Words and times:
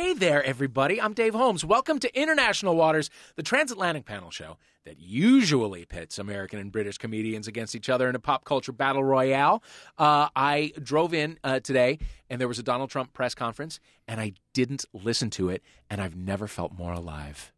Hey 0.00 0.14
there, 0.14 0.42
everybody. 0.42 0.98
I'm 0.98 1.12
Dave 1.12 1.34
Holmes. 1.34 1.62
Welcome 1.62 1.98
to 1.98 2.18
International 2.18 2.74
Waters, 2.74 3.10
the 3.36 3.42
transatlantic 3.42 4.06
panel 4.06 4.30
show 4.30 4.56
that 4.86 4.98
usually 4.98 5.84
pits 5.84 6.18
American 6.18 6.58
and 6.58 6.72
British 6.72 6.96
comedians 6.96 7.46
against 7.46 7.74
each 7.74 7.90
other 7.90 8.08
in 8.08 8.14
a 8.14 8.18
pop 8.18 8.46
culture 8.46 8.72
battle 8.72 9.04
royale. 9.04 9.62
Uh, 9.98 10.30
I 10.34 10.72
drove 10.82 11.12
in 11.12 11.38
uh, 11.44 11.60
today, 11.60 11.98
and 12.30 12.40
there 12.40 12.48
was 12.48 12.58
a 12.58 12.62
Donald 12.62 12.88
Trump 12.88 13.12
press 13.12 13.34
conference, 13.34 13.78
and 14.08 14.22
I 14.22 14.32
didn't 14.54 14.86
listen 14.94 15.28
to 15.32 15.50
it, 15.50 15.62
and 15.90 16.00
I've 16.00 16.16
never 16.16 16.46
felt 16.48 16.72
more 16.72 16.94
alive. 16.94 17.52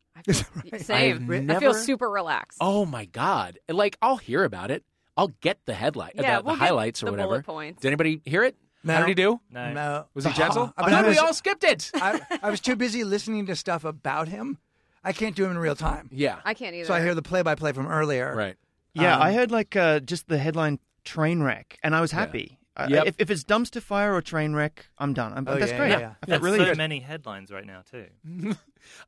Same. 0.79 1.31
I've 1.31 1.49
I 1.49 1.61
feel 1.61 1.75
super 1.75 2.11
relaxed. 2.11 2.59
Oh 2.61 2.85
my 2.85 3.05
God! 3.05 3.61
Like 3.69 3.97
I'll 4.03 4.17
hear 4.17 4.43
about 4.43 4.73
it. 4.73 4.83
I'll 5.17 5.33
get 5.43 5.61
the 5.65 5.75
headline, 5.75 6.11
Yeah, 6.17 6.39
the, 6.39 6.43
the 6.43 6.47
we'll 6.47 6.57
get 6.57 6.67
highlights 6.67 7.05
or 7.05 7.07
the 7.07 7.13
whatever. 7.13 7.29
bullet 7.29 7.47
points. 7.47 7.83
Did 7.83 7.89
anybody 7.89 8.21
hear 8.25 8.43
it? 8.43 8.57
No. 8.85 8.95
How 8.95 9.01
did 9.01 9.09
he 9.09 9.15
do? 9.15 9.41
No. 9.51 9.73
No. 9.73 10.07
Was 10.15 10.25
he 10.25 10.33
gentle? 10.35 10.73
I, 10.77 10.83
mean, 10.83 10.91
Good, 10.91 11.05
I 11.07 11.09
we 11.11 11.19
all 11.19 11.35
skipped 11.35 11.65
it. 11.65 11.91
I, 11.95 12.21
I 12.43 12.51
was 12.51 12.61
too 12.61 12.77
busy 12.77 13.05
listening 13.05 13.47
to 13.47 13.57
stuff 13.57 13.85
about 13.85 14.29
him. 14.29 14.59
I 15.05 15.13
can't 15.13 15.35
do 15.35 15.45
him 15.45 15.51
in 15.53 15.59
real 15.59 15.75
time. 15.77 16.09
yeah. 16.13 16.39
I 16.45 16.55
can't 16.55 16.75
either. 16.75 16.87
So 16.87 16.95
I 16.95 17.01
hear 17.01 17.15
the 17.15 17.23
play-by-play 17.23 17.73
from 17.73 17.87
earlier. 17.89 18.35
Right. 18.37 18.57
Yeah, 18.95 19.17
Um, 19.17 19.23
I 19.23 19.33
heard 19.33 19.51
like 19.51 19.75
uh, 19.75 20.01
just 20.01 20.29
the 20.29 20.39
headline 20.39 20.79
train 21.05 21.43
wreck, 21.43 21.79
and 21.83 21.95
I 21.97 22.01
was 22.01 22.13
happy. 22.13 22.59
Uh, 22.75 22.87
Yep. 22.89 23.07
if, 23.07 23.15
if 23.19 23.31
it's 23.31 23.45
dumpster 23.45 23.83
fire 23.83 24.15
or 24.15 24.23
train 24.23 24.55
wreck, 24.55 24.87
I'm 24.99 25.13
done. 25.13 25.33
I'm, 25.35 25.47
Oh, 25.47 25.59
that's 25.59 25.73
yeah, 25.73 25.77
great. 25.79 25.91
yeah, 25.91 25.99
yeah. 25.99 26.07
I 26.23 26.27
felt 26.27 26.29
There's 26.29 26.41
really 26.43 26.59
so 26.59 26.65
good. 26.65 26.79
many 26.79 27.01
headlines 27.01 27.51
right 27.53 27.67
now 27.67 27.83
too. 27.91 28.07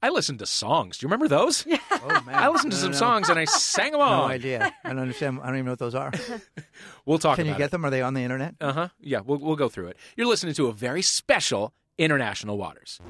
I 0.02 0.10
listened 0.10 0.38
to 0.40 0.46
songs. 0.46 0.98
Do 0.98 1.04
you 1.04 1.08
remember 1.08 1.28
those? 1.28 1.64
Yeah. 1.66 1.78
Oh 2.06 2.20
man. 2.26 2.34
I 2.34 2.48
listened 2.48 2.72
to 2.72 2.76
some 2.78 2.90
no, 2.90 2.96
no. 2.96 2.98
songs 2.98 3.30
and 3.30 3.38
I 3.38 3.46
sang 3.46 3.92
No 3.92 3.98
along. 4.00 4.18
No 4.28 4.34
idea. 4.34 4.70
I 4.84 4.88
don't 4.90 4.98
understand. 4.98 5.40
I 5.42 5.46
don't 5.46 5.54
even 5.56 5.64
know 5.64 5.72
what 5.72 5.78
those 5.78 5.94
are. 5.94 6.12
We'll 7.06 7.18
talk 7.18 7.36
Can 7.36 7.46
you 7.46 7.52
get 7.54 7.62
it. 7.66 7.70
them? 7.70 7.86
Are 7.86 7.90
they 7.90 8.02
on 8.02 8.12
the 8.12 8.20
internet? 8.22 8.56
Uh 8.60 8.72
huh. 8.74 8.88
Yeah, 9.00 9.20
we'll 9.24 9.38
we'll 9.38 9.56
go 9.56 9.70
through 9.70 9.86
it. 9.88 9.96
You're 10.14 10.26
listening 10.26 10.52
to 10.54 10.66
a 10.66 10.72
very 10.74 11.00
special 11.00 11.72
international 11.96 12.58
waters. 12.58 13.00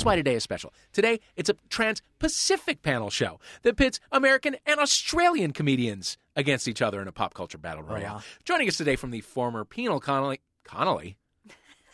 Is 0.00 0.04
why 0.04 0.16
today 0.16 0.34
is 0.34 0.42
special. 0.42 0.72
Today, 0.92 1.20
it's 1.36 1.48
a 1.48 1.54
trans 1.68 2.02
Pacific 2.18 2.82
panel 2.82 3.10
show 3.10 3.38
that 3.62 3.76
pits 3.76 4.00
American 4.10 4.56
and 4.66 4.80
Australian 4.80 5.52
comedians 5.52 6.16
against 6.36 6.66
each 6.68 6.82
other 6.82 7.00
in 7.00 7.08
a 7.08 7.12
pop 7.12 7.34
culture 7.34 7.58
battle 7.58 7.84
oh, 7.86 7.92
royale. 7.92 8.14
wow. 8.16 8.22
Joining 8.44 8.68
us 8.68 8.76
today 8.76 8.96
from 8.96 9.10
the 9.10 9.20
former 9.20 9.64
penal 9.64 10.00
Connolly. 10.00 10.40
Connolly? 10.64 11.16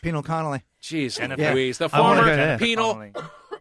Penal 0.01 0.23
Connolly. 0.23 0.63
Jeez, 0.81 1.17
Jennifer- 1.17 1.53
Louise. 1.53 1.77
The 1.77 1.85
oh 1.85 1.89
former 1.89 2.57
penal 2.57 3.11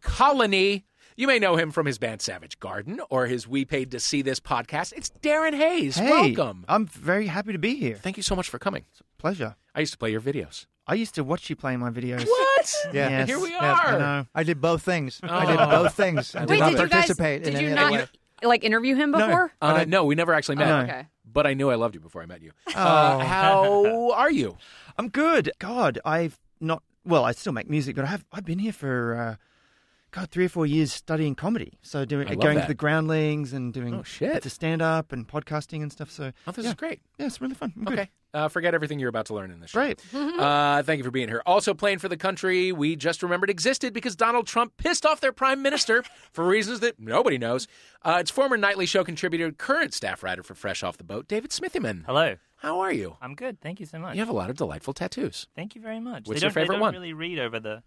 colony. 0.01 0.85
You 1.19 1.27
may 1.27 1.39
know 1.39 1.57
him 1.57 1.71
from 1.71 1.87
his 1.87 1.97
band 1.99 2.21
Savage 2.21 2.61
Garden 2.61 3.01
or 3.09 3.27
his 3.27 3.49
We 3.49 3.65
Paid 3.65 3.91
to 3.93 4.01
See 4.01 4.21
This 4.21 4.39
podcast. 4.39 4.93
It's 4.95 5.09
Darren 5.23 5.55
Hayes. 5.57 5.97
Hey, 5.97 6.11
Welcome. 6.35 6.67
I'm 6.69 6.87
very 6.87 7.27
happy 7.27 7.53
to 7.53 7.59
be 7.59 7.75
here. 7.77 7.97
Thank 7.97 8.19
you 8.19 8.23
so 8.23 8.37
much 8.37 8.51
for 8.51 8.59
coming. 8.59 8.85
Pleasure. 9.17 9.57
I 9.75 9.81
used 9.81 9.93
to 9.93 9.99
play 9.99 10.11
your 10.11 10.21
videos. 10.21 10.67
I 10.87 10.93
used 10.95 11.15
to 11.15 11.25
watch 11.25 11.49
you 11.49 11.57
play 11.57 11.75
my 11.79 11.89
videos. 11.91 12.27
What? 12.27 12.75
Yeah. 12.93 13.09
Yes, 13.11 13.29
Here 13.29 13.39
we 13.41 13.49
yes, 13.51 13.63
are. 13.63 13.87
I 13.95 13.99
know. 13.99 14.27
I 14.35 14.43
did 14.43 14.61
both 14.61 14.83
things. 14.83 15.21
I 15.23 15.47
did 15.47 15.59
Oh. 15.59 15.71
both 15.85 15.95
things. 15.95 16.35
I 16.35 16.41
did 16.41 16.51
Wait, 16.51 16.59
not 16.61 16.71
did 16.73 16.81
you 16.81 16.85
guys? 16.89 16.91
participate 16.91 17.45
Did 17.45 17.55
in 17.55 17.61
you 17.61 17.67
any 17.69 17.75
not 17.77 17.93
way. 17.93 18.07
like 18.43 18.63
interview 18.65 18.95
him 18.97 19.13
No. 19.13 19.27
before? 19.27 19.53
Uh, 19.63 19.85
no, 19.89 20.05
we 20.05 20.15
never 20.17 20.35
actually 20.35 20.57
met. 20.57 20.69
No. 20.69 20.81
Okay. 20.81 21.07
But 21.25 21.47
I 21.47 21.55
knew 21.55 21.71
I 21.71 21.77
loved 21.77 21.95
you 21.95 22.01
before 22.01 22.23
I 22.23 22.27
met 22.27 22.43
you. 22.43 22.53
Uh, 22.69 22.73
Oh. 22.75 23.19
how 23.25 24.11
are 24.17 24.31
you? 24.31 24.59
I'm 24.99 25.09
good. 25.09 25.51
God, 25.61 25.99
I've 26.05 26.39
not. 26.61 26.83
Well, 27.07 27.25
I 27.25 27.33
still 27.33 27.53
make 27.53 27.71
music, 27.71 27.97
but 27.97 28.05
I 28.05 28.09
have. 28.09 28.25
I've 28.33 28.45
been 28.45 28.59
here 28.59 28.73
for. 28.73 29.17
Uh, 29.17 29.37
God, 30.13 30.31
three 30.31 30.47
or 30.47 30.49
four 30.49 30.65
years 30.67 30.93
studying 30.93 31.35
comedy. 31.35 31.75
So 31.83 32.05
doing 32.05 32.27
I 32.29 32.31
love 32.31 32.41
going 32.41 32.55
that. 32.57 32.63
to 32.63 32.69
the 32.69 32.75
groundlings 32.75 33.53
and 33.53 33.73
doing 33.73 33.95
Oh, 33.95 34.03
shit. 34.03 34.43
to 34.45 34.51
stand 34.51 34.81
up 34.81 35.13
and 35.13 35.29
podcasting 35.29 35.83
and 35.83 35.93
stuff. 35.93 36.11
So 36.11 36.33
Oh, 36.47 36.53
this 36.53 36.65
yeah. 36.65 36.71
is 36.71 36.75
great. 36.75 37.01
yeah, 37.19 37.27
it's 37.27 37.41
really 37.41 37.55
fun. 37.55 37.73
I'm 37.77 37.85
good. 37.85 37.99
Okay. 37.99 38.11
Uh, 38.33 38.49
forget 38.49 38.75
everything 38.75 38.99
you're 38.99 39.09
about 39.09 39.25
to 39.27 39.35
learn 39.35 39.51
in 39.51 39.61
this 39.61 39.71
show. 39.71 39.81
Great. 39.81 40.03
Uh, 40.37 40.83
thank 40.83 40.99
you 40.99 41.05
for 41.05 41.11
being 41.11 41.29
here. 41.29 41.43
Also 41.47 41.73
playing 41.75 41.99
for 41.99 42.09
the 42.09 42.17
country 42.17 42.71
we 42.73 42.95
just 42.97 43.23
remembered 43.23 43.49
existed 43.51 43.93
because 43.95 44.15
Donald 44.17 44.47
Trump 44.47 44.77
pissed 44.77 45.05
off 45.07 45.21
their 45.21 45.33
prime 45.33 45.63
minister 45.63 46.03
for 46.33 46.47
reasons 46.47 46.81
that 46.81 46.99
nobody 47.01 47.39
knows. 47.39 47.67
Uh, 48.03 48.19
it's 48.21 48.31
former 48.31 48.57
Nightly 48.57 48.85
Show 48.87 49.05
contributor, 49.05 49.51
current 49.53 49.95
staff 49.95 50.23
writer 50.23 50.43
for 50.43 50.55
Fresh 50.55 50.83
Off 50.83 50.99
the 50.99 51.05
Boat, 51.05 51.27
David 51.29 51.51
Smithyman. 51.51 52.05
Hello. 52.07 52.37
How 52.57 52.81
are 52.81 52.93
you? 52.93 53.17
I'm 53.23 53.35
good. 53.35 53.61
Thank 53.61 53.81
you 53.81 53.87
so 53.87 53.99
much. 53.99 54.15
You 54.15 54.21
have 54.21 54.29
a 54.29 54.35
lot 54.35 54.51
of 54.51 54.57
delightful 54.57 54.93
tattoos. 54.95 55.47
Thank 55.55 55.75
you 55.75 55.81
very 55.81 56.01
much. 56.01 56.27
What's 56.27 56.41
they 56.41 56.47
your 56.47 56.51
don't, 56.51 56.53
favorite 56.55 56.67
they 56.69 56.73
don't 56.75 56.81
one? 56.81 56.93
really 56.95 57.13
read 57.13 57.39
over 57.39 57.61
the 57.61 57.83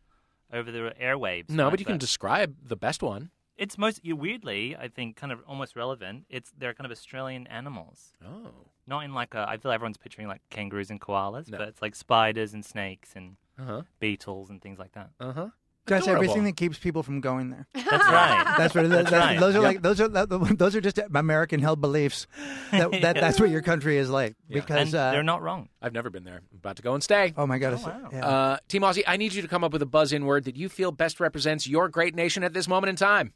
over 0.54 0.72
the 0.72 0.94
airwaves. 1.02 1.50
No, 1.50 1.70
but 1.70 1.80
you 1.80 1.86
can 1.86 1.98
describe 1.98 2.56
the 2.64 2.76
best 2.76 3.02
one. 3.04 3.32
It's 3.58 3.78
most 3.78 4.00
weirdly, 4.04 4.76
I 4.78 4.88
think, 4.88 5.16
kind 5.18 5.32
of 5.34 5.40
almost 5.46 5.76
relevant. 5.76 6.26
It's 6.30 6.52
they're 6.58 6.74
kind 6.74 6.86
of 6.86 6.92
Australian 6.92 7.46
animals, 7.48 8.14
Oh. 8.26 8.52
not 8.88 9.04
in 9.04 9.14
like 9.14 9.34
a. 9.34 9.46
I 9.50 9.58
feel 9.58 9.72
everyone's 9.72 9.98
picturing 9.98 10.28
like 10.30 10.42
kangaroos 10.50 10.90
and 10.90 11.00
koalas, 11.02 11.50
No. 11.50 11.58
but 11.58 11.68
it's 11.68 11.82
like 11.82 11.94
spiders 11.96 12.54
and 12.54 12.64
snakes 12.64 13.14
and 13.16 13.36
Uh 13.60 13.64
huh. 13.66 13.82
beetles 14.00 14.50
and 14.50 14.62
things 14.62 14.80
like 14.80 14.94
that. 14.94 15.10
Uh 15.20 15.34
huh. 15.34 15.50
That's 15.90 16.08
everything 16.08 16.44
that 16.46 16.56
keeps 16.56 16.78
people 16.78 17.04
from 17.04 17.20
going 17.22 17.50
there. 17.50 17.68
That's 17.74 17.88
right. 17.92 18.56
That's 18.58 18.76
what. 18.76 18.90
That's 18.90 19.10
that's, 19.10 19.26
right. 19.26 19.40
Those 19.40 19.56
are 19.56 19.62
Yep. 19.62 19.64
like 19.64 19.82
those 19.82 20.00
are 20.00 20.08
those 20.08 20.76
are 20.76 20.82
just 20.82 21.00
American 21.14 21.60
held 21.60 21.82
beliefs. 21.82 22.28
That, 22.72 22.92
that 23.02 23.16
that's 23.16 23.40
what 23.40 23.50
your 23.50 23.62
country 23.62 23.98
is 23.98 24.10
like 24.10 24.36
Yeah. 24.48 24.62
because 24.62 24.94
and 24.94 24.96
uh, 24.96 25.12
they're 25.12 25.24
not 25.24 25.42
wrong. 25.42 25.70
I've 25.82 25.94
never 25.94 26.10
been 26.10 26.24
there. 26.24 26.42
I'm 26.52 26.58
about 26.58 26.78
to 26.78 26.82
go 26.82 26.94
and 26.94 27.04
stay. 27.04 27.34
Oh 27.36 27.46
my 27.46 27.58
god! 27.60 27.74
Oh, 27.74 27.88
wow. 27.88 28.10
yeah. 28.12 28.26
Uh, 28.28 28.58
Team 28.68 28.84
Aussie, 28.84 29.04
I 29.08 29.18
need 29.18 29.34
you 29.34 29.42
to 29.42 29.48
come 29.48 29.64
up 29.64 29.74
with 29.74 29.82
a 29.82 29.86
buzz-in 29.88 30.26
word 30.26 30.46
that 30.46 30.56
you 30.56 30.70
feel 30.70 30.92
best 30.92 31.20
represents 31.20 31.68
your 31.68 31.90
great 31.90 32.16
nation 32.16 32.44
at 32.44 32.54
this 32.54 32.68
moment 32.68 32.90
in 32.90 32.96
time. 32.96 33.34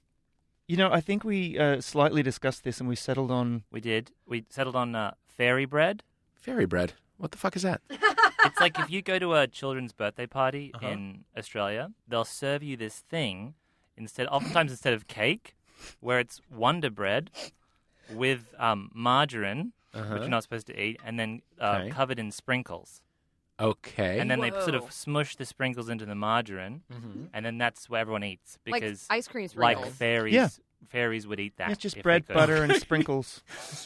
You 0.67 0.77
know, 0.77 0.89
I 0.91 1.01
think 1.01 1.23
we 1.23 1.57
uh, 1.59 1.81
slightly 1.81 2.23
discussed 2.23 2.63
this 2.63 2.79
and 2.79 2.87
we 2.87 2.95
settled 2.95 3.31
on. 3.31 3.63
We 3.71 3.81
did. 3.81 4.11
We 4.25 4.45
settled 4.49 4.75
on 4.75 4.95
uh, 4.95 5.13
fairy 5.27 5.65
bread. 5.65 6.03
Fairy 6.35 6.65
bread. 6.65 6.93
What 7.17 7.31
the 7.31 7.37
fuck 7.37 7.55
is 7.55 7.61
that? 7.63 7.81
It's 8.45 8.59
like 8.59 8.77
if 8.77 8.89
you 8.89 9.01
go 9.01 9.19
to 9.19 9.35
a 9.35 9.47
children's 9.47 9.93
birthday 9.93 10.25
party 10.27 10.71
Uh-huh. 10.75 10.85
in 10.85 11.23
Australia, 11.37 11.91
they'll 12.09 12.25
serve 12.25 12.61
you 12.61 12.75
this 12.75 12.99
thing 12.99 13.53
instead, 13.95 14.27
oftentimes 14.27 14.69
instead 14.71 14.93
of 14.93 15.07
cake, 15.07 15.55
where 16.01 16.19
it's 16.19 16.41
Wonder 16.51 16.89
Bread 16.89 17.31
with 18.09 18.53
um, 18.59 18.91
margarine, 18.93 19.71
which 19.93 20.01
Uh-huh. 20.03 20.15
you're 20.19 20.27
not 20.29 20.43
supposed 20.43 20.67
to 20.67 20.77
eat, 20.77 20.99
and 21.05 21.17
then 21.17 21.41
uh, 21.57 21.77
Okay. 21.83 21.89
covered 21.89 22.19
in 22.19 22.31
sprinkles. 22.31 23.01
Okay. 23.61 24.19
And 24.19 24.29
then 24.29 24.41
they 24.41 24.51
sort 24.51 24.75
Whoa. 24.75 24.83
of 24.87 24.91
smush 24.91 25.37
the 25.37 25.45
sprinkles 25.45 25.87
into 25.87 26.05
the 26.05 26.15
margarine, 26.15 26.83
Mhm. 26.91 27.29
and 27.33 27.45
then 27.45 27.57
that's 27.57 27.89
what 27.89 28.01
everyone 28.01 28.25
eats 28.25 28.57
Like 28.67 28.81
because 28.81 29.07
ice 29.09 29.29
cream 29.29 29.47
like 29.55 29.77
sprinkles. 29.77 29.95
fairies, 29.95 30.33
Yeah. 30.33 30.49
Fairies 30.89 31.25
would 31.27 31.39
eat 31.39 31.57
that. 31.57 31.71
It's 31.71 31.81
just 31.81 32.01
bread, 32.01 32.25
butter, 32.27 32.63
and 32.63 32.73
sprinkles. 32.81 33.43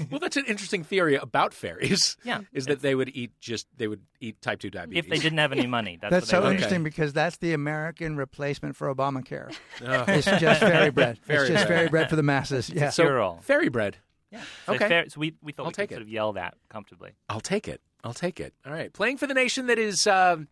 Well, 0.09 0.19
that's 0.19 0.37
an 0.37 0.45
interesting 0.45 0.83
theory 0.83 1.15
about 1.15 1.53
fairies. 1.53 2.17
Yeah, 2.23 2.41
is 2.53 2.65
that 2.67 2.81
they 2.81 2.95
would 2.95 3.09
eat 3.09 3.31
just 3.39 3.67
they 3.77 3.87
would 3.87 4.01
eat 4.19 4.41
type 4.41 4.59
two 4.59 4.69
diabetes 4.69 5.03
if 5.03 5.09
they 5.09 5.17
didn't 5.19 5.37
have 5.39 5.51
any 5.51 5.67
money. 5.67 5.97
That's, 6.01 6.11
that's 6.11 6.25
what 6.25 6.31
they 6.31 6.37
so 6.37 6.41
would 6.43 6.49
do. 6.49 6.53
interesting 6.55 6.83
because 6.83 7.13
that's 7.13 7.37
the 7.37 7.53
American 7.53 8.17
replacement 8.17 8.75
for 8.75 8.93
Obamacare. 8.93 9.53
Oh. 9.85 10.05
It's 10.07 10.25
just 10.25 10.59
fairy 10.61 10.89
bread. 10.91 11.17
Fairy 11.23 11.41
it's 11.47 11.49
just 11.49 11.67
bread. 11.67 11.77
fairy 11.77 11.89
bread 11.89 12.09
for 12.09 12.15
the 12.15 12.23
masses. 12.23 12.69
Yeah. 12.69 12.89
so 12.89 13.03
cure-all. 13.03 13.39
fairy 13.41 13.69
bread. 13.69 13.97
Yeah. 14.31 14.41
So 14.65 14.73
Okay. 14.75 14.87
fair- 14.87 15.09
so 15.09 15.19
we, 15.19 15.35
we 15.41 15.51
thought 15.53 15.63
I'll 15.63 15.69
we 15.69 15.73
take 15.73 15.89
could 15.89 15.95
it. 15.95 15.97
sort 15.99 16.01
of 16.03 16.09
yell 16.09 16.33
that 16.33 16.55
comfortably. 16.69 17.11
I'll 17.29 17.39
take 17.39 17.67
it. 17.67 17.81
I'll 18.03 18.13
take 18.13 18.39
it. 18.39 18.53
All 18.65 18.71
right, 18.73 18.91
playing 18.93 19.17
for 19.17 19.27
the 19.27 19.33
nation 19.33 19.67
that 19.67 19.79
is. 19.79 20.05
Um, 20.07 20.47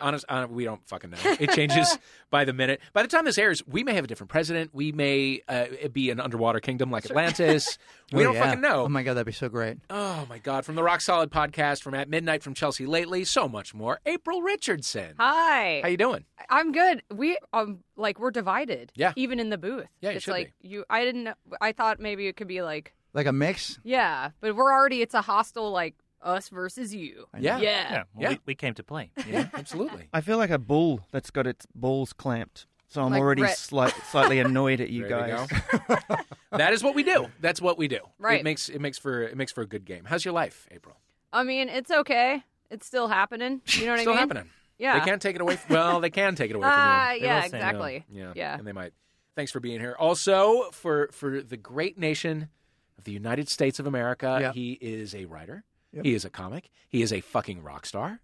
honest, 0.00 0.24
uh, 0.28 0.46
we 0.48 0.64
don't 0.64 0.80
fucking 0.88 1.10
know. 1.10 1.16
It 1.40 1.50
changes 1.50 1.98
by 2.30 2.44
the 2.44 2.52
minute. 2.52 2.80
By 2.92 3.02
the 3.02 3.08
time 3.08 3.24
this 3.24 3.38
airs, 3.38 3.62
we 3.66 3.84
may 3.84 3.94
have 3.94 4.04
a 4.04 4.06
different 4.06 4.30
president. 4.30 4.70
We 4.74 4.92
may 4.92 5.40
uh, 5.48 5.66
be 5.92 6.10
an 6.10 6.20
underwater 6.20 6.60
kingdom 6.60 6.90
like 6.90 7.04
Atlantis. 7.06 7.78
We 8.10 8.22
Oh, 8.22 8.24
don't 8.28 8.36
yeah. 8.36 8.44
fucking 8.46 8.60
know. 8.62 8.84
Oh 8.84 8.88
my 8.88 9.02
god, 9.02 9.14
that'd 9.14 9.26
be 9.26 9.32
so 9.32 9.50
great. 9.50 9.76
Oh 9.90 10.24
my 10.30 10.38
God! 10.38 10.64
From 10.64 10.76
the 10.76 10.82
Rock 10.82 11.02
Solid 11.02 11.30
podcast, 11.30 11.82
from 11.82 11.92
At 11.92 12.08
Midnight, 12.08 12.42
from 12.42 12.54
Chelsea 12.54 12.86
lately, 12.86 13.22
so 13.24 13.46
much 13.50 13.74
more. 13.74 14.00
April 14.06 14.40
Richardson. 14.40 15.12
Hi. 15.18 15.80
How 15.82 15.88
you 15.88 15.98
doing? 15.98 16.24
I'm 16.48 16.72
good. 16.72 17.02
We 17.14 17.36
um 17.52 17.80
like 17.96 18.18
we're 18.18 18.30
divided. 18.30 18.92
Yeah. 18.94 19.12
Even 19.14 19.40
in 19.40 19.50
the 19.50 19.58
booth. 19.58 19.88
Yeah, 20.00 20.08
you 20.08 20.16
it's 20.16 20.24
should 20.24 20.30
like 20.32 20.54
you. 20.62 20.86
I 20.88 21.04
didn't. 21.04 21.28
I 21.60 21.72
thought 21.72 22.00
maybe 22.00 22.28
it 22.28 22.36
could 22.38 22.48
be 22.48 22.62
like 22.62 22.94
Like 23.12 23.26
a 23.26 23.32
mix. 23.32 23.78
yeah, 23.84 24.30
but 24.40 24.56
we're 24.56 24.72
already. 24.72 25.02
It's 25.02 25.12
a 25.12 25.20
hostile 25.20 25.70
like 25.70 25.94
us 26.22 26.48
versus 26.48 26.94
you. 26.94 27.26
Yeah. 27.38 27.58
Yeah. 27.58 27.60
Yeah, 27.60 27.90
well, 28.14 28.22
Yeah. 28.22 28.28
We, 28.30 28.38
we 28.46 28.54
came 28.54 28.74
to 28.74 28.82
play. 28.82 29.10
Yeah, 29.28 29.48
absolutely. 29.54 30.08
I 30.12 30.20
feel 30.20 30.36
like 30.38 30.50
a 30.50 30.58
bull 30.58 31.00
that's 31.12 31.30
got 31.30 31.46
its 31.46 31.66
balls 31.74 32.12
clamped. 32.12 32.66
So 32.88 33.02
I'm 33.04 33.10
Like 33.12 33.20
already 33.20 33.42
Brett. 33.42 33.58
slight, 33.58 33.92
slightly 34.10 34.38
annoyed 34.40 34.80
at 34.80 34.88
you 34.90 35.06
There 35.06 35.10
guys. 35.36 35.48
go. 35.88 36.16
that 36.56 36.72
is 36.72 36.82
what 36.82 36.94
we 36.94 37.02
do. 37.02 37.26
That's 37.40 37.60
what 37.60 37.76
we 37.76 37.86
do. 37.88 38.00
Right. 38.18 38.40
It 38.40 38.44
makes 38.44 38.68
it 38.70 38.80
makes 38.80 38.96
for 38.98 39.22
it 39.22 39.36
makes 39.36 39.52
for 39.52 39.60
a 39.60 39.66
good 39.66 39.84
game. 39.84 40.04
How's 40.06 40.24
your 40.24 40.32
life, 40.32 40.66
April? 40.70 40.96
I 41.32 41.42
mean, 41.44 41.68
it's 41.68 41.90
okay. 41.90 42.42
It's 42.70 42.86
still 42.86 43.08
happening. 43.08 43.60
You 43.74 43.84
know 43.86 43.92
what 43.92 43.92
Still 43.92 43.92
I 43.92 43.96
mean? 43.96 44.00
Still 44.00 44.14
happening. 44.14 44.50
Yeah. 44.78 44.98
They 44.98 45.04
can't 45.04 45.20
take 45.20 45.34
it 45.34 45.40
away. 45.42 45.56
From, 45.56 45.74
well, 45.74 46.00
they 46.00 46.08
can 46.10 46.34
take 46.34 46.50
it 46.50 46.56
away 46.56 46.62
from 46.62 46.70
you. 46.70 46.76
Ah, 46.78 47.08
They 47.18 47.24
yeah, 47.26 47.34
will 47.36 47.42
say 47.42 47.48
no. 47.50 47.56
exactly. 47.58 48.04
Yeah, 48.10 48.32
Yeah. 48.34 48.56
and 48.58 48.66
they 48.66 48.72
might. 48.72 48.92
Thanks 49.36 49.52
for 49.52 49.60
being 49.60 49.80
here. 49.80 49.94
Also, 49.98 50.70
for 50.72 51.08
for 51.12 51.42
the 51.42 51.56
great 51.58 51.98
nation 51.98 52.48
of 52.96 53.04
the 53.04 53.12
United 53.12 53.48
States 53.50 53.78
of 53.78 53.86
America. 53.86 54.38
Yep. 54.40 54.54
He 54.54 54.72
is 54.80 55.14
a 55.14 55.26
writer. 55.26 55.64
Yep. 55.92 56.04
He 56.04 56.14
is 56.14 56.24
a 56.24 56.30
comic. 56.30 56.70
He 56.88 57.02
is 57.02 57.12
a 57.12 57.20
fucking 57.20 57.62
rock 57.62 57.86
star. 57.86 58.20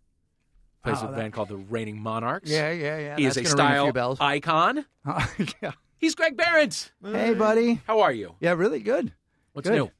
Plays 0.82 0.98
Oh, 1.00 1.06
a 1.06 1.10
that- 1.10 1.16
band 1.16 1.32
called 1.32 1.48
the 1.48 1.56
Reigning 1.56 1.98
Monarchs. 2.00 2.50
Yeah, 2.50 2.70
yeah, 2.70 2.98
yeah. 2.98 3.16
He 3.16 3.24
is 3.24 3.36
a 3.36 3.44
style 3.44 3.90
bells. 3.92 4.18
icon. 4.20 4.84
yeah. 5.62 5.72
He's 5.98 6.14
Greg 6.14 6.36
Behrendt. 6.36 6.90
Hey, 7.02 7.32
buddy. 7.34 7.80
How 7.86 8.00
are 8.00 8.12
you? 8.12 8.34
Yeah, 8.40 8.52
really 8.52 8.80
good. 8.80 9.12
What's 9.54 9.68
Good. 9.68 9.76
new? 9.76 9.90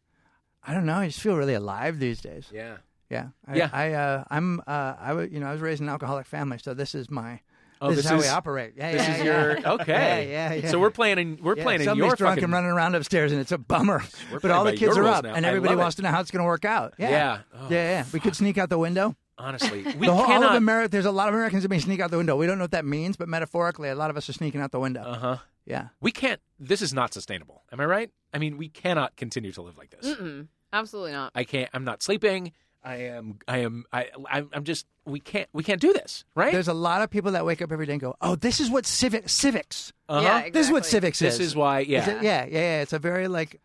I 0.62 0.74
don't 0.74 0.84
know. 0.84 0.96
I 0.96 1.06
just 1.06 1.20
feel 1.20 1.36
really 1.36 1.54
alive 1.54 1.98
these 1.98 2.20
days. 2.20 2.48
Yeah. 2.52 2.76
Yeah. 3.08 3.28
I, 3.46 3.56
Yeah. 3.56 3.70
I, 3.72 3.92
uh, 3.92 4.24
I'm, 4.30 4.60
uh, 4.66 4.94
I, 4.98 5.22
you 5.22 5.40
know, 5.40 5.46
I 5.46 5.52
was 5.52 5.60
raised 5.62 5.80
in 5.80 5.88
an 5.88 5.92
alcoholic 5.92 6.26
family, 6.26 6.58
so 6.58 6.74
this 6.74 6.94
is 6.94 7.10
my, 7.10 7.40
Oh, 7.84 7.88
this, 7.90 7.96
this 7.96 8.04
is 8.06 8.10
how 8.10 8.16
is- 8.16 8.22
we 8.22 8.28
operate. 8.28 8.74
Yeah, 8.76 8.92
This 8.92 9.02
yeah, 9.08 9.12
is 9.14 9.18
yeah. 9.18 9.24
your 9.24 9.68
okay. 9.80 10.28
Yeah, 10.30 10.50
yeah, 10.50 10.54
yeah. 10.62 10.70
So 10.70 10.78
we're 10.78 10.90
playing 10.90 11.18
in 11.18 11.38
we're 11.42 11.56
Yeah, 11.56 11.62
playing 11.62 11.80
in 11.80 11.86
somebody's 11.86 12.08
your 12.10 12.16
drunk 12.16 12.34
fucking 12.36 12.44
and 12.44 12.52
running 12.52 12.70
around 12.70 12.94
upstairs, 12.94 13.32
and 13.32 13.40
it's 13.40 13.52
a 13.52 13.58
bummer. 13.58 14.02
But 14.42 14.50
all 14.50 14.64
the 14.64 14.76
kids 14.76 14.96
are 14.96 15.04
up, 15.04 15.24
now. 15.24 15.34
and 15.34 15.44
everybody 15.46 15.76
wants 15.76 15.94
it. 15.94 15.96
to 15.98 16.02
know 16.02 16.10
how 16.10 16.20
it's 16.20 16.30
going 16.30 16.42
to 16.42 16.46
work 16.46 16.64
out. 16.64 16.94
Yeah, 16.98 17.10
Yeah. 17.10 17.38
Oh, 17.54 17.66
yeah, 17.70 17.90
yeah. 17.90 18.04
We 18.12 18.20
could 18.20 18.34
sneak 18.36 18.58
out 18.58 18.68
the 18.70 18.78
window. 18.78 19.14
Honestly, 19.36 19.82
we 19.82 20.06
the 20.06 20.12
whole, 20.12 20.20
all 20.20 20.26
cannot. 20.26 20.50
of 20.52 20.56
America. 20.56 20.90
There's 20.90 21.06
a 21.06 21.10
lot 21.10 21.28
of 21.28 21.34
Americans 21.34 21.62
that 21.64 21.68
may 21.68 21.80
sneak 21.80 21.98
out 22.00 22.10
the 22.12 22.16
window. 22.16 22.36
We 22.36 22.46
don't 22.46 22.56
know 22.58 22.64
what 22.64 22.70
that 22.70 22.84
means, 22.84 23.16
but 23.16 23.28
metaphorically, 23.28 23.88
a 23.88 23.94
lot 23.96 24.08
of 24.10 24.16
us 24.16 24.28
are 24.28 24.32
sneaking 24.32 24.60
out 24.60 24.70
the 24.70 24.78
window. 24.78 25.02
uh 25.02 25.18
huh. 25.18 25.36
yeah. 25.66 25.88
We 26.00 26.12
can't. 26.12 26.40
This 26.60 26.80
is 26.80 26.94
not 26.94 27.12
sustainable. 27.12 27.64
Am 27.72 27.80
I 27.80 27.84
right? 27.84 28.10
I 28.32 28.38
mean, 28.38 28.56
we 28.58 28.68
cannot 28.68 29.16
continue 29.16 29.50
to 29.52 29.62
live 29.62 29.76
like 29.76 29.90
this. 29.90 30.06
Mm-mm. 30.06 30.46
Absolutely 30.72 31.12
not. 31.12 31.32
I 31.34 31.42
can't. 31.44 31.68
I'm 31.72 31.84
not 31.84 32.02
sleeping. 32.02 32.52
I 32.84 32.96
am. 32.96 33.38
I 33.48 33.58
am. 33.58 33.84
I. 33.92 34.10
I'm 34.30 34.50
I'm 34.52 34.64
just. 34.64 34.86
We 35.06 35.18
can't. 35.20 35.48
We 35.52 35.62
can't 35.64 35.80
do 35.80 35.92
this. 35.92 36.24
Right. 36.34 36.52
There's 36.52 36.68
a 36.68 36.74
lot 36.74 37.00
of 37.02 37.10
people 37.10 37.32
that 37.32 37.44
wake 37.46 37.62
up 37.62 37.72
every 37.72 37.86
day 37.86 37.92
and 37.92 38.00
go, 38.00 38.14
"Oh, 38.20 38.34
this 38.36 38.60
is 38.60 38.70
what 38.70 38.84
civic 38.86 39.28
civics. 39.28 39.92
uh-huh. 40.08 40.20
Yeah, 40.22 40.50
This 40.50 40.66
is 40.66 40.72
what 40.72 40.78
Exactly. 40.78 40.90
civics 40.90 41.18
This 41.18 41.34
is. 41.34 41.40
is 41.48 41.56
why. 41.56 41.80
Is 41.80 41.88
Yeah. 41.88 42.10
it- 42.10 42.22
yeah, 42.22 42.44
yeah, 42.44 42.58
yeah. 42.58 42.82
It's 42.82 42.92
a 42.92 42.98
very 42.98 43.26
like. 43.28 43.60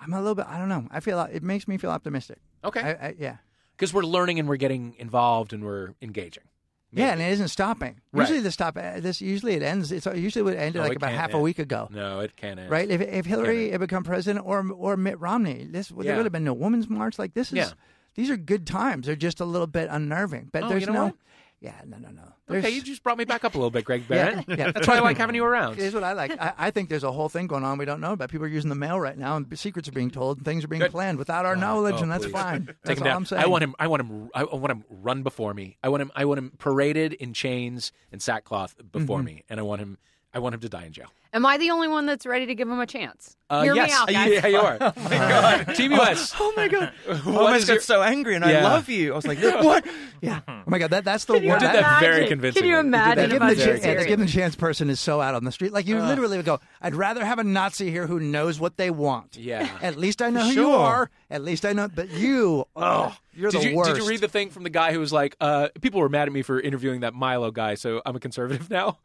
I'm 0.00 0.12
a 0.12 0.18
little 0.20 0.34
bit. 0.34 0.46
I 0.48 0.58
don't 0.58 0.68
know. 0.68 0.86
I 0.90 1.00
feel 1.00 1.20
it 1.20 1.42
makes 1.42 1.66
me 1.66 1.78
feel 1.78 1.90
optimistic. 1.90 2.38
Okay. 2.64 2.80
I, 2.80 2.90
I, 3.08 3.14
yeah. 3.18 3.36
Because 3.76 3.92
we're 3.92 4.02
learning 4.02 4.38
and 4.38 4.48
we're 4.48 4.56
getting 4.56 4.94
involved 4.98 5.52
and 5.52 5.64
we're 5.64 5.94
engaging. 6.00 6.44
Yeah, 6.92 7.10
and 7.10 7.20
it 7.20 7.32
isn't 7.32 7.48
stopping. 7.48 8.00
Right. 8.12 8.22
Usually 8.22 8.38
the 8.40 8.52
stop. 8.52 8.76
uh, 8.76 9.00
This 9.00 9.20
usually 9.20 9.54
it 9.54 9.62
ends. 9.64 9.90
It's 9.90 10.06
usually 10.06 10.42
what 10.44 10.54
ended 10.56 10.76
No, 10.76 10.82
like 10.82 10.92
it 10.92 10.96
about 10.98 11.08
can't 11.08 11.20
half 11.20 11.34
a 11.34 11.40
week 11.40 11.58
ago. 11.58 11.88
No, 11.90 12.20
it 12.20 12.36
can't 12.36 12.60
end. 12.60 12.70
Right? 12.70 12.88
If 12.88 13.00
if 13.00 13.26
Hillary 13.26 13.70
had 13.70 13.80
become 13.80 14.04
president 14.04 14.46
or 14.46 14.64
or 14.70 14.96
Mitt 14.96 15.18
Romney, 15.18 15.66
this 15.68 15.90
Yeah. 15.90 16.02
there 16.04 16.16
would 16.18 16.26
have 16.26 16.32
been 16.32 16.44
no 16.44 16.52
women's 16.52 16.88
march. 16.88 17.18
Like 17.18 17.34
this 17.34 17.48
is. 17.48 17.56
Yeah. 17.56 17.70
These 18.14 18.30
are 18.30 18.36
good 18.36 18.66
times. 18.66 19.06
They're 19.06 19.16
just 19.16 19.40
a 19.40 19.44
little 19.44 19.66
bit 19.66 19.88
unnerving, 19.90 20.50
but 20.52 20.64
Oh, 20.64 20.68
there's 20.68 20.82
you 20.82 20.86
know 20.88 20.92
no. 20.92 21.04
what? 21.06 21.14
Yeah, 21.60 21.80
no, 21.86 21.96
no, 21.96 22.10
no. 22.10 22.22
Okay, 22.58 22.68
you 22.68 22.82
just 22.82 23.02
brought 23.02 23.16
me 23.16 23.24
back 23.24 23.42
up 23.42 23.54
a 23.54 23.56
little 23.56 23.70
bit, 23.70 23.86
Greg 23.86 24.04
Yeah, 24.10 24.42
Behrendt. 24.42 24.58
yeah. 24.58 24.70
That's 24.74 24.86
why 24.86 24.96
I 24.96 25.00
like 25.00 25.16
having 25.16 25.34
you 25.34 25.44
around. 25.46 25.76
Here's 25.76 25.94
what 25.94 26.04
I 26.04 26.12
like. 26.12 26.32
I, 26.38 26.52
I 26.58 26.70
think 26.70 26.90
there's 26.90 27.04
a 27.04 27.10
whole 27.12 27.30
thing 27.30 27.46
going 27.46 27.64
on 27.64 27.78
we 27.78 27.86
don't 27.86 28.02
know 28.02 28.12
about. 28.12 28.28
People 28.28 28.44
are 28.44 28.50
using 28.50 28.68
the 28.68 28.74
mail 28.74 29.00
right 29.00 29.16
now, 29.16 29.36
and 29.38 29.58
secrets 29.58 29.88
are 29.88 29.92
being 29.92 30.10
told, 30.10 30.36
and 30.38 30.44
things 30.44 30.62
are 30.62 30.68
being 30.68 30.82
Good. 30.82 30.90
planned 30.90 31.16
without 31.16 31.46
our 31.46 31.56
knowledge, 31.56 31.94
oh, 31.98 32.02
and 32.02 32.12
that's 32.12 32.26
please. 32.26 32.32
fine. 32.32 32.66
Take 32.66 32.76
That's 32.84 33.00
him 33.00 33.02
all 33.06 33.08
down. 33.12 33.16
I'm 33.16 33.26
saying. 33.26 33.42
I 33.44 33.46
want 33.46 33.64
him. 33.64 33.74
I 33.78 33.86
want 33.86 34.00
him. 34.02 34.30
I 34.34 34.44
want 34.44 34.70
him 34.72 34.84
run 34.90 35.22
before 35.22 35.54
me. 35.54 35.78
I 35.82 35.88
want 35.88 36.02
him. 36.02 36.12
I 36.14 36.26
want 36.26 36.36
him 36.38 36.52
paraded 36.58 37.14
in 37.14 37.32
chains 37.32 37.92
and 38.12 38.20
sackcloth 38.20 38.76
before 38.92 39.18
Mm-hmm. 39.20 39.24
me, 39.26 39.44
and 39.48 39.58
I 39.58 39.62
want 39.62 39.80
him. 39.80 39.96
I 40.34 40.40
want 40.40 40.54
him 40.54 40.60
to 40.62 40.68
die 40.68 40.84
in 40.84 40.92
jail. 40.92 41.06
Am 41.32 41.44
I 41.46 41.58
the 41.58 41.70
only 41.70 41.88
one 41.88 42.06
that's 42.06 42.26
ready 42.26 42.46
to 42.46 42.54
give 42.54 42.68
him 42.68 42.78
a 42.78 42.86
chance? 42.86 43.36
Uh, 43.50 43.62
Hear 43.62 43.74
yes, 43.74 43.88
me 43.88 43.94
out, 43.94 44.08
guys. 44.08 44.32
yeah, 44.32 44.46
you 44.46 44.58
are. 44.58 44.76
oh 44.80 44.92
my 44.96 45.10
god, 45.10 45.74
Team 45.74 45.92
US. 45.92 46.32
Oh 46.38 46.52
my 46.56 46.68
god! 46.68 46.92
I 47.08 47.12
almost 47.26 47.56
is 47.62 47.64
got 47.66 47.72
your- 47.74 47.80
so 47.82 48.02
angry, 48.02 48.34
and 48.36 48.44
Yeah. 48.44 48.58
I 48.60 48.62
love 48.62 48.88
you. 48.88 49.12
I 49.12 49.16
was 49.16 49.26
like, 49.26 49.38
what? 49.42 49.84
Yeah. 50.20 50.40
Oh 50.48 50.62
my 50.66 50.78
God, 50.78 50.90
that 50.90 51.04
that's 51.04 51.24
the 51.24 51.34
Can 51.34 51.42
you 51.44 51.48
one. 51.50 51.58
did 51.60 51.70
that 51.70 52.00
very 52.00 52.16
imagine? 52.18 52.28
convincingly. 52.28 52.60
Can 52.62 52.70
you 52.70 52.76
You 52.76 52.82
did 52.84 52.92
that 52.94 53.18
imagine 53.18 53.18
The 53.18 53.24
if 53.24 53.30
given, 53.32 53.48
I 53.48 53.54
the 53.54 53.56
chance, 53.56 53.66
yeah, 53.66 53.74
the 53.74 53.80
serious? 53.82 54.06
given 54.06 54.26
chance 54.28 54.56
person 54.56 54.90
is 54.90 55.00
so 55.00 55.20
out 55.20 55.34
on 55.34 55.44
the 55.44 55.52
street. 55.52 55.72
Like 55.72 55.86
you 55.86 56.00
literally 56.00 56.36
would 56.36 56.46
go, 56.46 56.60
I'd 56.80 56.94
rather 56.94 57.24
have 57.24 57.38
a 57.40 57.44
Nazi 57.44 57.90
here 57.90 58.06
who 58.06 58.18
knows 58.20 58.58
what 58.60 58.76
they 58.76 58.90
want. 58.90 59.36
Yeah. 59.36 59.68
At 59.82 59.96
least 59.96 60.22
I 60.22 60.30
know 60.30 60.44
who 60.44 60.52
you 60.52 60.70
are. 60.70 61.10
At 61.30 61.42
least 61.42 61.64
I 61.66 61.72
know. 61.72 61.88
But 61.88 62.10
you, 62.10 62.64
oh, 62.76 63.16
you're 63.34 63.50
Did 63.50 63.60
the 63.62 63.70
you, 63.70 63.76
worst. 63.76 63.94
did 63.94 64.02
you 64.02 64.08
read 64.08 64.20
the 64.20 64.28
thing 64.28 64.50
from 64.50 64.62
the 64.62 64.70
guy 64.70 64.92
who 64.92 65.00
was 65.00 65.12
like, 65.12 65.36
uh, 65.40 65.68
people 65.80 66.00
were 66.00 66.08
mad 66.08 66.28
at 66.28 66.32
me 66.32 66.42
for 66.42 66.60
interviewing 66.60 67.00
that 67.00 67.12
Milo 67.12 67.50
guy, 67.50 67.74
so 67.74 68.00
I'm 68.06 68.14
a 68.16 68.20
conservative 68.20 68.70
now? 68.70 68.98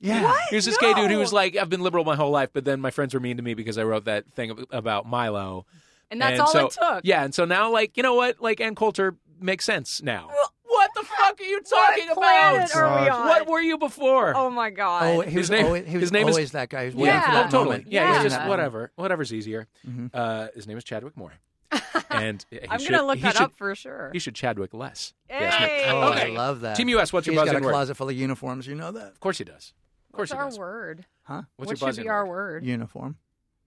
Yeah. 0.00 0.36
Here's 0.50 0.64
this 0.66 0.76
gay 0.78 0.92
dude 0.94 1.10
who 1.10 1.18
was 1.18 1.32
like, 1.32 1.56
I've 1.56 1.70
been 1.70 1.80
liberal 1.80 2.04
my 2.04 2.16
whole 2.16 2.30
life, 2.30 2.50
but 2.52 2.64
then 2.64 2.80
my 2.80 2.90
friends 2.90 3.14
were 3.14 3.20
mean 3.20 3.36
to 3.38 3.42
me 3.42 3.54
because 3.54 3.78
I 3.78 3.84
wrote 3.84 4.04
that 4.04 4.24
thing 4.34 4.66
about 4.70 5.06
Milo. 5.06 5.64
And 6.10 6.20
that's 6.20 6.38
all 6.38 6.46
so, 6.48 6.66
it 6.66 6.72
took. 6.80 7.00
Yeah, 7.04 7.24
and 7.24 7.34
so 7.34 7.44
now, 7.44 7.70
like, 7.72 7.96
you 7.96 8.02
know 8.02 8.14
what? 8.14 8.40
Like, 8.40 8.60
Ann 8.60 8.74
Coulter 8.74 9.16
makes 9.40 9.64
sense 9.64 10.02
now. 10.02 10.30
What 10.68 10.90
the 10.94 11.02
fuck 11.02 11.40
are 11.40 11.42
you 11.44 11.60
talking 11.62 12.06
what 12.08 12.18
about? 12.18 12.74
are 12.76 13.02
we 13.02 13.08
on? 13.08 13.26
What 13.26 13.46
were 13.48 13.60
you 13.60 13.78
before? 13.78 14.36
Oh 14.36 14.50
my 14.50 14.68
god. 14.70 15.02
Oh, 15.04 15.20
he 15.22 15.30
His 15.30 15.36
was 15.42 15.50
name- 15.50 15.66
always, 15.66 15.86
he 15.86 15.94
was 15.94 16.00
his 16.02 16.12
name 16.12 16.28
is- 16.28 16.34
always 16.36 16.52
that 16.52 16.68
guy 16.68 16.84
who's 16.84 16.94
Yeah. 16.94 17.00
waiting 17.02 17.20
for 17.22 17.28
oh, 17.28 17.32
that 17.32 17.50
totally. 17.50 17.64
moment. 17.64 17.86
Yeah, 17.92 18.02
Yeah. 18.08 18.14
he's 18.14 18.22
just 18.24 18.36
Yeah. 18.42 18.48
whatever. 18.48 18.92
Whatever's 18.96 19.32
easier. 19.32 19.66
Mhm. 19.88 20.10
Uh, 20.12 20.48
his 20.54 20.66
name 20.68 20.76
is 20.76 20.84
Chadwick 20.84 21.16
Moore. 21.16 21.32
And 22.10 22.44
he 22.50 22.60
I'm 22.70 22.78
should, 22.78 22.90
gonna 22.92 23.04
look 23.06 23.16
he 23.16 23.22
that 23.22 23.34
should, 23.36 23.42
up 23.42 23.52
for 23.56 23.74
sure. 23.74 24.10
He 24.12 24.18
should 24.20 24.34
Chadwick 24.34 24.72
less. 24.74 25.12
Hey! 25.28 25.86
Oh, 25.88 26.12
Okay. 26.12 26.32
I 26.32 26.36
love 26.36 26.60
that. 26.60 26.76
Team 26.76 26.88
US, 26.90 27.12
what's 27.12 27.26
your 27.26 27.32
He's 27.34 27.40
got 27.40 27.46
buzzing 27.46 27.62
a 27.62 27.66
word? 27.66 27.72
closet 27.72 27.96
full 27.96 28.08
of 28.08 28.14
uniforms. 28.16 28.66
You 28.66 28.74
know 28.76 28.92
that? 28.92 29.08
Of 29.08 29.20
course 29.20 29.38
he 29.38 29.44
does. 29.44 29.72
Of 30.16 30.18
course 30.18 30.30
What's 30.30 30.32
he 30.32 30.38
our 30.38 30.50
does. 30.50 30.58
word? 30.58 31.06
Huh? 31.24 31.42
What's 31.56 31.68
what 31.68 31.68
your 31.68 31.76
should 31.76 31.84
buzzing 31.86 32.04
be 32.04 32.08
our 32.08 32.26
word? 32.26 32.62
word? 32.62 32.64
Uniform. 32.64 33.16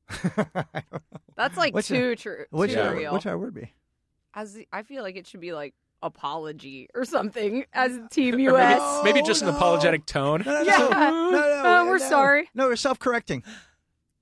That's 1.36 1.56
like 1.58 1.74
What's 1.76 1.88
too 1.88 1.96
your- 1.98 2.16
true. 2.16 2.46
What's 2.50 2.74
too 2.74 2.80
our, 2.80 2.96
real. 2.96 3.12
what's 3.12 3.26
our 3.28 3.38
word 3.38 3.54
be? 3.54 3.72
As 4.34 4.54
the- 4.56 4.68
I 4.74 4.82
feel 4.84 5.04
like 5.04 5.16
it 5.16 5.28
should 5.28 5.42
be 5.42 5.54
like 5.54 5.76
apology 6.02 6.88
or 6.96 7.06
something 7.06 7.66
as 7.74 8.00
Team 8.10 8.36
Or 8.36 8.58
US. 8.58 9.04
maybe, 9.04 9.14
maybe 9.20 9.28
just 9.28 9.42
an 9.44 9.50
no. 9.50 9.56
apologetic 9.56 10.06
tone. 10.08 10.42
No, 10.44 10.52
no, 10.54 10.62
Yeah. 10.64 10.78
no. 10.78 10.90
no, 10.90 11.32
no, 11.32 11.66
Uh, 11.82 11.86
we're 11.86 11.98
no. 12.00 12.10
sorry. 12.10 12.50
No, 12.56 12.66
we're 12.68 12.76
self-correcting. 12.76 13.44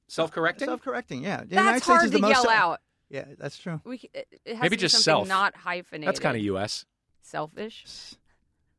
Self-correcting. 0.09 0.67
Self-correcting. 0.67 1.23
Yeah. 1.23 1.43
The 1.43 1.49
United 1.51 1.55
That's 1.55 1.77
States 1.85 1.85
hard 1.87 2.05
is 2.05 2.11
the 2.11 2.17
to 2.17 2.21
most 2.23 2.43
yell 2.43 2.49
out. 2.49 2.81
Yeah, 3.09 3.23
that's 3.37 3.57
true. 3.57 3.79
We 3.85 3.99
c- 3.99 4.09
it, 4.13 4.27
it 4.43 4.55
has 4.55 4.61
Maybe 4.63 4.75
to 4.75 4.79
be 4.79 4.81
just 4.81 4.95
something 5.03 5.25
self. 5.25 5.27
not 5.29 5.55
hyphenated. 5.55 6.09
That's 6.09 6.19
kind 6.19 6.35
of 6.35 6.43
U.S. 6.43 6.85
selfish. 7.21 7.85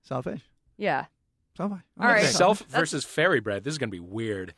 Selfish. 0.03 0.43
Yeah. 0.77 1.07
Selfish. 1.59 1.83
All 1.99 2.07
right. 2.07 2.19
Okay. 2.19 2.27
Self 2.29 2.61
versus 2.69 3.05
fairy 3.05 3.41
bread. 3.41 3.65
This 3.65 3.73
is 3.73 3.79
going 3.79 3.91
to 3.91 3.95
be 3.95 3.99
weird, 3.99 4.55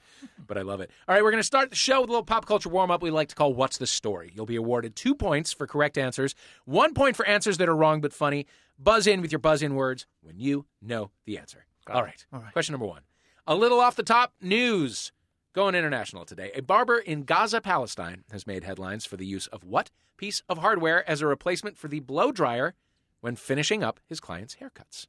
but 0.46 0.58
I 0.58 0.60
love 0.60 0.82
it. 0.82 0.90
All 1.08 1.14
right, 1.14 1.24
we're 1.24 1.30
going 1.30 1.40
to 1.40 1.46
start 1.46 1.70
the 1.70 1.76
show 1.76 2.02
with 2.02 2.10
a 2.10 2.12
little 2.12 2.26
pop 2.26 2.44
culture 2.44 2.68
warm 2.68 2.90
up 2.90 3.00
we 3.00 3.10
like 3.10 3.28
to 3.28 3.34
call 3.34 3.54
What's 3.54 3.78
the 3.78 3.86
Story? 3.86 4.30
You'll 4.34 4.44
be 4.44 4.56
awarded 4.56 4.94
two 4.94 5.14
points 5.14 5.50
for 5.50 5.66
correct 5.66 5.96
answers, 5.96 6.34
one 6.66 6.92
point 6.92 7.16
for 7.16 7.26
answers 7.26 7.56
that 7.56 7.70
are 7.70 7.74
wrong 7.74 8.02
but 8.02 8.12
funny. 8.12 8.46
Buzz 8.78 9.06
in 9.06 9.22
with 9.22 9.32
your 9.32 9.38
buzz 9.38 9.62
in 9.62 9.76
words 9.76 10.06
when 10.20 10.38
you 10.38 10.66
know 10.82 11.10
the 11.24 11.38
answer. 11.38 11.64
All 11.88 12.02
right. 12.02 12.26
All 12.34 12.40
right. 12.40 12.52
Question 12.52 12.74
number 12.74 12.86
one. 12.86 13.00
A 13.46 13.54
little 13.54 13.80
off 13.80 13.96
the 13.96 14.02
top 14.02 14.34
news. 14.42 15.10
Going 15.54 15.74
international 15.74 16.26
today. 16.26 16.52
A 16.54 16.60
barber 16.60 16.98
in 16.98 17.22
Gaza, 17.22 17.62
Palestine 17.62 18.24
has 18.30 18.46
made 18.46 18.62
headlines 18.62 19.06
for 19.06 19.16
the 19.16 19.26
use 19.26 19.46
of 19.46 19.64
what 19.64 19.90
piece 20.18 20.42
of 20.50 20.58
hardware 20.58 21.08
as 21.08 21.22
a 21.22 21.26
replacement 21.26 21.78
for 21.78 21.88
the 21.88 22.00
blow 22.00 22.30
dryer 22.30 22.74
when 23.20 23.36
finishing 23.36 23.82
up 23.82 24.00
his 24.06 24.20
client's 24.20 24.56
haircuts? 24.56 25.06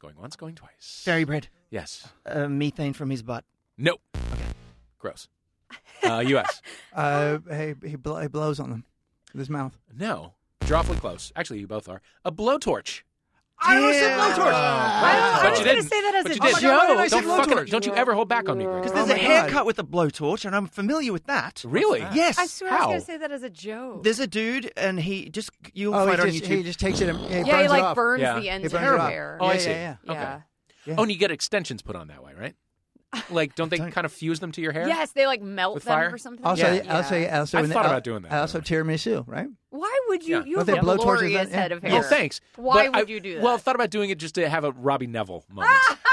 Going 0.00 0.16
once, 0.16 0.36
going 0.36 0.54
twice. 0.54 1.02
Fairy 1.04 1.24
bread. 1.24 1.48
Yes. 1.70 2.06
Uh, 2.24 2.48
methane 2.48 2.92
from 2.92 3.10
his 3.10 3.22
butt. 3.22 3.44
Nope. 3.76 4.00
Okay. 4.32 4.44
Gross. 4.98 5.28
Uh, 6.04 6.22
U.S. 6.26 6.62
Uh, 6.94 7.38
hey, 7.48 7.74
he, 7.84 7.94
blow, 7.96 8.16
he 8.20 8.26
blows 8.28 8.58
on 8.58 8.70
them 8.70 8.84
with 9.32 9.38
his 9.40 9.50
mouth. 9.50 9.78
no. 9.94 10.34
You're 10.66 10.76
awfully 10.76 10.98
close. 10.98 11.32
Actually, 11.34 11.60
you 11.60 11.66
both 11.66 11.88
are. 11.88 12.02
A 12.26 12.32
blowtorch. 12.32 13.00
I 13.60 13.76
almost 13.76 13.98
said 13.98 14.18
blowtorch. 14.18 14.52
I, 14.52 15.38
But 15.42 15.46
I 15.46 15.50
was 15.50 15.58
you 15.58 15.64
going 15.64 15.76
didn't. 15.76 15.90
to 15.90 15.94
say 15.96 16.00
that 16.02 16.14
as 16.14 16.22
But 16.24 16.32
a 16.32 16.34
joke. 16.34 16.42
why 16.62 16.86
did 16.86 16.96
I 16.98 17.08
say 17.08 17.20
Don't 17.20 17.36
fucking. 17.38 17.52
blowtorch? 17.54 17.70
Don't 17.70 17.86
you 17.86 17.94
ever 17.94 18.14
hold 18.14 18.28
back 18.28 18.48
on 18.48 18.58
me, 18.58 18.64
Greg. 18.64 18.82
Because 18.82 18.92
Oh 18.92 18.94
there's 19.06 19.10
a 19.10 19.22
my 19.22 19.28
God. 19.28 19.42
haircut 19.42 19.66
with 19.66 19.78
a 19.78 19.82
blowtorch, 19.84 20.44
and 20.44 20.54
I'm 20.54 20.66
familiar 20.66 21.12
with 21.12 21.24
that. 21.26 21.64
Really? 21.66 22.00
Yes. 22.12 22.38
I 22.38 22.46
swear 22.46 22.72
I 22.72 22.76
was 22.76 22.86
going 22.86 23.00
to 23.00 23.04
say 23.06 23.16
that 23.18 23.32
as 23.32 23.42
a 23.42 23.50
joke. 23.50 24.04
There's 24.04 24.20
a 24.20 24.26
dude, 24.26 24.72
and 24.76 25.00
he 25.00 25.28
just 25.30 25.50
you'll 25.74 25.94
Oh, 25.94 26.02
he 26.04 26.08
find 26.16 26.20
on 26.20 26.30
just, 26.30 26.44
YouTube. 26.44 26.56
he 26.58 26.62
just 26.62 26.78
takes 26.80 27.00
it 27.00 27.08
and 27.08 27.18
yeah, 27.20 27.28
he 27.28 27.34
yeah, 27.34 27.42
burns 27.42 27.58
he 27.58 27.64
it 27.64 27.70
like 27.70 27.82
off. 27.82 27.94
burns 27.96 28.20
Yeah. 28.22 28.34
the 28.34 28.40
He 28.40 28.48
ends 28.50 28.62
burns 28.72 28.74
of 28.74 28.80
it 28.82 28.84
your 28.84 28.98
hair. 29.00 29.38
Oh, 29.40 29.46
I 29.46 29.56
see. 29.58 29.70
yeah, 29.70 29.96
Yeah. 30.04 30.12
Okay. 30.12 30.42
Yeah. 30.86 30.94
Oh, 30.96 31.02
and 31.02 31.12
you 31.12 31.18
get 31.18 31.30
extensions 31.30 31.82
put 31.82 31.96
on 31.96 32.08
that 32.08 32.22
way, 32.24 32.32
right? 32.38 32.54
Like, 33.30 33.54
don't 33.54 33.70
they 33.70 33.78
kind 33.78 34.04
of 34.04 34.12
fuse 34.12 34.38
them 34.40 34.52
to 34.52 34.60
your 34.60 34.72
hair? 34.72 34.86
Yes, 34.86 35.12
they 35.12 35.26
like 35.26 35.40
melt 35.40 35.74
With 35.76 35.84
them 35.84 35.94
fire? 35.94 36.10
or 36.12 36.18
something. 36.18 36.44
Also, 36.44 36.70
Yeah. 36.70 36.94
also, 36.96 37.26
also, 37.28 37.58
I've 37.58 37.68
the- 37.68 37.72
thought 37.74 37.86
about 37.86 38.04
doing 38.04 38.22
that, 38.22 38.32
I 38.32 38.38
Also, 38.40 38.58
by 38.58 38.64
the 38.64 38.74
tiramisu, 38.74 39.24
right? 39.26 39.46
Why 39.70 39.98
would 40.08 40.22
you? 40.26 40.36
Yeah. 40.38 40.44
You 40.44 40.56
Don't 40.56 40.58
have 40.58 40.66
they 40.66 40.78
a 40.78 40.82
blow 40.82 40.96
torches 40.98 41.30
glorious 41.30 41.48
that- 41.48 41.54
head 41.54 41.72
of 41.72 41.82
yeah. 41.82 41.88
hair. 41.90 42.00
Oh, 42.00 42.02
thanks. 42.02 42.40
Why 42.56 42.88
But 42.90 42.96
would 43.00 43.08
I- 43.08 43.12
you 43.12 43.20
do 43.20 43.40
Well. 43.40 43.54
I've 43.54 43.62
thought 43.62 43.74
about 43.76 43.88
doing 43.90 44.10
it 44.10 44.18
just 44.18 44.34
to 44.34 44.46
have 44.48 44.64
a 44.64 44.72
Robbie 44.72 45.06
Nevil 45.06 45.44
moment. 45.50 45.70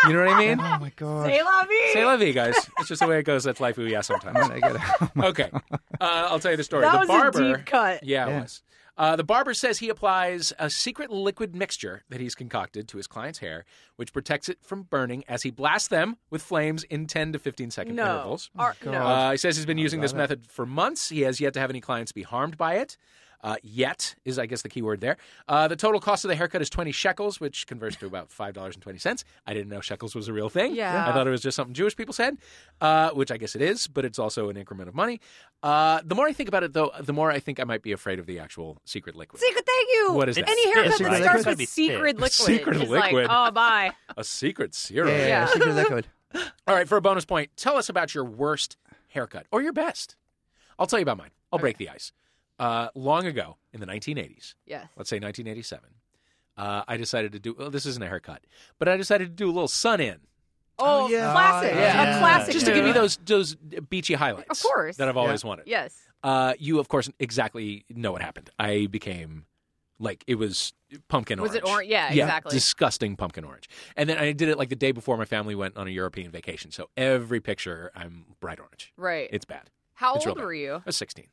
you 0.08 0.14
know 0.14 0.24
what 0.24 0.34
I 0.34 0.40
mean? 0.40 0.60
oh 0.60 0.78
my 0.80 0.92
god. 0.96 1.26
C'est 1.30 1.44
la 1.44 1.64
vie. 1.66 1.90
C'est 1.94 2.06
la 2.06 2.16
vie, 2.18 2.32
guys. 2.34 2.56
It's 2.80 2.88
just 2.88 3.02
the 3.02 3.08
way 3.08 3.20
it 3.20 3.24
goes. 3.24 3.44
That's 3.44 3.60
life. 3.60 3.78
Ooh, 3.78 3.86
yeah, 3.86 4.02
sometimes. 4.02 4.38
I 4.50 4.60
gotta- 4.60 5.12
Okay. 5.28 5.50
Uh, 5.54 5.60
I'll 6.00 6.40
tell 6.40 6.52
you 6.52 6.58
the 6.58 6.64
story. 6.64 6.84
That 6.84 6.94
the 6.94 7.00
was 7.00 7.08
barber, 7.08 7.44
a 7.44 7.58
deep 7.58 7.66
cut. 7.66 8.04
Yeah, 8.04 8.28
it 8.28 8.30
Yeah. 8.30 8.42
was. 8.42 8.62
Uh, 8.98 9.16
the 9.16 9.24
barber 9.24 9.54
says 9.54 9.80
he 9.80 9.90
applies 9.90 10.54
a 10.58 10.70
secret 10.70 11.12
liquid 11.12 11.54
mixture 11.56 12.04
that 12.10 12.22
he's 12.22 12.34
concocted 12.34 12.88
to 12.88 12.98
his 12.98 13.08
client's 13.08 13.40
hair, 13.40 13.66
which 13.98 14.14
protects 14.14 14.48
it 14.48 14.58
from 14.62 14.84
burning 14.84 15.24
as 15.28 15.44
he 15.44 15.52
blasts 15.52 15.90
them 15.90 16.16
with 16.30 16.42
flames 16.42 16.84
in 16.86 17.06
10 17.06 17.34
to 17.34 17.40
15 17.40 17.72
second 17.72 17.96
No. 17.96 18.04
intervals. 18.06 18.50
Ar- 18.58 18.76
no. 18.86 18.92
Uh, 19.06 19.32
he 19.32 19.38
says 19.38 19.58
he's 19.58 19.66
been 19.66 19.78
using 19.78 20.00
this 20.00 20.14
it. 20.14 20.18
method 20.18 20.48
for 20.48 20.66
months. 20.66 21.10
He 21.10 21.22
has 21.22 21.42
yet 21.42 21.54
to 21.56 21.60
have 21.60 21.70
any 21.70 21.82
clients 21.82 22.14
be 22.14 22.24
harmed 22.24 22.58
by 22.58 22.76
it. 22.76 22.96
Uh, 23.46 23.58
yet 23.62 24.16
is, 24.26 24.40
I 24.40 24.48
guess, 24.48 24.64
the 24.64 24.70
key 24.70 24.82
word 24.82 25.02
there. 25.02 25.18
Uh, 25.48 25.68
the 25.68 25.76
total 25.76 26.02
cost 26.02 26.26
of 26.26 26.30
the 26.30 26.36
haircut 26.36 26.64
is 26.64 26.70
20 26.72 26.92
shekels, 26.92 27.40
which 27.40 27.68
converts 27.68 27.96
to 27.98 28.08
about 28.08 28.30
$5.20. 28.32 29.24
I 29.46 29.54
didn't 29.54 29.70
know 29.70 29.82
shekels 29.82 30.16
was 30.16 30.28
a 30.28 30.34
real 30.34 30.50
thing. 30.50 30.74
Yeah. 30.76 31.08
I 31.08 31.14
thought 31.14 31.28
it 31.28 31.30
was 31.30 31.42
just 31.42 31.56
something 31.56 31.76
Jewish 31.76 31.96
people 31.96 32.12
said, 32.12 32.40
uh, 32.82 33.12
which 33.12 33.30
I 33.30 33.38
guess 33.38 33.56
it 33.56 33.62
is, 33.62 33.86
but 33.88 34.04
it's 34.04 34.18
also 34.18 34.50
an 34.50 34.58
increment 34.58 34.90
of 34.90 34.96
money. 34.96 35.22
Uh, 35.62 36.02
the 36.04 36.16
more 36.16 36.26
I 36.28 36.34
think 36.34 36.50
about 36.50 36.64
it, 36.64 36.74
though, 36.74 36.90
the 37.00 37.14
more 37.14 37.30
I 37.30 37.40
think 37.40 37.60
I 37.60 37.66
might 37.66 37.84
be 37.84 37.92
afraid 37.92 38.18
of 38.18 38.26
the 38.26 38.40
actual 38.40 38.80
secret 38.84 39.16
liquid. 39.16 39.40
Secret, 39.40 39.64
thank 39.64 39.90
you. 39.94 40.14
What 40.14 40.28
is 40.28 40.38
It's 40.40 40.48
that? 40.48 40.52
Any 40.52 40.74
haircut 40.74 40.98
that 41.00 41.22
starts 41.22 41.46
It's 41.46 41.60
with 41.60 41.70
secret 41.70 42.16
liquid 42.16 42.32
Secret 42.32 42.76
is 42.78 42.90
liquid. 42.90 43.28
like, 43.28 43.28
oh, 43.30 43.52
bye. 43.52 43.92
A 44.18 44.24
secret 44.24 44.74
serum. 44.74 45.10
Yeah, 45.10 45.18
yeah, 45.20 45.28
Yeah. 45.28 45.46
secret 45.48 45.76
liquid. 45.76 46.08
All 46.68 46.74
right, 46.76 46.88
for 46.88 46.98
a 46.98 47.02
bonus 47.02 47.26
point, 47.26 47.52
tell 47.56 47.78
us 47.78 47.90
about 47.90 48.16
your 48.16 48.26
worst 48.26 48.76
haircut 49.10 49.46
or 49.52 49.62
your 49.62 49.72
best. 49.72 50.16
I'll 50.80 50.88
tell 50.88 50.98
you 50.98 51.04
about 51.04 51.20
mine. 51.20 51.30
I'll 51.54 51.60
break 51.60 51.78
the 51.78 51.90
ice. 51.90 52.12
Uh, 52.58 52.88
long 52.96 53.26
ago 53.26 53.58
in 53.74 53.80
the 53.82 53.86
1980s, 53.86 54.56
Yes. 54.66 54.88
let's 54.96 55.10
say 55.10 55.18
1987, 55.18 55.90
uh, 56.58 56.84
I 56.88 56.96
decided 56.98 57.34
to 57.34 57.40
do. 57.40 57.54
Well, 57.58 57.70
this 57.70 57.86
isn't 57.86 58.02
a 58.02 58.08
haircut, 58.08 58.42
but 58.80 58.88
I 58.88 58.96
decided 58.98 59.26
to 59.28 59.34
do 59.34 59.46
a 59.50 59.52
little 59.54 59.68
sun 59.68 60.00
in, 60.00 60.20
Oh, 60.80 61.10
yeah. 61.10 61.32
classic. 61.34 61.72
Oh, 61.74 61.78
yeah. 61.80 62.16
A 62.16 62.20
classic. 62.20 62.54
just 62.54 62.66
to 62.66 62.74
give 62.74 62.86
you 62.88 62.94
those 62.94 63.18
those 63.26 63.56
beachy 63.56 64.14
highlights. 64.14 64.50
Of 64.50 64.62
course. 64.72 64.98
that 64.98 65.08
I've 65.10 65.18
always 65.18 65.44
wanted. 65.44 65.68
Yes. 65.68 65.96
Uh, 66.24 66.54
you 66.58 66.80
of 66.80 66.88
course 66.88 67.10
exactly 67.20 67.86
know 67.90 68.12
what 68.14 68.22
happened. 68.22 68.50
I 68.58 68.88
became 68.88 69.46
like 70.00 70.24
it 70.28 70.36
was 70.36 70.74
pumpkin 71.08 71.40
Was 71.42 71.52
orange. 71.52 71.64
Was 71.64 71.70
it 71.70 71.74
orange? 71.74 71.90
Yeah, 71.90 72.12
yeah, 72.14 72.24
exactly. 72.26 72.52
disgusting 72.54 73.16
pumpkin 73.18 73.44
orange. 73.44 73.68
And 73.98 74.10
then 74.10 74.18
I 74.18 74.32
did 74.32 74.48
it 74.50 74.58
like 74.58 74.70
the 74.70 74.76
day 74.76 74.92
before 74.92 75.18
my 75.18 75.26
family 75.26 75.56
went 75.56 75.76
on 75.78 75.88
a 75.88 75.92
European 75.92 76.32
vacation. 76.32 76.72
So 76.72 76.90
every 76.98 77.42
picture 77.42 77.92
I'm 77.96 78.26
bright 78.40 78.60
orange. 78.60 78.94
Right. 78.98 79.30
It's 79.32 79.46
bad. 79.46 79.70
How 79.94 80.16
it's 80.16 80.26
old 80.26 80.38
bad. 80.38 80.44
were 80.46 80.54
you? 80.54 80.76
I 80.76 80.82
was 80.86 80.98
16. 80.98 81.28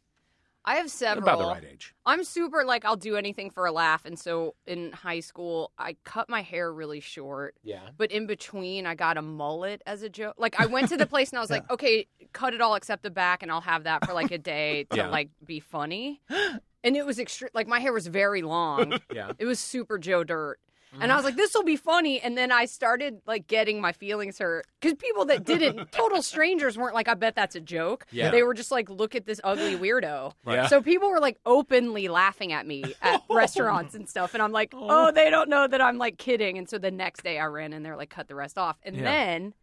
I 0.65 0.77
have 0.77 0.91
several. 0.91 1.25
About 1.25 1.39
the 1.39 1.47
right 1.47 1.65
age. 1.73 1.95
I'm 2.07 2.23
super 2.25 2.65
like 2.65 2.85
I'll 2.85 2.97
do 2.97 3.17
anything 3.17 3.51
for 3.51 3.67
a 3.67 3.73
laugh, 3.73 4.05
and 4.05 4.19
so 4.19 4.55
in 4.67 4.93
high 4.93 5.21
school 5.21 5.73
I 5.79 5.97
cut 6.05 6.29
my 6.29 6.43
hair 6.43 6.73
really 6.73 7.01
short. 7.01 7.57
Yeah. 7.65 7.81
But 7.97 8.13
in 8.13 8.27
between, 8.27 8.87
I 8.87 8.95
got 8.95 9.17
a 9.17 9.23
mullet 9.23 9.83
as 9.87 10.03
a 10.03 10.09
joke. 10.09 10.35
Like 10.39 10.61
I 10.61 10.67
went 10.67 10.89
to 10.91 10.97
the 10.97 11.07
place 11.07 11.31
and 11.31 11.39
I 11.39 11.41
was 11.43 11.51
like, 11.57 11.69
okay, 11.71 12.07
cut 12.33 12.55
it 12.55 12.61
all 12.61 12.75
except 12.77 13.03
the 13.03 13.11
back, 13.11 13.43
and 13.43 13.51
I'll 13.51 13.61
have 13.61 13.85
that 13.85 14.07
for 14.07 14.13
like 14.13 14.31
a 14.31 14.39
day 14.39 14.85
to 14.91 14.97
Yeah. 14.97 15.09
like 15.09 15.31
be 15.45 15.61
funny. 15.61 16.21
And 16.85 16.97
it 16.97 17.07
was 17.07 17.21
extreme. 17.21 17.51
Like 17.55 17.69
my 17.69 17.79
hair 17.79 17.93
was 17.93 18.09
very 18.09 18.43
long. 18.43 18.99
Yeah. 19.15 19.31
It 19.39 19.45
was 19.45 19.61
super 19.61 19.99
Joe 19.99 20.25
Dirt. 20.25 20.59
And 21.01 21.11
I 21.11 21.17
was 21.17 21.25
like, 21.25 21.37
this 21.37 21.55
will 21.55 21.63
be 21.65 21.77
funny. 21.77 22.21
And 22.21 22.37
then 22.37 22.53
I 22.53 22.67
started 22.67 23.23
like 23.27 23.47
getting 23.47 23.81
my 23.81 23.93
feelings 23.93 24.39
hurt 24.39 24.67
because 24.81 24.95
people 24.99 25.25
that 25.27 25.45
didn't, 25.45 25.91
total 25.93 26.23
strangers, 26.23 26.77
weren't 26.77 26.95
like, 26.95 27.09
I 27.09 27.15
bet 27.15 27.35
that's 27.35 27.55
a 27.57 27.61
joke. 27.61 28.05
Yeah. 28.11 28.31
They 28.31 28.43
were 28.43 28.53
just 28.55 28.71
like, 28.71 28.91
look 28.91 29.15
at 29.15 29.25
this 29.25 29.41
ugly 29.43 29.77
weirdo. 29.77 30.33
Yeah. 30.47 30.67
So 30.67 30.83
people 30.83 31.11
were 31.11 31.21
like 31.21 31.39
openly 31.47 32.09
laughing 32.09 32.53
at 32.53 32.67
me 32.67 32.85
at 33.01 33.23
restaurants 33.31 33.95
and 33.95 34.09
stuff. 34.09 34.35
And 34.35 34.43
I'm 34.43 34.53
like, 34.53 34.75
oh. 34.75 35.09
oh, 35.09 35.13
they 35.13 35.31
don't 35.31 35.49
know 35.49 35.67
that 35.67 35.81
I'm 35.81 35.97
like 35.99 36.19
kidding. 36.19 36.59
And 36.59 36.69
so 36.69 36.77
the 36.79 36.91
next 36.91 37.23
day 37.23 37.39
I 37.39 37.47
ran 37.47 37.73
in 37.73 37.83
there, 37.83 37.97
like, 37.97 38.11
cut 38.11 38.29
the 38.29 38.35
rest 38.35 38.59
off. 38.59 38.77
And 38.83 38.97
Yeah. 38.97 39.03
then 39.03 39.55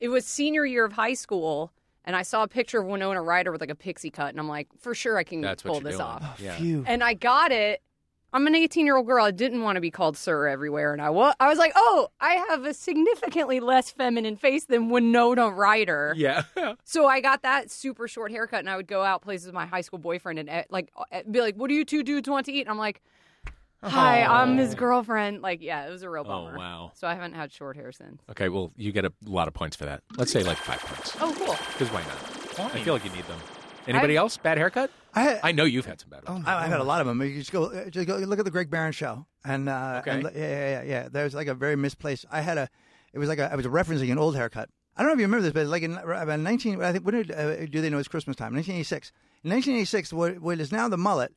it 0.00 0.08
was 0.08 0.26
senior 0.26 0.66
year 0.66 0.84
of 0.84 0.92
high 0.92 1.14
school. 1.14 1.72
And 2.04 2.14
I 2.14 2.20
saw 2.20 2.42
a 2.42 2.48
picture 2.48 2.80
of 2.80 2.86
Winona 2.86 3.22
Ryder 3.22 3.50
with 3.50 3.62
like 3.62 3.70
a 3.70 3.74
pixie 3.74 4.10
cut. 4.10 4.28
And 4.28 4.38
I'm 4.38 4.48
like, 4.48 4.68
for 4.78 4.94
sure 4.94 5.16
I 5.16 5.24
can 5.24 5.40
That's 5.40 5.62
pull 5.62 5.76
you're 5.76 5.84
this 5.84 5.92
doing. 5.96 6.02
off. 6.06 6.22
Oh, 6.22 6.34
yeah. 6.38 6.56
Phew. 6.56 6.84
And 6.86 7.02
I 7.02 7.14
got 7.14 7.50
it. 7.50 7.80
I'm 8.34 8.48
an 8.48 8.56
18 8.56 8.84
year 8.84 8.96
old 8.96 9.06
girl. 9.06 9.24
I 9.24 9.30
didn't 9.30 9.62
want 9.62 9.76
to 9.76 9.80
be 9.80 9.92
called 9.92 10.16
sir 10.16 10.48
everywhere, 10.48 10.92
and 10.92 11.00
I 11.00 11.08
was. 11.10 11.34
I 11.38 11.48
was 11.48 11.56
like, 11.56 11.70
oh, 11.76 12.08
I 12.20 12.32
have 12.48 12.64
a 12.64 12.74
significantly 12.74 13.60
less 13.60 13.92
feminine 13.92 14.34
face 14.36 14.64
than 14.64 14.90
Winona 14.90 15.50
Ryder. 15.50 16.14
Yeah. 16.16 16.42
So 16.84 17.06
I 17.06 17.20
got 17.20 17.42
that 17.42 17.70
super 17.70 18.08
short 18.08 18.30
haircut, 18.32 18.60
and 18.60 18.70
I 18.70 18.76
would 18.76 18.88
go 18.88 19.02
out 19.02 19.22
places 19.22 19.46
with 19.46 19.54
my 19.54 19.66
high 19.66 19.80
school 19.82 19.98
boyfriend 19.98 20.38
and 20.38 20.48
eh, 20.48 20.64
like 20.70 20.90
eh, 21.12 21.22
be 21.30 21.40
like, 21.40 21.54
"What 21.56 21.68
do 21.68 21.74
you 21.74 21.84
two 21.84 22.02
dudes 22.02 22.28
want 22.28 22.46
to 22.46 22.52
eat?" 22.52 22.62
And 22.62 22.70
I'm 22.70 22.78
like, 22.78 23.00
"Hi, 23.82 24.22
I'm 24.22 24.56
his 24.56 24.74
girlfriend." 24.74 25.42
Like, 25.42 25.62
yeah, 25.62 25.86
it 25.86 25.90
was 25.90 26.02
a 26.02 26.10
real 26.10 26.24
bummer. 26.24 26.54
Oh, 26.54 26.58
wow. 26.58 26.92
So 26.94 27.06
I 27.06 27.14
haven't 27.14 27.34
had 27.34 27.52
short 27.52 27.76
hair 27.76 27.92
since. 27.92 28.22
Okay, 28.30 28.48
well, 28.48 28.72
you 28.76 28.92
get 28.92 29.04
a 29.04 29.12
lot 29.24 29.46
of 29.46 29.54
points 29.54 29.76
for 29.76 29.84
that. 29.84 30.02
Let's 30.16 30.32
say 30.32 30.42
like 30.42 30.56
five 30.56 30.80
points. 30.80 31.16
Oh, 31.20 31.34
cool. 31.38 31.56
Because 31.72 31.92
why 31.92 32.02
not? 32.02 32.74
I 32.74 32.80
feel 32.80 32.94
like 32.94 33.04
you 33.04 33.10
need 33.10 33.26
them. 33.26 33.38
Anybody 33.86 34.16
else? 34.16 34.36
Bad 34.36 34.58
haircut? 34.58 34.90
I 35.14 35.22
had, 35.22 35.40
I 35.42 35.52
know 35.52 35.64
you've 35.64 35.86
had 35.86 36.00
some 36.00 36.10
bad 36.10 36.22
Oh 36.26 36.32
ones. 36.34 36.44
my 36.46 36.54
I, 36.54 36.64
I've 36.64 36.70
had 36.70 36.80
a 36.80 36.84
lot 36.84 37.00
of 37.00 37.06
them. 37.06 37.22
You 37.22 37.38
just 37.38 37.52
go, 37.52 37.64
uh, 37.66 37.88
just 37.90 38.06
go 38.06 38.16
look 38.16 38.38
at 38.38 38.44
the 38.44 38.50
Greg 38.50 38.70
Behrendt 38.70 38.94
show, 38.94 39.26
and, 39.44 39.68
uh, 39.68 39.98
Okay. 40.02 40.10
and 40.10 40.22
yeah, 40.24 40.30
yeah, 40.34 40.68
yeah, 40.70 40.82
yeah. 40.82 41.08
There's 41.10 41.34
like 41.34 41.46
a 41.46 41.54
very 41.54 41.76
misplaced. 41.76 42.24
I 42.30 42.40
had 42.40 42.58
a, 42.58 42.68
it 43.12 43.18
was 43.18 43.28
like 43.28 43.38
a, 43.38 43.50
I 43.52 43.54
was 43.54 43.66
referencing 43.66 44.10
an 44.10 44.18
old 44.18 44.34
haircut. 44.36 44.68
I 44.96 45.02
don't 45.02 45.08
know 45.08 45.14
if 45.14 45.18
you 45.20 45.26
remember 45.26 45.42
this, 45.42 45.52
but 45.52 45.66
like 45.66 45.82
in 45.82 45.94
about 45.96 46.38
19, 46.40 46.82
I 46.82 46.92
think 46.92 47.04
when 47.04 47.14
did, 47.14 47.30
uh, 47.32 47.66
do 47.66 47.80
they 47.80 47.90
know 47.90 47.98
it's 47.98 48.08
Christmas 48.08 48.36
time? 48.36 48.54
1986. 48.54 49.12
In 49.44 49.50
1986, 49.50 50.12
what, 50.12 50.38
what 50.40 50.60
is 50.60 50.70
now 50.72 50.88
the 50.88 50.96
mullet 50.98 51.32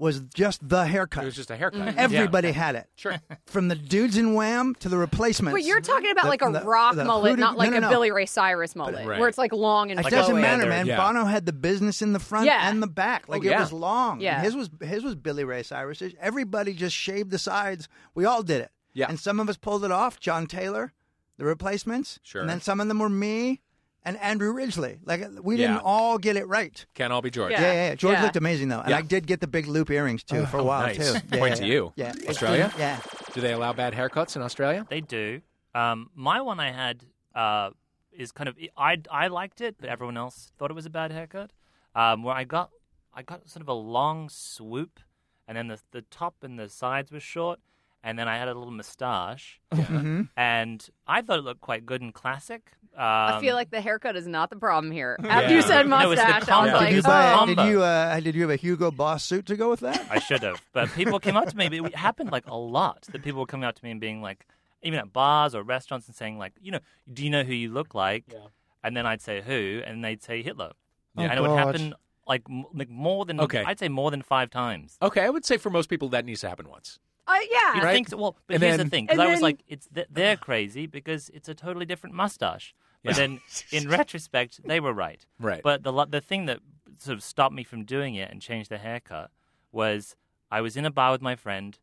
was 0.00 0.20
just 0.20 0.66
the 0.66 0.86
haircut. 0.86 1.22
It 1.24 1.26
was 1.26 1.36
just 1.36 1.50
a 1.50 1.56
haircut. 1.56 1.80
Mm-hmm. 1.88 1.98
Everybody 1.98 2.48
Yeah. 2.48 2.54
had 2.54 2.74
it. 2.74 2.86
Sure. 2.96 3.16
From 3.46 3.68
the 3.68 3.74
dudes 3.74 4.16
in 4.16 4.32
Wham 4.34 4.74
to 4.76 4.88
the 4.88 4.96
replacements. 4.96 5.52
But 5.52 5.62
you're 5.62 5.80
talking 5.82 6.10
about 6.10 6.22
The- 6.24 6.28
like 6.30 6.42
a 6.42 6.50
the- 6.50 6.62
rock 6.64 6.94
the 6.96 7.04
mullet, 7.04 7.32
hooded- 7.32 7.40
not 7.40 7.58
like 7.58 7.70
no, 7.70 7.72
no, 7.72 7.78
a 7.78 7.80
no. 7.82 7.88
Billy 7.90 8.10
Ray 8.10 8.24
Cyrus 8.26 8.74
mullet, 8.74 9.06
Right. 9.06 9.18
where 9.20 9.28
it's 9.28 9.36
like 9.38 9.52
long 9.52 9.90
and 9.90 10.00
It 10.00 10.04
Like 10.04 10.10
doesn't 10.12 10.40
matter, 10.40 10.66
man. 10.66 10.86
yeah. 10.86 10.96
Bono 10.96 11.26
had 11.26 11.44
the 11.44 11.52
business 11.52 12.00
in 12.00 12.12
the 12.14 12.18
front 12.18 12.46
Yeah. 12.46 12.68
and 12.70 12.82
the 12.82 12.86
back. 12.86 13.28
Like 13.28 13.42
Oh, 13.42 13.44
yeah. 13.44 13.58
it 13.58 13.60
was 13.60 13.72
long. 13.74 14.20
Yeah. 14.20 14.40
His 14.40 14.56
was 14.56 14.70
his 14.80 15.04
was 15.04 15.14
Billy 15.14 15.44
Ray 15.44 15.62
Cyrus. 15.62 16.02
Everybody 16.18 16.72
just 16.72 16.96
shaved 16.96 17.30
the 17.30 17.38
sides. 17.38 17.86
We 18.14 18.24
all 18.24 18.42
did 18.42 18.62
it. 18.62 18.70
Yeah. 18.94 19.06
And 19.08 19.20
some 19.20 19.38
of 19.38 19.48
us 19.50 19.56
pulled 19.58 19.84
it 19.84 19.92
off. 19.92 20.18
John 20.18 20.46
Taylor, 20.46 20.92
the 21.36 21.44
replacements. 21.44 22.18
Sure. 22.22 22.40
And 22.40 22.48
then 22.48 22.60
some 22.62 22.80
of 22.80 22.88
them 22.88 22.98
were 23.00 23.08
me 23.10 23.60
and 24.04 24.16
Andrew 24.18 24.52
Ridgeley. 24.54 24.98
Like 25.04 25.22
we 25.42 25.56
didn't 25.56 25.78
all 25.84 26.18
get 26.18 26.36
it 26.36 26.46
right. 26.48 26.84
Can't 26.94 27.12
all 27.12 27.22
be 27.22 27.30
George. 27.30 27.52
Yeah. 27.52 27.60
Yeah, 27.60 27.72
yeah, 27.72 27.88
yeah. 27.90 27.94
George 27.94 28.14
Yeah. 28.14 28.22
looked 28.24 28.36
amazing 28.36 28.68
though, 28.68 28.80
and 28.80 28.90
Yeah. 28.90 28.98
I 28.98 29.02
did 29.02 29.26
get 29.26 29.40
the 29.40 29.46
big 29.46 29.66
loop 29.66 29.90
earrings 29.90 30.22
too 30.24 30.46
for 30.46 30.58
a 30.58 30.62
while 30.64 30.86
nice. 30.86 30.96
too. 30.96 31.18
Yeah, 31.30 31.38
Point 31.38 31.54
yeah, 31.54 31.60
to 31.60 31.66
you. 31.66 31.92
Yeah. 31.96 32.12
Australia? 32.28 32.72
Yeah. 32.78 33.00
Do 33.34 33.40
they 33.40 33.52
allow 33.52 33.72
bad 33.72 33.94
haircuts 33.94 34.36
in 34.36 34.42
Australia? 34.42 34.86
They 34.88 35.00
do. 35.00 35.40
Um, 35.74 36.10
my 36.14 36.40
one 36.40 36.58
I 36.60 36.72
had 36.72 37.04
uh, 37.34 37.70
is 38.12 38.32
kind 38.32 38.48
of 38.48 38.56
I 38.76 38.98
I 39.10 39.28
liked 39.28 39.60
it, 39.60 39.76
but 39.78 39.88
everyone 39.88 40.16
else 40.16 40.50
thought 40.58 40.70
it 40.70 40.74
was 40.74 40.86
a 40.86 40.90
bad 40.90 41.12
haircut. 41.12 41.50
Um, 41.94 42.22
where 42.22 42.34
I 42.34 42.44
got 42.44 42.70
I 43.14 43.22
got 43.22 43.48
sort 43.48 43.62
of 43.62 43.68
a 43.68 43.72
long 43.74 44.28
swoop, 44.28 45.00
and 45.46 45.56
then 45.56 45.68
the 45.68 45.78
the 45.92 46.02
top 46.02 46.42
and 46.42 46.58
the 46.58 46.68
sides 46.68 47.12
were 47.12 47.20
short, 47.20 47.60
and 48.02 48.18
then 48.18 48.26
I 48.28 48.36
had 48.38 48.48
a 48.48 48.54
little 48.54 48.72
moustache, 48.72 49.60
Mhm. 49.72 50.28
and 50.36 50.88
I 51.06 51.22
thought 51.22 51.38
it 51.38 51.42
looked 51.42 51.60
quite 51.60 51.84
good 51.86 52.00
and 52.02 52.12
classic. 52.14 52.72
Um, 52.94 53.02
I 53.06 53.40
feel 53.40 53.54
like 53.54 53.70
the 53.70 53.80
haircut 53.80 54.16
is 54.16 54.26
not 54.26 54.50
the 54.50 54.56
problem 54.56 54.90
here. 54.92 55.16
After 55.24 55.48
Yeah. 55.50 55.56
you 55.56 55.62
said 55.62 55.88
No, 55.88 56.10
it's 56.10 56.20
mustache, 56.20 56.30
I 56.30 56.38
was 56.38 56.44
combo. 56.48 56.72
like, 56.76 56.88
Did 56.88 56.96
you 56.96 57.02
buy? 57.02 57.32
oh. 57.38 57.46
Did 57.46 57.58
you? 57.60 57.82
Uh, 57.82 58.20
did 58.20 58.34
you 58.34 58.42
have 58.42 58.50
a 58.50 58.56
Hugo 58.56 58.90
Boss 58.90 59.24
suit 59.24 59.46
to 59.46 59.56
go 59.56 59.70
with 59.70 59.80
that? 59.80 60.06
I 60.10 60.18
should 60.18 60.42
have, 60.42 60.60
but 60.72 60.90
people 60.92 61.18
came 61.20 61.36
up 61.36 61.48
to 61.48 61.56
me. 61.56 61.68
But 61.68 61.86
it 61.92 61.94
happened 61.96 62.30
like 62.32 62.46
a 62.48 62.56
lot. 62.56 63.02
That 63.12 63.22
people 63.22 63.40
were 63.40 63.46
coming 63.46 63.64
up 63.64 63.76
to 63.76 63.84
me 63.84 63.90
and 63.92 64.00
being 64.00 64.20
like, 64.20 64.46
even 64.82 64.98
at 64.98 65.12
bars 65.12 65.54
or 65.54 65.62
restaurants, 65.62 66.06
and 66.08 66.16
saying 66.16 66.36
like, 66.38 66.52
you 66.60 66.72
know, 66.72 66.80
do 67.12 67.24
you 67.24 67.30
know 67.30 67.42
who 67.44 67.54
you 67.54 67.70
look 67.70 67.94
like? 67.94 68.24
Yeah. 68.30 68.38
And 68.82 68.96
then 68.96 69.06
I'd 69.06 69.20
say 69.22 69.40
who, 69.40 69.82
and 69.86 70.04
they'd 70.04 70.22
say 70.22 70.42
Hitler. 70.42 70.72
Oh, 71.16 71.22
and 71.22 71.32
it 71.32 71.40
would 71.40 71.50
happen 71.58 71.94
like 72.26 72.42
like 72.74 72.88
more 72.90 73.24
than 73.24 73.40
Okay. 73.40 73.62
I'd 73.64 73.78
say 73.78 73.88
more 73.88 74.10
than 74.10 74.22
five 74.22 74.50
times. 74.50 74.96
Okay, 75.00 75.22
I 75.22 75.30
would 75.30 75.44
say 75.44 75.56
for 75.56 75.70
most 75.70 75.88
people 75.88 76.08
that 76.10 76.24
needs 76.24 76.40
to 76.42 76.48
happen 76.48 76.68
once. 76.68 76.98
Uh, 77.26 77.34
yeah. 77.50 77.74
You'd 77.74 77.84
Right. 77.84 77.92
think 77.92 78.08
so, 78.08 78.16
well, 78.16 78.36
but 78.46 78.54
And 78.54 78.62
here's 78.62 78.76
then- 78.78 78.86
the 78.86 78.90
thing, 78.90 79.04
because 79.06 79.18
I 79.18 79.26
was 79.26 79.36
then- 79.36 79.42
like, 79.42 79.62
it's 79.68 79.86
th- 79.94 80.08
they're 80.10 80.36
crazy 80.36 80.86
because 80.86 81.28
it's 81.30 81.48
a 81.48 81.54
totally 81.54 81.86
different 81.86 82.14
mustache. 82.14 82.74
But 83.02 83.16
Yeah. 83.16 83.26
then, 83.26 83.40
in 83.72 83.88
retrospect, 83.98 84.60
they 84.64 84.80
were 84.80 84.92
right. 84.92 85.24
Right. 85.38 85.62
But 85.62 85.82
the 85.84 86.04
the 86.06 86.20
thing 86.20 86.46
that 86.46 86.60
sort 86.98 87.16
of 87.16 87.22
stopped 87.22 87.54
me 87.54 87.64
from 87.64 87.84
doing 87.84 88.14
it 88.14 88.30
and 88.30 88.42
changed 88.42 88.70
the 88.70 88.78
haircut 88.78 89.30
was 89.72 90.16
I 90.50 90.60
was 90.60 90.76
in 90.76 90.84
a 90.84 90.90
bar 90.90 91.12
with 91.12 91.22
my 91.22 91.36
friend. 91.36 91.78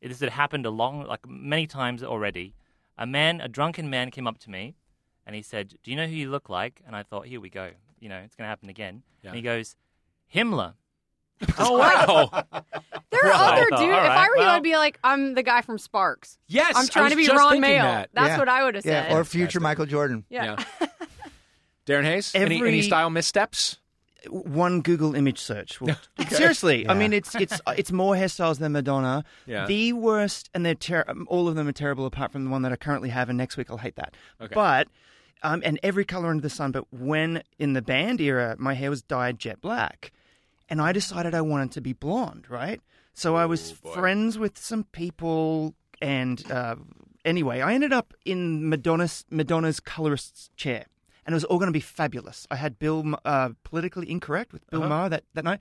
This 0.00 0.20
had 0.20 0.30
happened 0.30 0.64
a 0.66 0.70
long, 0.70 1.04
like 1.04 1.26
many 1.28 1.66
times 1.66 2.02
already. 2.02 2.54
A 2.96 3.06
man, 3.06 3.40
a 3.40 3.48
drunken 3.48 3.88
man, 3.90 4.10
came 4.10 4.26
up 4.26 4.38
to 4.38 4.50
me, 4.50 4.74
and 5.26 5.36
he 5.36 5.42
said, 5.42 5.74
"Do 5.82 5.90
you 5.90 5.96
know 5.96 6.06
who 6.06 6.14
you 6.14 6.30
look 6.30 6.48
like?" 6.48 6.80
And 6.86 6.96
I 6.96 7.02
thought, 7.02 7.26
"Here 7.26 7.40
we 7.40 7.50
go. 7.50 7.72
You 8.00 8.08
know, 8.08 8.18
it's 8.18 8.34
going 8.34 8.46
to 8.46 8.48
happen 8.48 8.68
again." 8.68 9.02
Yeah. 9.22 9.30
And 9.30 9.36
he 9.36 9.42
goes, 9.42 9.76
"Himmler." 10.34 10.74
Oh 11.58 11.78
wow! 11.78 12.30
There 13.10 13.20
are 13.24 13.30
Right. 13.30 13.58
other 13.62 13.68
All 13.74 13.80
dudes. 13.80 13.92
If 13.92 14.10
I 14.10 14.28
were 14.28 14.36
you, 14.36 14.42
well- 14.42 14.50
I'd 14.56 14.62
be 14.62 14.76
like, 14.76 14.98
I'm 15.04 15.34
the 15.34 15.42
guy 15.42 15.62
from 15.62 15.78
Sparks. 15.78 16.38
yes, 16.48 16.74
I'm 16.76 16.84
I 16.84 16.86
trying 16.88 17.04
was 17.04 17.12
to 17.12 17.16
be 17.16 17.28
Ron 17.28 17.50
thinking 17.52 17.60
Mael. 17.62 17.84
that. 17.84 18.10
That's 18.12 18.28
Yeah. 18.30 18.38
what 18.38 18.48
I 18.48 18.64
would 18.64 18.74
have 18.74 18.84
said. 18.84 19.12
Or 19.12 19.24
future 19.24 19.60
Michael 19.60 19.86
Jordan. 19.86 20.24
yeah. 20.28 20.56
Darren 21.86 22.04
Hayes, 22.04 22.34
any, 22.34 22.56
Every- 22.56 22.68
any 22.68 22.82
style 22.82 23.10
missteps? 23.10 23.78
one 24.30 24.82
Google 24.82 25.14
image 25.14 25.38
search. 25.38 25.80
will- 25.80 25.94
Seriously, 26.28 26.86
I 26.88 26.92
mean, 26.94 27.12
it's 27.12 27.34
it's 27.36 27.60
it's 27.68 27.92
more 27.92 28.14
hairstyles 28.14 28.58
than 28.58 28.72
Madonna. 28.72 29.24
Yeah. 29.46 29.64
The 29.66 29.92
worst, 29.94 30.50
and 30.54 30.66
they're 30.66 30.74
ter- 30.74 31.04
um, 31.08 31.24
all 31.30 31.48
of 31.48 31.54
them 31.54 31.68
are 31.68 31.72
terrible, 31.72 32.04
apart 32.04 32.32
from 32.32 32.44
the 32.44 32.50
one 32.50 32.62
that 32.62 32.72
I 32.72 32.76
currently 32.76 33.08
have, 33.10 33.28
and 33.28 33.38
next 33.38 33.56
week 33.56 33.70
I'll 33.70 33.78
hate 33.78 33.94
that. 33.96 34.14
Okay. 34.40 34.52
But 34.54 34.88
um, 35.44 35.62
and 35.64 35.78
every 35.84 36.04
color 36.04 36.28
under 36.30 36.42
the 36.42 36.50
sun. 36.50 36.72
But 36.72 36.92
when 36.92 37.42
in 37.58 37.72
the 37.74 37.80
band 37.80 38.20
era, 38.20 38.56
my 38.58 38.74
hair 38.74 38.90
was 38.90 39.02
dyed 39.02 39.38
jet 39.38 39.60
black, 39.62 40.10
and 40.68 40.80
I 40.80 40.92
decided 40.92 41.34
I 41.34 41.40
wanted 41.40 41.72
to 41.72 41.80
be 41.80 41.92
blonde. 41.92 42.46
Right, 42.48 42.80
so 43.14 43.36
I 43.36 43.46
was 43.46 43.72
boy. 43.72 43.92
friends 43.92 44.38
with 44.38 44.58
some 44.58 44.84
people, 44.84 45.74
and 46.00 46.42
uh, 46.50 46.76
anyway, 47.24 47.60
I 47.60 47.74
ended 47.74 47.92
up 47.92 48.14
in 48.24 48.68
Madonna's 48.68 49.24
Madonna's 49.30 49.80
colorist's 49.80 50.50
chair. 50.56 50.86
And 51.26 51.34
it 51.34 51.36
was 51.36 51.44
all 51.44 51.58
going 51.58 51.68
to 51.68 51.72
be 51.72 51.80
fabulous. 51.80 52.46
I 52.50 52.56
had 52.56 52.78
Bill 52.78 53.04
uh, 53.22 53.50
politically 53.62 54.10
incorrect 54.10 54.50
with 54.54 54.66
Bill 54.70 54.80
Uh-huh. 54.80 54.88
Maher 54.88 55.08
that, 55.10 55.24
that 55.34 55.44
night. 55.44 55.60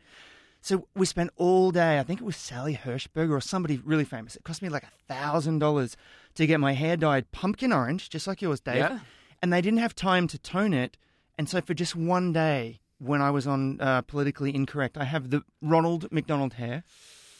So 0.61 0.87
we 0.95 1.05
spent 1.05 1.29
all 1.35 1.71
day. 1.71 1.99
I 1.99 2.03
think 2.03 2.21
it 2.21 2.23
was 2.23 2.37
Sally 2.37 2.73
Hershberger 2.73 3.31
or 3.31 3.41
somebody 3.41 3.81
really 3.83 4.05
famous. 4.05 4.37
It 4.37 4.45
cost 4.45 4.61
me 4.61 4.69
like 4.69 4.83
a 4.83 5.13
thousand 5.13 5.59
dollars 5.59 5.97
to 6.35 6.47
get 6.47 6.61
my 6.61 6.71
hair 6.71 6.95
dyed 6.95 7.33
pumpkin 7.33 7.73
orange, 7.73 8.09
just 8.09 8.27
like 8.27 8.41
yours, 8.41 8.61
Dave. 8.61 8.77
Yeah. 8.77 8.99
And 9.41 9.51
they 9.51 9.59
didn't 9.59 9.79
have 9.79 9.93
time 9.93 10.25
to 10.29 10.37
tone 10.39 10.73
it, 10.73 10.95
and 11.37 11.49
so 11.49 11.59
for 11.59 11.73
just 11.73 11.97
one 11.97 12.31
day, 12.31 12.79
when 12.99 13.21
I 13.21 13.31
was 13.31 13.45
on 13.47 13.79
uh, 13.81 14.01
politically 14.01 14.53
incorrect, 14.55 14.97
I 14.97 15.03
have 15.05 15.29
the 15.29 15.43
Ronald 15.61 16.11
McDonald 16.11 16.53
hair. 16.53 16.83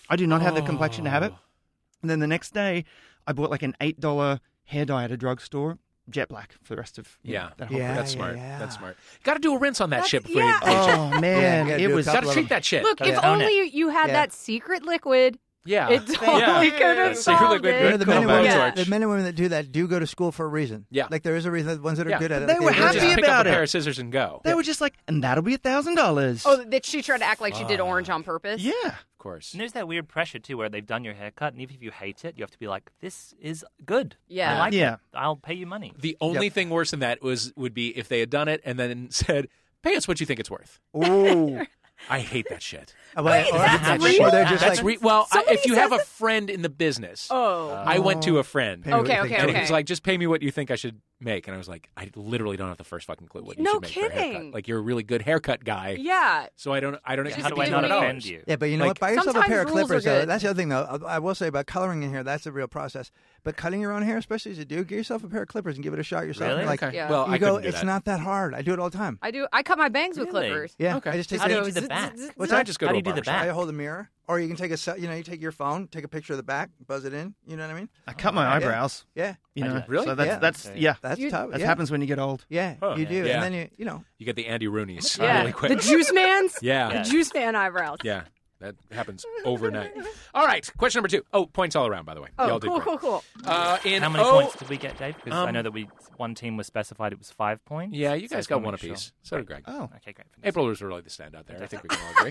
I 0.10 0.16
do 0.16 0.28
not 0.28 0.42
have 0.42 0.56
the 0.56 0.62
complexion 0.62 1.04
to 1.06 1.10
have 1.10 1.24
it. 1.24 1.34
And 2.02 2.10
then 2.10 2.20
the 2.20 2.28
next 2.28 2.54
day, 2.54 2.86
I 3.26 3.34
bought 3.34 3.50
like 3.50 3.64
an 3.64 3.76
eight 3.82 4.00
dollar 4.00 4.40
hair 4.66 4.86
dye 4.86 5.04
at 5.06 5.12
a 5.12 5.18
drugstore, 5.18 5.80
jet 6.10 6.30
black 6.30 6.56
for 6.64 6.76
the 6.76 6.80
rest 6.82 6.98
of 6.98 7.18
you 7.24 7.34
know, 7.34 7.40
Yeah. 7.40 7.50
that 7.58 7.68
whole 7.70 7.78
Yeah, 7.78 7.96
That's 7.96 8.12
smart. 8.12 8.38
yeah. 8.38 8.60
That's 8.60 8.76
smart. 8.78 8.96
Got 9.24 9.34
to 9.34 9.40
do 9.40 9.54
a 9.56 9.60
rinse 9.60 9.82
on 9.82 9.90
that 9.90 9.98
That's- 10.04 10.10
shit 10.10 10.24
before 10.24 10.42
yeah. 10.44 10.60
you. 10.62 10.68
Oh 10.68 11.10
Yeah, 11.14 11.20
man, 11.20 11.66
you 11.66 11.72
gotta 11.74 11.84
it 11.84 11.92
was 11.96 12.06
Got 12.06 12.24
to 12.24 12.32
treat 12.32 12.50
that 12.50 12.64
shit. 12.64 12.84
Look, 12.84 13.00
Gotta 13.00 13.12
if 13.12 13.18
own 13.18 13.42
only 13.42 13.70
you 13.74 13.90
had 13.90 14.08
Yeah. 14.08 14.14
that 14.14 14.34
secret 14.34 14.84
liquid, 14.84 15.40
yeah. 15.68 15.90
it 15.90 16.08
totally 16.08 16.40
Yeah. 16.40 16.70
could 16.72 16.80
Yeah, 16.80 16.94
have 16.96 17.18
secret 17.18 17.38
solved 17.40 17.52
liquid 17.64 17.66
it. 17.66 17.78
good. 17.80 17.84
You 17.86 17.90
know, 17.92 17.98
the 17.98 18.06
men, 18.06 18.18
and 18.18 18.26
women, 18.28 18.44
Yeah. 18.46 18.72
the 18.72 18.86
men 18.90 19.02
and 19.04 19.10
women 19.12 19.26
that 19.26 19.36
do 19.36 19.50
that 19.50 19.72
do 19.72 19.88
go 19.88 20.00
to 20.00 20.08
school 20.08 20.32
for 20.32 20.46
a 20.46 20.50
reason. 20.50 20.86
Yeah. 20.90 21.08
Like 21.12 21.24
there 21.24 21.36
is 21.36 21.46
a 21.46 21.52
reason. 21.52 21.76
The 21.76 21.82
ones 21.82 21.98
that 21.98 22.08
are 22.08 22.12
Yeah. 22.12 22.20
good 22.20 22.32
at 22.32 22.42
it. 22.44 22.48
They 22.48 22.54
like 22.54 22.62
were 22.62 22.68
really 22.72 22.82
happy 22.82 23.00
Just 23.00 23.06
are. 23.12 23.16
pick 23.16 23.24
up 23.26 23.30
about 23.30 23.46
a 23.46 23.50
it. 23.50 23.54
pair 23.54 23.64
of 23.64 23.70
scissors 23.70 24.00
and 24.00 24.12
go. 24.12 24.42
They 24.44 24.54
were 24.54 24.64
just 24.64 24.82
like, 24.82 24.96
and 25.08 25.24
that'll 25.24 25.44
be 25.44 25.54
a 25.54 25.58
thousand 25.60 25.96
dollars. 25.96 26.44
Oh, 26.46 26.64
that 26.66 26.86
she 26.86 27.02
tried 27.02 27.20
to 27.20 27.26
act 27.26 27.42
like 27.42 27.56
she 27.56 27.64
did 27.66 27.80
orange 27.80 28.10
on 28.10 28.24
purpose. 28.24 28.62
yeah. 28.62 28.74
Of 28.86 29.18
course. 29.20 29.52
And 29.54 29.60
there's 29.60 29.74
that 29.74 29.88
weird 29.88 30.08
pressure 30.08 30.40
too, 30.40 30.58
where 30.58 30.70
they've 30.70 30.86
done 30.86 31.04
your 31.04 31.14
haircut, 31.16 31.52
and 31.54 31.62
even 31.62 31.76
if 31.76 31.82
you 31.82 31.92
hate 31.92 32.24
it, 32.24 32.36
you 32.38 32.44
have 32.44 32.52
to 32.52 32.60
be 32.60 32.68
like, 32.68 32.90
"This 33.02 33.34
is 33.42 33.66
good. 33.86 34.16
Yeah. 34.28 34.56
I 34.56 34.60
like 34.60 34.74
Yeah. 34.74 34.94
it. 34.94 35.00
I'll 35.16 35.36
pay 35.36 35.56
you 35.56 35.66
money." 35.66 35.92
The 36.00 36.16
only 36.22 36.50
thing 36.50 36.70
worse 36.70 36.92
than 36.92 37.00
that 37.02 37.22
was 37.22 37.52
would 37.56 37.74
be 37.74 37.98
if 37.98 38.08
they 38.08 38.20
had 38.20 38.30
done 38.30 38.48
it 38.48 38.62
and 38.64 38.80
then 38.80 39.08
said, 39.12 39.48
"Pay 39.82 39.96
us 39.96 40.08
what 40.08 40.20
you 40.20 40.26
think 40.26 40.40
it's 40.40 40.52
worth." 40.52 40.80
Ooh. 40.96 41.66
I 42.10 42.20
hate 42.20 42.48
that 42.50 42.62
shit. 42.62 42.94
Wait, 43.18 43.48
or, 43.52 43.58
that's 43.58 44.04
or 44.04 44.06
real? 44.08 44.32
they're 44.32 44.46
just 44.46 44.64
That's 44.64 44.78
like, 44.78 44.86
re- 44.86 44.98
well, 45.02 45.28
I, 45.32 45.38
Somebody 45.38 45.56
if 45.58 45.66
you 45.66 45.76
have 45.76 45.92
a 45.92 45.98
says 45.98 46.08
friend 46.08 46.50
in 46.50 46.62
the 46.62 46.70
business, 46.70 47.28
Oh. 47.32 47.70
I 47.72 48.00
went 48.00 48.22
to 48.24 48.38
a 48.38 48.44
friend. 48.44 48.84
Pay 48.84 48.92
me 48.92 48.96
what 48.98 49.06
Okay, 49.06 49.16
you 49.18 49.22
okay. 49.24 49.36
And 49.36 49.44
okay. 49.50 49.54
he 49.58 49.62
was 49.62 49.72
like, 49.72 49.86
just 49.88 50.04
pay 50.04 50.18
me 50.18 50.28
what 50.28 50.42
you 50.44 50.52
think 50.52 50.70
I 50.70 50.76
should 50.76 51.02
make. 51.20 51.48
And 51.48 51.56
I 51.56 51.58
was 51.58 51.68
like, 51.68 51.90
I 51.98 52.12
literally 52.16 52.58
don't 52.58 52.68
have 52.68 52.78
the 52.78 52.84
first 52.84 53.08
fucking 53.08 53.28
clue 53.28 53.42
what 53.42 53.58
you 53.58 53.64
No 53.64 53.74
should 53.74 53.82
make 53.82 53.92
for 53.94 54.00
a 54.00 54.04
haircut. 54.12 54.32
kidding. 54.34 54.52
Like, 54.52 54.68
you're 54.68 54.78
a 54.78 54.82
really 54.82 55.02
good 55.04 55.24
haircut 55.24 55.64
guy. 55.64 55.98
Yeah. 56.00 56.48
So 56.56 56.72
I 56.74 56.80
don't, 56.80 57.00
I 57.04 57.16
don't 57.16 57.26
Yeah, 57.26 57.30
expect 57.38 57.44
how 57.44 57.50
to 57.50 57.56
do 57.56 57.62
I 57.62 57.66
be 57.66 57.72
not 57.72 57.82
doing- 57.82 57.94
offend 58.04 58.26
you? 58.26 58.44
Yeah, 58.46 58.56
but 58.58 58.66
you 58.68 58.78
know 58.78 58.86
Like- 58.86 58.90
what? 58.92 59.00
Buy 59.00 59.10
yourself 59.10 59.28
a 59.28 59.32
Sometimes 59.34 59.50
pair 59.50 59.62
of 59.62 59.68
rules 59.70 59.80
are 59.80 59.86
clippers. 59.88 60.04
Though. 60.04 60.20
good. 60.20 60.30
That's 60.30 60.44
the 60.44 60.50
other 60.52 60.58
thing, 60.58 60.70
though. 60.70 61.00
I 61.08 61.16
I 61.16 61.20
will 61.20 61.34
say 61.36 61.48
about 61.48 61.66
coloring 61.66 62.04
in 62.04 62.12
here, 62.12 62.24
that's 62.24 62.46
a 62.46 62.52
real 62.52 62.68
process. 62.68 63.12
But 63.48 63.56
cutting 63.56 63.80
your 63.80 63.94
own 63.94 64.02
hair, 64.02 64.18
especially 64.18 64.52
as 64.52 64.60
a 64.60 64.66
dude, 64.66 64.90
get 64.90 64.98
yourself 64.98 65.24
a 65.24 65.28
pair 65.30 65.42
of 65.44 65.48
clippers 65.48 65.76
and 65.76 65.84
give 65.84 65.94
it 65.94 66.00
a 66.00 66.04
shot 66.04 66.26
yourself. 66.28 66.50
Really? 66.52 66.66
Like, 66.66 66.84
Okay. 66.84 66.94
Yeah. 66.94 67.10
Well, 67.10 67.28
you 67.30 67.34
I 67.36 67.38
go, 67.38 67.46
couldn't 67.46 67.62
do 67.62 67.68
it's 67.70 67.80
that. 67.80 67.86
not 67.86 68.04
that 68.04 68.20
hard. 68.20 68.54
I 68.54 68.62
do 68.62 68.74
it 68.74 68.80
all 68.80 68.90
the 68.90 68.98
time. 68.98 69.20
I 69.22 69.32
do. 69.32 69.48
I 69.54 69.64
cut 69.64 69.78
my 69.78 69.88
bangs 69.88 70.18
with 70.20 70.28
Really? 70.28 70.50
clippers. 70.50 70.76
Yeah. 70.78 70.98
Okay. 70.98 71.12
I 71.12 71.14
just 71.14 71.30
take 71.30 71.40
How 71.40 71.48
do 71.48 71.54
you 71.54 71.64
do 71.64 71.72
the 71.72 71.84
back? 71.88 72.14
What's 72.36 72.52
I 72.52 72.58
that? 72.58 72.66
just 72.66 72.78
go 72.78 72.88
How 72.88 72.92
to 72.92 72.96
do 72.96 72.98
a 72.98 73.00
you 73.00 73.04
do 73.04 73.22
the 73.22 73.26
barbershop. 73.26 73.42
back? 73.44 73.50
I 73.50 73.54
hold 73.54 73.70
a 73.70 73.72
mirror, 73.72 74.10
or 74.28 74.42
you 74.42 74.48
can 74.50 74.58
take 74.58 74.72
a, 74.72 74.76
se- 74.78 74.96
you 75.00 75.08
know, 75.08 75.14
you 75.16 75.24
take 75.24 75.42
your 75.42 75.54
phone, 75.54 75.88
take 75.88 76.04
a 76.04 76.10
picture 76.10 76.34
of 76.34 76.38
the 76.38 76.44
back, 76.44 76.72
buzz 76.86 77.06
it 77.06 77.14
in. 77.14 77.36
You 77.48 77.56
know 77.56 77.66
what 77.66 77.74
I 77.74 77.80
mean? 77.80 77.88
I 78.06 78.12
cut 78.12 78.34
my 78.34 78.46
eyebrows. 78.46 79.06
Yeah, 79.16 79.36
You 79.56 79.64
I 79.64 79.68
know, 79.70 79.74
do. 79.80 79.84
Really? 79.88 80.06
So 80.08 80.16
that's 80.16 80.28
Yeah. 80.28 80.40
that's 80.40 80.72
yeah. 80.76 80.96
that's 81.02 81.20
You- 81.22 81.32
tough. 81.32 81.52
That 81.52 81.62
yeah. 81.62 81.66
happens 81.68 81.90
when 81.90 82.02
you 82.02 82.08
get 82.08 82.20
old. 82.20 82.46
Yeah, 82.50 82.76
Huh. 82.82 82.96
you 82.98 83.06
do, 83.06 83.16
Yeah. 83.26 83.36
and 83.36 83.44
then 83.44 83.54
you, 83.54 83.70
you 83.78 83.86
know, 83.86 84.04
You 84.18 84.26
get 84.26 84.36
the 84.36 84.48
Andy 84.48 84.68
Rooney's 84.68 85.18
Yeah. 85.22 85.40
really 85.40 85.54
quick. 85.54 85.70
The 85.70 85.78
juice 85.78 86.12
man's. 86.12 86.58
yeah. 86.62 86.92
Yeah. 86.92 87.04
The 87.04 87.10
juice 87.10 87.34
man 87.34 87.56
eyebrows. 87.56 88.00
Yeah. 88.04 88.24
That 88.60 88.76
happens 88.92 89.24
overnight. 89.46 89.94
All 90.34 90.46
right. 90.46 90.68
Question 90.78 91.00
number 91.00 91.10
two. 91.10 91.24
Oh, 91.32 91.46
points 91.46 91.76
all 91.76 91.86
around, 91.86 92.06
by 92.06 92.16
the 92.16 92.22
way. 92.22 92.30
Oh, 92.40 92.48
Y'all 92.48 92.58
did 92.60 92.70
cool, 92.70 92.80
great. 92.80 93.00
cool, 93.00 93.22
cool. 93.22 93.24
Uh, 93.46 93.78
in 93.86 94.02
How 94.02 94.10
many 94.10 94.24
oh, 94.24 94.32
points 94.32 94.56
did 94.56 94.68
we 94.70 94.78
get, 94.78 94.98
Dave? 94.98 95.16
Because 95.16 95.34
I 95.38 95.48
Um, 95.48 95.54
know 95.54 95.62
that 95.62 95.72
we 95.72 95.88
one 96.18 96.34
team 96.34 96.58
was 96.58 96.66
specified 96.66 97.12
it 97.14 97.20
was 97.20 97.30
five 97.30 97.64
points. 97.66 97.96
Yeah, 97.96 98.16
you 98.16 98.28
guys 98.28 98.48
just 98.48 98.50
wanna 98.52 98.62
got 98.62 98.66
one 98.66 98.74
make 98.74 98.82
sure. 98.82 98.92
apiece. 98.94 99.12
So 99.22 99.38
did 99.38 99.46
Greg. 99.46 99.64
Oh, 99.68 99.90
Okay, 99.98 100.12
great. 100.14 100.26
April 100.44 100.66
was 100.66 100.82
really 100.82 101.02
the 101.02 101.10
standout 101.12 101.46
there. 101.46 101.62
I 101.62 101.68
think 101.68 101.84
we 101.84 101.90
can 101.90 102.00
all 102.04 102.28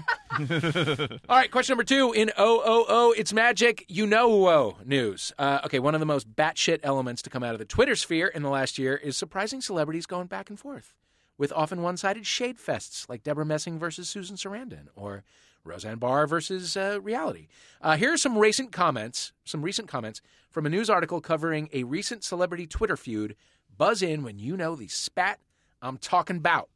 agree. 0.48 1.18
all 1.28 1.36
right, 1.36 1.50
question 1.50 1.74
number 1.74 1.84
two 1.84 2.12
in 2.12 2.32
OOO, 2.38 3.14
it's 3.16 3.32
magic, 3.32 3.84
you 3.88 4.06
know 4.06 4.76
news. 4.84 5.32
Uh, 5.38 5.60
okay, 5.64 5.78
one 5.78 5.94
of 5.94 6.00
the 6.00 6.06
most 6.06 6.34
batshit 6.34 6.80
elements 6.82 7.22
to 7.22 7.30
come 7.30 7.42
out 7.44 7.52
of 7.52 7.58
the 7.58 7.64
Twitter 7.64 7.94
sphere 7.94 8.26
in 8.26 8.42
the 8.42 8.50
last 8.50 8.78
year 8.78 8.96
is 8.96 9.16
surprising 9.16 9.60
celebrities 9.60 10.06
going 10.06 10.26
back 10.26 10.50
and 10.50 10.58
forth 10.58 10.94
with 11.38 11.52
often 11.54 11.82
one-sided 11.82 12.26
shade 12.26 12.56
fests 12.58 13.08
like 13.08 13.22
Debra 13.22 13.44
Messing 13.44 13.78
versus 13.78 14.08
Susan 14.08 14.36
Sarandon 14.36 14.86
or 14.96 15.22
Roseanne 15.66 15.98
Barr 15.98 16.26
versus 16.26 16.76
uh, 16.76 16.98
reality. 17.02 17.48
Uh, 17.80 17.96
here 17.96 18.12
are 18.12 18.18
some 18.18 18.38
recent 18.38 18.72
comments, 18.72 19.32
some 19.44 19.62
recent 19.62 19.88
comments 19.88 20.22
from 20.50 20.66
a 20.66 20.70
news 20.70 20.88
article 20.88 21.20
covering 21.20 21.68
a 21.72 21.84
recent 21.84 22.24
celebrity 22.24 22.66
Twitter 22.66 22.96
feud. 22.96 23.36
Buzz 23.76 24.00
in 24.00 24.22
when 24.22 24.38
you 24.38 24.56
know 24.56 24.74
the 24.74 24.88
spat 24.88 25.38
I'm 25.82 25.98
talking 25.98 26.36
about. 26.36 26.70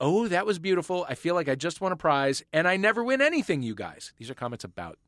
Oh, 0.00 0.28
that 0.28 0.46
was 0.46 0.58
beautiful. 0.58 1.04
I 1.08 1.14
feel 1.14 1.34
like 1.34 1.48
I 1.48 1.54
just 1.54 1.82
won 1.82 1.92
a 1.92 1.96
prize, 1.96 2.42
and 2.54 2.66
I 2.66 2.78
never 2.78 3.04
win 3.04 3.20
anything, 3.20 3.62
you 3.62 3.74
guys. 3.74 4.14
These 4.16 4.30
are 4.30 4.34
comments 4.34 4.64
about 4.64 4.98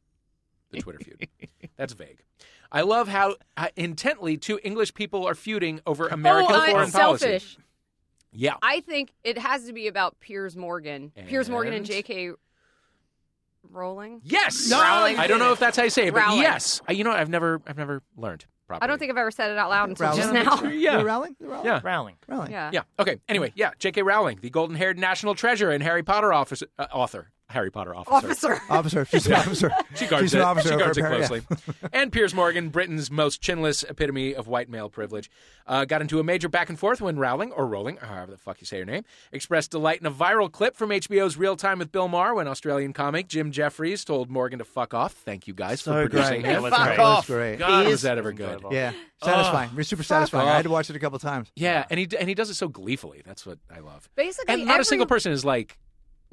the 0.70 0.80
Twitter 0.80 0.98
feud. 0.98 1.28
That's 1.76 1.94
vague. 1.94 2.22
I 2.70 2.82
love 2.82 3.08
how 3.08 3.36
uh, 3.56 3.68
intently 3.76 4.36
two 4.36 4.58
English 4.62 4.92
people 4.92 5.26
are 5.26 5.34
feuding 5.34 5.80
over 5.86 6.08
American 6.08 6.54
oh, 6.54 6.60
I'm 6.60 6.90
policy. 6.90 6.90
selfish. 6.90 7.56
Yeah. 8.32 8.54
I 8.62 8.80
think 8.80 9.12
it 9.24 9.38
has 9.38 9.66
to 9.66 9.72
be 9.72 9.88
about 9.88 10.18
Piers 10.20 10.56
Morgan. 10.56 11.12
Piers 11.26 11.50
Morgan 11.50 11.74
and 11.74 11.80
And? 11.80 11.86
J.K. 11.86 12.32
Rowling. 13.70 14.20
Yes. 14.24 14.70
Rowling. 14.70 15.18
I 15.18 15.26
don't 15.26 15.38
know 15.38 15.52
if 15.52 15.58
that's 15.58 15.76
how 15.76 15.84
you 15.84 15.90
say 15.90 16.06
it, 16.08 16.14
but 16.14 16.20
Rowling. 16.20 16.40
yes. 16.42 16.80
Uh, 16.88 16.92
You 16.92 17.04
know. 17.04 17.12
I've 17.12 17.28
never, 17.28 17.60
I've 17.66 17.76
never 17.78 18.02
learned 18.16 18.44
properly. 18.66 18.84
I 18.84 18.86
don't 18.88 18.98
think 18.98 19.10
I've 19.10 19.16
ever 19.18 19.30
said 19.30 19.50
it 19.50 19.58
out 19.58 19.70
loud 19.70 19.88
until 19.90 20.06
Rowling. 20.08 20.20
just 20.20 20.32
now. 20.32 20.62
Yeah. 20.70 21.02
Rowling? 21.02 21.36
You're 21.40 21.50
Rowling? 21.50 21.66
Yeah. 21.66 21.80
Rowling. 21.82 22.16
Rowling. 22.28 22.50
Yeah. 22.52 22.70
Yeah. 22.72 22.82
Okay. 22.98 23.18
Anyway, 23.28 23.52
yeah. 23.54 23.70
J.K. 23.78 24.02
Rowling, 24.02 24.38
the 24.42 24.50
golden-haired 24.50 24.98
national 24.98 25.34
treasure 25.34 25.70
and 25.70 25.82
Harry 25.82 26.02
Potter 26.02 26.32
officer, 26.32 26.66
uh, 26.78 26.86
author, 26.92 27.30
Harry 27.52 27.70
Potter 27.70 27.94
officer. 27.94 28.14
Officer. 28.14 28.62
Officer. 28.70 29.04
She's 29.06 29.26
an 29.26 29.34
officer. 29.34 29.70
She 29.94 30.06
guards 30.06 30.24
She's 30.24 30.34
it. 30.34 30.38
an 30.38 30.44
officer 30.44 30.68
she 30.70 30.76
guards 30.76 30.96
it 30.98 31.02
a 31.02 31.04
pair- 31.04 31.20
yeah. 31.20 31.26
closely. 31.26 31.56
and 31.92 32.10
Piers 32.10 32.34
Morgan, 32.34 32.70
Britain's 32.70 33.10
most 33.10 33.42
chinless 33.42 33.88
epitome 33.88 34.34
of 34.34 34.48
white 34.48 34.70
male 34.70 34.88
privilege, 34.88 35.30
uh, 35.66 35.84
got 35.84 36.00
into 36.00 36.18
a 36.18 36.24
major 36.24 36.48
back 36.48 36.70
and 36.70 36.78
forth 36.78 37.00
when 37.02 37.18
Rowling, 37.18 37.52
or 37.52 37.66
Rowling, 37.66 37.98
or 38.00 38.06
however 38.06 38.32
the 38.32 38.38
fuck 38.38 38.60
you 38.60 38.66
say 38.66 38.78
her 38.78 38.84
name, 38.86 39.04
expressed 39.32 39.70
delight 39.70 40.00
in 40.00 40.06
a 40.06 40.10
viral 40.10 40.50
clip 40.50 40.76
from 40.76 40.88
HBO's 40.90 41.36
Real 41.36 41.56
Time 41.56 41.78
with 41.78 41.92
Bill 41.92 42.08
Maher 42.08 42.34
when 42.34 42.48
Australian 42.48 42.92
comic 42.94 43.28
Jim 43.28 43.50
Jeffries 43.52 44.04
told 44.04 44.30
Morgan 44.30 44.58
to 44.60 44.64
fuck 44.64 44.94
off. 44.94 45.12
Thank 45.12 45.46
you 45.46 45.52
guys 45.54 45.82
So 45.82 45.92
for 45.92 46.08
producing 46.08 46.40
great. 46.42 46.52
him. 46.54 46.62
That 46.62 46.70
Fuck 46.72 46.86
great. 46.86 46.98
off. 46.98 47.26
That's 47.26 47.36
great. 47.38 47.58
God, 47.58 47.80
He 47.82 47.84
was 47.88 47.94
is 47.94 48.02
that 48.02 48.16
ever 48.18 48.32
good? 48.32 48.62
Yeah, 48.70 48.92
satisfying. 49.22 49.70
It's 49.76 49.88
super 49.90 50.02
satisfying. 50.02 50.48
I 50.48 50.56
had 50.56 50.62
to 50.64 50.70
watch 50.70 50.88
it 50.88 50.96
a 50.96 50.98
couple 50.98 51.18
times. 51.18 51.52
Yeah, 51.54 51.84
and 51.90 52.00
he 52.00 52.08
and 52.18 52.28
he 52.28 52.34
does 52.34 52.48
it 52.50 52.54
so 52.54 52.68
gleefully. 52.68 53.22
That's 53.26 53.44
what 53.44 53.58
I 53.74 53.80
love. 53.80 54.08
Basically, 54.16 54.54
And 54.54 54.64
not 54.66 54.80
a 54.80 54.84
single 54.84 55.06
person 55.06 55.32
is 55.32 55.44
like, 55.44 55.78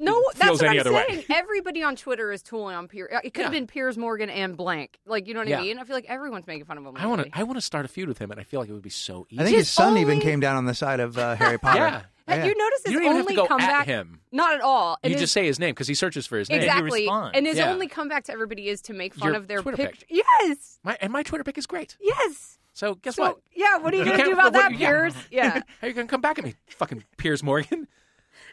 No, 0.00 0.20
that's 0.34 0.44
feels 0.44 0.62
what 0.62 0.68
any 0.70 0.78
I'm 0.78 0.86
other 0.86 0.92
way. 0.94 1.04
saying. 1.08 1.24
Everybody 1.30 1.82
on 1.82 1.94
Twitter 1.94 2.32
is 2.32 2.42
tooling 2.42 2.74
on 2.74 2.88
Piers. 2.88 3.10
It 3.22 3.34
could 3.34 3.44
have 3.44 3.52
Yeah. 3.52 3.60
been 3.60 3.66
Piers 3.66 3.96
Morgan 3.98 4.30
and 4.30 4.56
blank. 4.56 4.98
Like, 5.06 5.28
you 5.28 5.34
know 5.34 5.40
what 5.40 5.48
Yeah. 5.48 5.58
I 5.58 5.62
mean? 5.62 5.78
I 5.78 5.84
feel 5.84 5.94
like 5.94 6.06
everyone's 6.08 6.46
making 6.46 6.64
fun 6.64 6.78
of 6.78 6.84
him. 6.86 6.96
I 6.96 7.06
want 7.06 7.22
to. 7.24 7.30
I 7.38 7.42
want 7.42 7.56
to 7.58 7.60
start 7.62 7.84
a 7.84 7.88
feud 7.88 8.08
with 8.08 8.18
him, 8.18 8.30
and 8.30 8.40
I 8.40 8.44
feel 8.44 8.60
like 8.60 8.68
it 8.68 8.72
would 8.72 8.82
be 8.82 8.90
so 8.90 9.26
easy. 9.30 9.40
I 9.40 9.44
think 9.44 9.56
his 9.56 9.66
Just 9.66 9.74
son 9.76 9.96
even 9.98 10.20
came 10.20 10.40
down 10.40 10.56
on 10.56 10.64
the 10.64 10.74
side 10.74 11.00
of 11.00 11.16
uh, 11.18 11.36
Harry 11.36 11.58
Potter. 11.58 11.78
Yeah. 11.80 12.02
Have 12.28 12.46
You 12.46 12.54
notice 12.56 12.82
his 12.84 12.92
You 12.92 13.00
don't 13.00 13.06
even 13.06 13.16
have 13.16 13.22
only 13.24 13.34
to 13.34 13.36
go 13.38 13.42
at 13.42 13.48
comeback? 13.48 13.86
him. 13.86 14.20
Not 14.30 14.54
at 14.54 14.60
all. 14.60 14.96
And 15.02 15.10
You 15.10 15.16
his- 15.16 15.22
just 15.24 15.32
say 15.32 15.46
his 15.46 15.58
name 15.58 15.70
because 15.74 15.88
he 15.88 15.94
searches 15.94 16.26
for 16.28 16.38
his 16.38 16.48
name. 16.48 16.60
exactly. 16.60 17.00
respond. 17.02 17.34
And 17.34 17.44
his 17.44 17.56
Yeah. 17.58 17.72
only 17.72 17.88
comeback 17.88 18.22
to 18.24 18.32
everybody 18.32 18.68
is 18.68 18.80
to 18.82 18.92
make 18.92 19.14
fun 19.14 19.28
Your 19.30 19.36
of 19.36 19.48
their 19.48 19.62
Twitter 19.62 19.76
pic- 19.78 19.98
pic. 19.98 20.06
Yes. 20.08 20.78
My, 20.84 20.96
and 21.00 21.12
my 21.12 21.24
Twitter 21.24 21.42
pic 21.42 21.58
is 21.58 21.66
great. 21.66 21.96
Yes. 22.00 22.58
So 22.72 22.94
guess 22.94 23.16
so, 23.16 23.22
what? 23.22 23.38
Yeah. 23.52 23.78
What 23.78 23.92
are 23.92 23.96
you 23.96 24.04
You 24.04 24.10
going 24.10 24.18
to 24.18 24.24
do 24.26 24.32
about 24.32 24.44
what- 24.44 24.52
that, 24.52 24.70
yeah. 24.72 24.78
Piers? 24.78 25.14
Yeah. 25.32 25.50
How 25.50 25.62
are 25.82 25.88
you 25.88 25.94
going 25.94 26.06
to 26.06 26.10
come 26.10 26.20
back 26.20 26.38
at 26.38 26.44
me, 26.44 26.54
fucking 26.68 27.02
Piers 27.16 27.42
Morgan? 27.42 27.88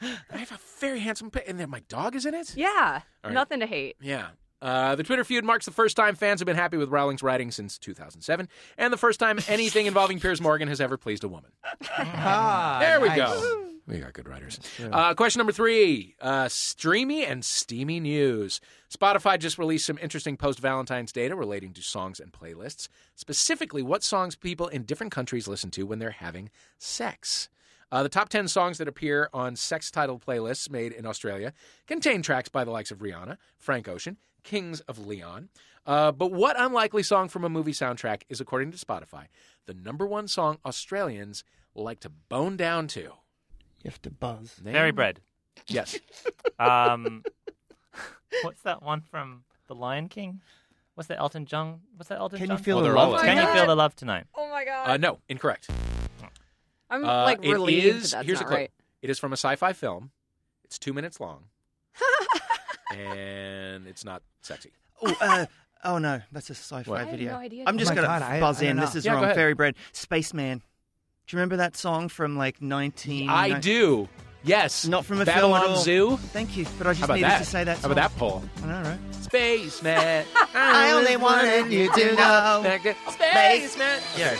I 0.32 0.38
have 0.38 0.52
a 0.52 0.60
very 0.80 1.00
handsome 1.00 1.32
pet, 1.32 1.46
and 1.48 1.60
then 1.60 1.70
my 1.70 1.82
dog 1.90 2.16
is 2.16 2.26
in 2.26 2.34
it. 2.34 2.56
Yeah. 2.56 3.02
All 3.24 3.30
right. 3.30 3.34
Nothing 3.34 3.60
to 3.62 3.66
hate. 3.66 3.96
Yeah. 4.02 4.30
Uh, 4.62 4.96
the 4.96 5.04
Twitter 5.04 5.24
feud 5.24 5.46
marks 5.46 5.66
the 5.66 5.72
first 5.72 5.96
time 5.96 6.16
fans 6.16 6.40
have 6.40 6.48
been 6.48 6.56
happy 6.56 6.78
with 6.78 6.90
Rowling's 6.90 7.22
writing 7.22 7.52
since 7.52 7.78
2007, 7.78 8.50
and 8.78 8.92
the 8.92 8.98
first 8.98 9.20
time 9.20 9.40
anything 9.48 9.86
involving 9.88 10.20
Piers 10.20 10.42
Morgan 10.42 10.68
has 10.68 10.82
ever 10.82 10.98
pleased 10.98 11.24
a 11.24 11.28
woman. 11.28 11.52
Ah, 11.98 12.78
There 12.82 13.00
we 13.00 13.10
nice. 13.10 13.18
go. 13.18 13.64
We 13.88 14.00
got 14.00 14.12
good 14.12 14.28
writers. 14.28 14.60
Uh, 14.92 15.14
question 15.14 15.40
number 15.40 15.54
three 15.54 16.16
uh, 16.20 16.50
streamy 16.50 17.24
and 17.24 17.46
steamy 17.46 18.02
news. 18.02 18.60
Spotify 18.94 19.40
just 19.40 19.58
released 19.58 19.86
some 19.86 19.98
interesting 20.02 20.36
post 20.36 20.60
Valentine's 20.60 21.14
data 21.14 21.36
relating 21.38 21.72
to 21.74 21.82
songs 21.82 22.20
and 22.20 22.34
playlists, 22.34 22.90
specifically 23.16 23.82
what 23.84 24.04
songs 24.04 24.36
people 24.36 24.68
in 24.68 24.84
different 24.84 25.14
countries 25.14 25.48
listen 25.48 25.72
to 25.72 25.84
when 25.84 26.00
they're 26.00 26.10
having 26.12 26.50
sex. 26.78 27.48
Uh, 27.92 28.04
the 28.04 28.10
top 28.10 28.28
10 28.30 28.48
songs 28.50 28.78
that 28.80 28.88
appear 28.88 29.30
on 29.34 29.56
sex 29.56 29.90
titled 29.90 30.24
playlists 30.26 30.70
made 30.70 30.92
in 30.92 31.06
Australia 31.06 31.54
contain 31.88 32.22
tracks 32.22 32.50
by 32.50 32.64
the 32.64 32.72
likes 32.72 32.92
of 32.92 33.00
Rihanna, 33.00 33.38
Frank 33.58 33.88
Ocean, 33.88 34.18
Kings 34.44 34.82
of 34.82 35.06
Leon. 35.08 35.50
Uh, 35.86 36.12
but 36.12 36.32
what 36.34 36.60
unlikely 36.60 37.02
song 37.04 37.30
from 37.30 37.46
a 37.46 37.50
movie 37.50 37.72
soundtrack 37.72 38.24
is, 38.28 38.42
according 38.42 38.72
to 38.72 38.78
Spotify, 38.78 39.28
the 39.68 39.74
number 39.74 40.06
one 40.06 40.28
song 40.28 40.58
Australians 40.66 41.46
like 41.76 42.02
to 42.02 42.10
bone 42.10 42.58
down 42.58 42.88
to? 42.88 43.00
You 43.02 43.12
have 43.86 44.02
to 44.02 44.10
buzz. 44.10 44.60
Name? 44.62 44.74
Fairy 44.74 44.92
bread. 44.92 45.22
Yes. 45.68 45.98
Um, 46.60 47.24
what's 48.42 48.64
that 48.64 48.82
one 48.82 49.02
from 49.02 49.44
The 49.68 49.76
Lion 49.76 50.10
King? 50.10 50.42
What's 50.96 51.08
that 51.10 51.20
Elton 51.20 51.46
John? 51.46 51.82
What's 51.96 52.10
that 52.10 52.18
Elton 52.18 52.40
Can 52.40 52.48
John? 52.48 52.58
you 52.58 52.64
feel 52.64 52.80
Oh, 52.80 52.84
the 52.84 52.92
love? 52.94 53.22
Can 53.22 53.38
you 53.38 53.54
feel 53.54 53.68
the 53.68 53.76
love 53.76 53.96
tonight? 53.96 54.26
Oh 54.36 54.50
my 54.50 54.66
god. 54.66 54.90
Uh, 54.90 54.98
no, 54.98 55.20
incorrect. 55.30 55.70
I'm 56.90 57.04
Uh, 57.06 57.24
like 57.24 57.44
it 57.44 57.52
relieved 57.52 57.86
is- 57.86 58.12
that's 58.12 58.26
here's 58.26 58.40
not 58.40 58.46
a 58.46 58.48
clue. 58.48 58.58
right. 58.58 58.72
It 59.02 59.10
is 59.10 59.20
from 59.20 59.32
a 59.34 59.38
sci-fi 59.38 59.74
film. 59.74 60.12
It's 60.64 60.78
two 60.80 60.94
minutes 60.94 61.20
long. 61.20 61.46
and 62.96 63.88
it's 63.88 64.04
not 64.06 64.22
sexy. 64.42 64.72
Oh, 65.02 65.16
uh, 65.22 65.46
oh 65.84 65.98
no, 65.98 66.22
that's 66.32 66.50
a 66.50 66.56
sci-fi 66.56 66.90
What? 66.90 67.02
I 67.02 67.04
had 67.04 67.12
video. 67.12 67.34
no 67.34 67.38
idea. 67.40 67.64
I'm 67.68 67.78
just 67.78 67.92
Oh 67.92 67.96
gonna 67.96 68.08
God, 68.08 68.40
buzz 68.40 68.62
I 68.62 68.66
in. 68.68 68.78
know. 68.78 68.82
This 68.86 68.96
is 68.96 69.06
Yeah, 69.06 69.14
wrong. 69.14 69.34
Fairy 69.36 69.54
bread. 69.54 69.76
Spaceman. 69.92 70.60
Do 70.60 71.36
you 71.36 71.40
remember 71.40 71.58
that 71.58 71.76
song 71.76 72.08
from 72.10 72.38
like 72.38 72.62
19? 72.62 73.30
I 73.30 73.60
do. 73.60 74.08
Yes. 74.44 74.86
Not 74.88 75.04
from 75.06 75.20
a 75.20 75.26
Babylon 75.26 75.62
film 75.62 75.72
at 75.72 75.78
all. 75.78 75.84
Zoo. 75.84 76.18
Thank 76.18 76.56
you, 76.56 76.66
but 76.78 76.88
I 76.88 76.94
just 76.94 77.10
needed 77.10 77.24
that? 77.26 77.40
to 77.40 77.46
say 77.46 77.64
that. 77.66 77.80
How 77.80 77.92
about 77.92 77.96
that 77.96 78.18
poll? 78.18 78.42
I 78.64 78.68
know, 78.68 78.82
right? 78.90 79.00
Spaceman. 79.24 80.26
I 80.56 80.92
only 80.94 81.18
wanted 81.18 81.70
you 81.72 81.92
to 81.92 82.16
know. 82.16 82.80
Spaceman. 83.10 84.00
Yeah. 84.18 84.38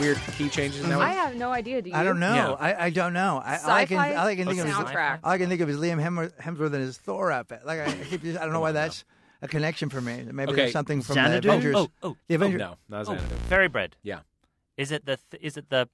Weird 0.00 0.18
key 0.36 0.48
changes 0.48 0.82
in 0.82 0.90
that 0.90 1.00
I 1.00 1.10
have 1.10 1.34
no 1.36 1.50
idea. 1.50 1.82
Do 1.82 1.90
you? 1.90 1.96
I 1.96 2.04
don't 2.04 2.20
know. 2.20 2.34
Yeah. 2.34 2.50
I, 2.52 2.86
I 2.86 2.90
don't 2.90 3.12
know. 3.12 3.40
I, 3.44 3.58
all 3.58 3.70
I 3.70 3.84
can 3.86 3.98
all 3.98 4.26
I 4.26 4.36
can 4.36 4.46
think 4.46 4.60
of 4.60 4.66
is 4.68 4.72
soundtrack. 4.74 5.20
all 5.24 5.32
I 5.32 5.38
can 5.38 5.48
think 5.48 5.60
of 5.60 5.68
is 5.68 5.76
Liam 5.78 6.00
Hemsworth, 6.02 6.72
and 6.72 6.74
his 6.82 6.98
Thor 6.98 7.32
outfit. 7.32 7.62
Like 7.64 7.80
I, 7.80 7.84
I 7.86 7.92
keep 8.08 8.22
just, 8.22 8.38
I 8.38 8.44
don't 8.44 8.52
know 8.52 8.60
why 8.60 8.70
oh, 8.70 8.74
that's 8.74 9.04
a 9.42 9.48
connection 9.48 9.88
for 9.88 10.00
me. 10.00 10.24
Maybe 10.30 10.52
Okay. 10.52 10.62
there's 10.62 10.72
something 10.72 11.02
from 11.02 11.14
Xanadu? 11.16 11.40
the 11.42 11.48
Avengers. 11.48 11.74
Oh, 11.76 11.88
oh, 12.02 12.16
the 12.28 12.34
Oh, 12.34 12.36
Avengers. 12.36 12.58
no, 12.60 12.76
not 12.88 13.00
oh, 13.08 13.14
Xanadu. 13.14 13.34
fairy 13.48 13.68
bread. 13.68 13.96
Yeah. 14.02 14.20
Is 14.76 14.92
it 14.92 15.04
the 15.06 15.18
th- 15.30 15.42
is 15.42 15.56
it 15.56 15.68
the 15.70 15.88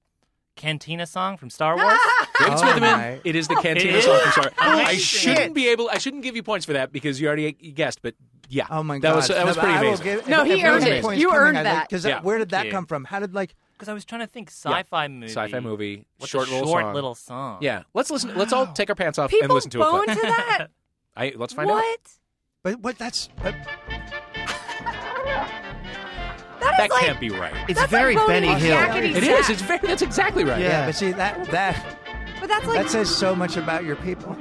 Cantina 0.57 1.07
song 1.07 1.37
from 1.37 1.51
Star 1.51 1.77
Wars? 1.77 1.99
David 2.39 2.55
Oh, 2.55 2.57
Smithyman, 2.63 2.81
my. 2.81 3.21
it 3.25 3.35
is 3.35 3.49
the 3.49 3.57
Cantina 3.57 4.01
song 4.03 4.17
is? 4.17 4.21
from 4.35 4.43
Star. 4.53 4.53
Wars. 4.77 4.87
I 4.89 4.97
shouldn't 4.97 5.55
be 5.55 5.69
able. 5.69 5.89
I 5.91 5.99
shouldn't 5.99 6.23
give 6.23 6.37
you 6.37 6.43
points 6.43 6.65
for 6.67 6.75
that 6.75 6.93
because 6.93 7.21
you 7.21 7.27
already 7.27 7.53
guessed. 7.53 8.03
But 8.03 8.15
yeah, 8.49 8.67
Oh 8.71 8.83
my 8.83 8.97
that 8.99 9.03
god, 9.03 9.17
was 9.17 9.29
that 9.29 9.39
No, 9.41 9.47
was 9.47 9.57
pretty 9.57 9.73
I 9.75 9.81
amazing. 9.81 10.05
give- 10.05 10.29
No, 10.29 10.41
if- 10.43 10.47
he 10.47 10.53
if 10.61 10.65
earned 10.65 10.87
it. 10.87 11.03
points 11.03 11.21
You 11.21 11.33
earned 11.35 11.59
I'd 11.59 11.67
that. 11.67 11.75
Like, 11.81 11.89
Because 11.89 12.07
uh, 12.07 12.09
Yeah. 12.11 12.21
where 12.23 12.39
did 12.39 12.51
that 12.51 12.67
Yeah. 12.67 12.73
come 12.73 12.87
from? 12.87 13.05
How 13.05 13.19
did 13.19 13.35
like? 13.35 13.55
Because 13.75 13.89
I 13.89 13.93
was 13.93 14.05
trying 14.05 14.21
to 14.21 14.27
think 14.27 14.51
sci-fi 14.51 15.09
movie. 15.09 15.27
Sci-fi 15.33 15.61
movie, 15.61 16.07
What's 16.19 16.31
short 16.31 16.49
a 16.49 16.53
little 16.53 16.69
short 16.69 16.83
song. 16.85 16.95
little 16.95 17.15
song? 17.15 17.59
Yeah, 17.61 17.83
let's 17.93 18.11
listen. 18.11 18.35
Let's 18.37 18.53
all 18.53 18.69
take 18.73 18.89
our 18.89 18.95
pants 18.95 19.19
off 19.19 19.31
People 19.31 19.45
and 19.47 19.53
listen 19.53 19.71
to 19.73 19.83
a 19.83 19.91
bone 19.91 20.05
clip. 20.05 20.17
to 20.17 20.23
that. 20.27 20.67
I, 21.17 21.33
let's 21.37 21.53
find 21.53 21.69
out. 21.71 21.75
what? 21.75 22.01
But 22.63 22.81
what? 22.81 22.99
That's 22.99 23.29
but, 23.43 23.55
That 23.55 23.69
That 26.79 26.85
is 26.85 26.91
like 26.91 27.01
can't 27.05 27.21
be 27.21 27.31
right. 27.31 27.53
It's 27.69 27.85
very 27.87 28.15
like 28.17 28.27
Benny 28.27 28.49
Hill. 28.55 28.77
Yakety 28.77 29.15
It 29.17 29.25
Sax. 29.25 29.41
is. 29.41 29.51
It's 29.51 29.63
very. 29.63 29.81
That's 29.87 30.03
exactly 30.03 30.45
right. 30.45 30.61
yeah. 30.61 30.69
Yeah. 30.69 30.87
But 30.87 30.95
see 30.95 31.13
that 31.13 31.45
that 31.51 31.99
But 32.41 32.49
that's 32.49 32.67
like 32.67 32.83
that 32.83 32.91
says 32.91 33.15
so 33.15 33.35
much 33.35 33.57
about 33.57 33.85
your 33.85 33.97
people. 33.97 34.37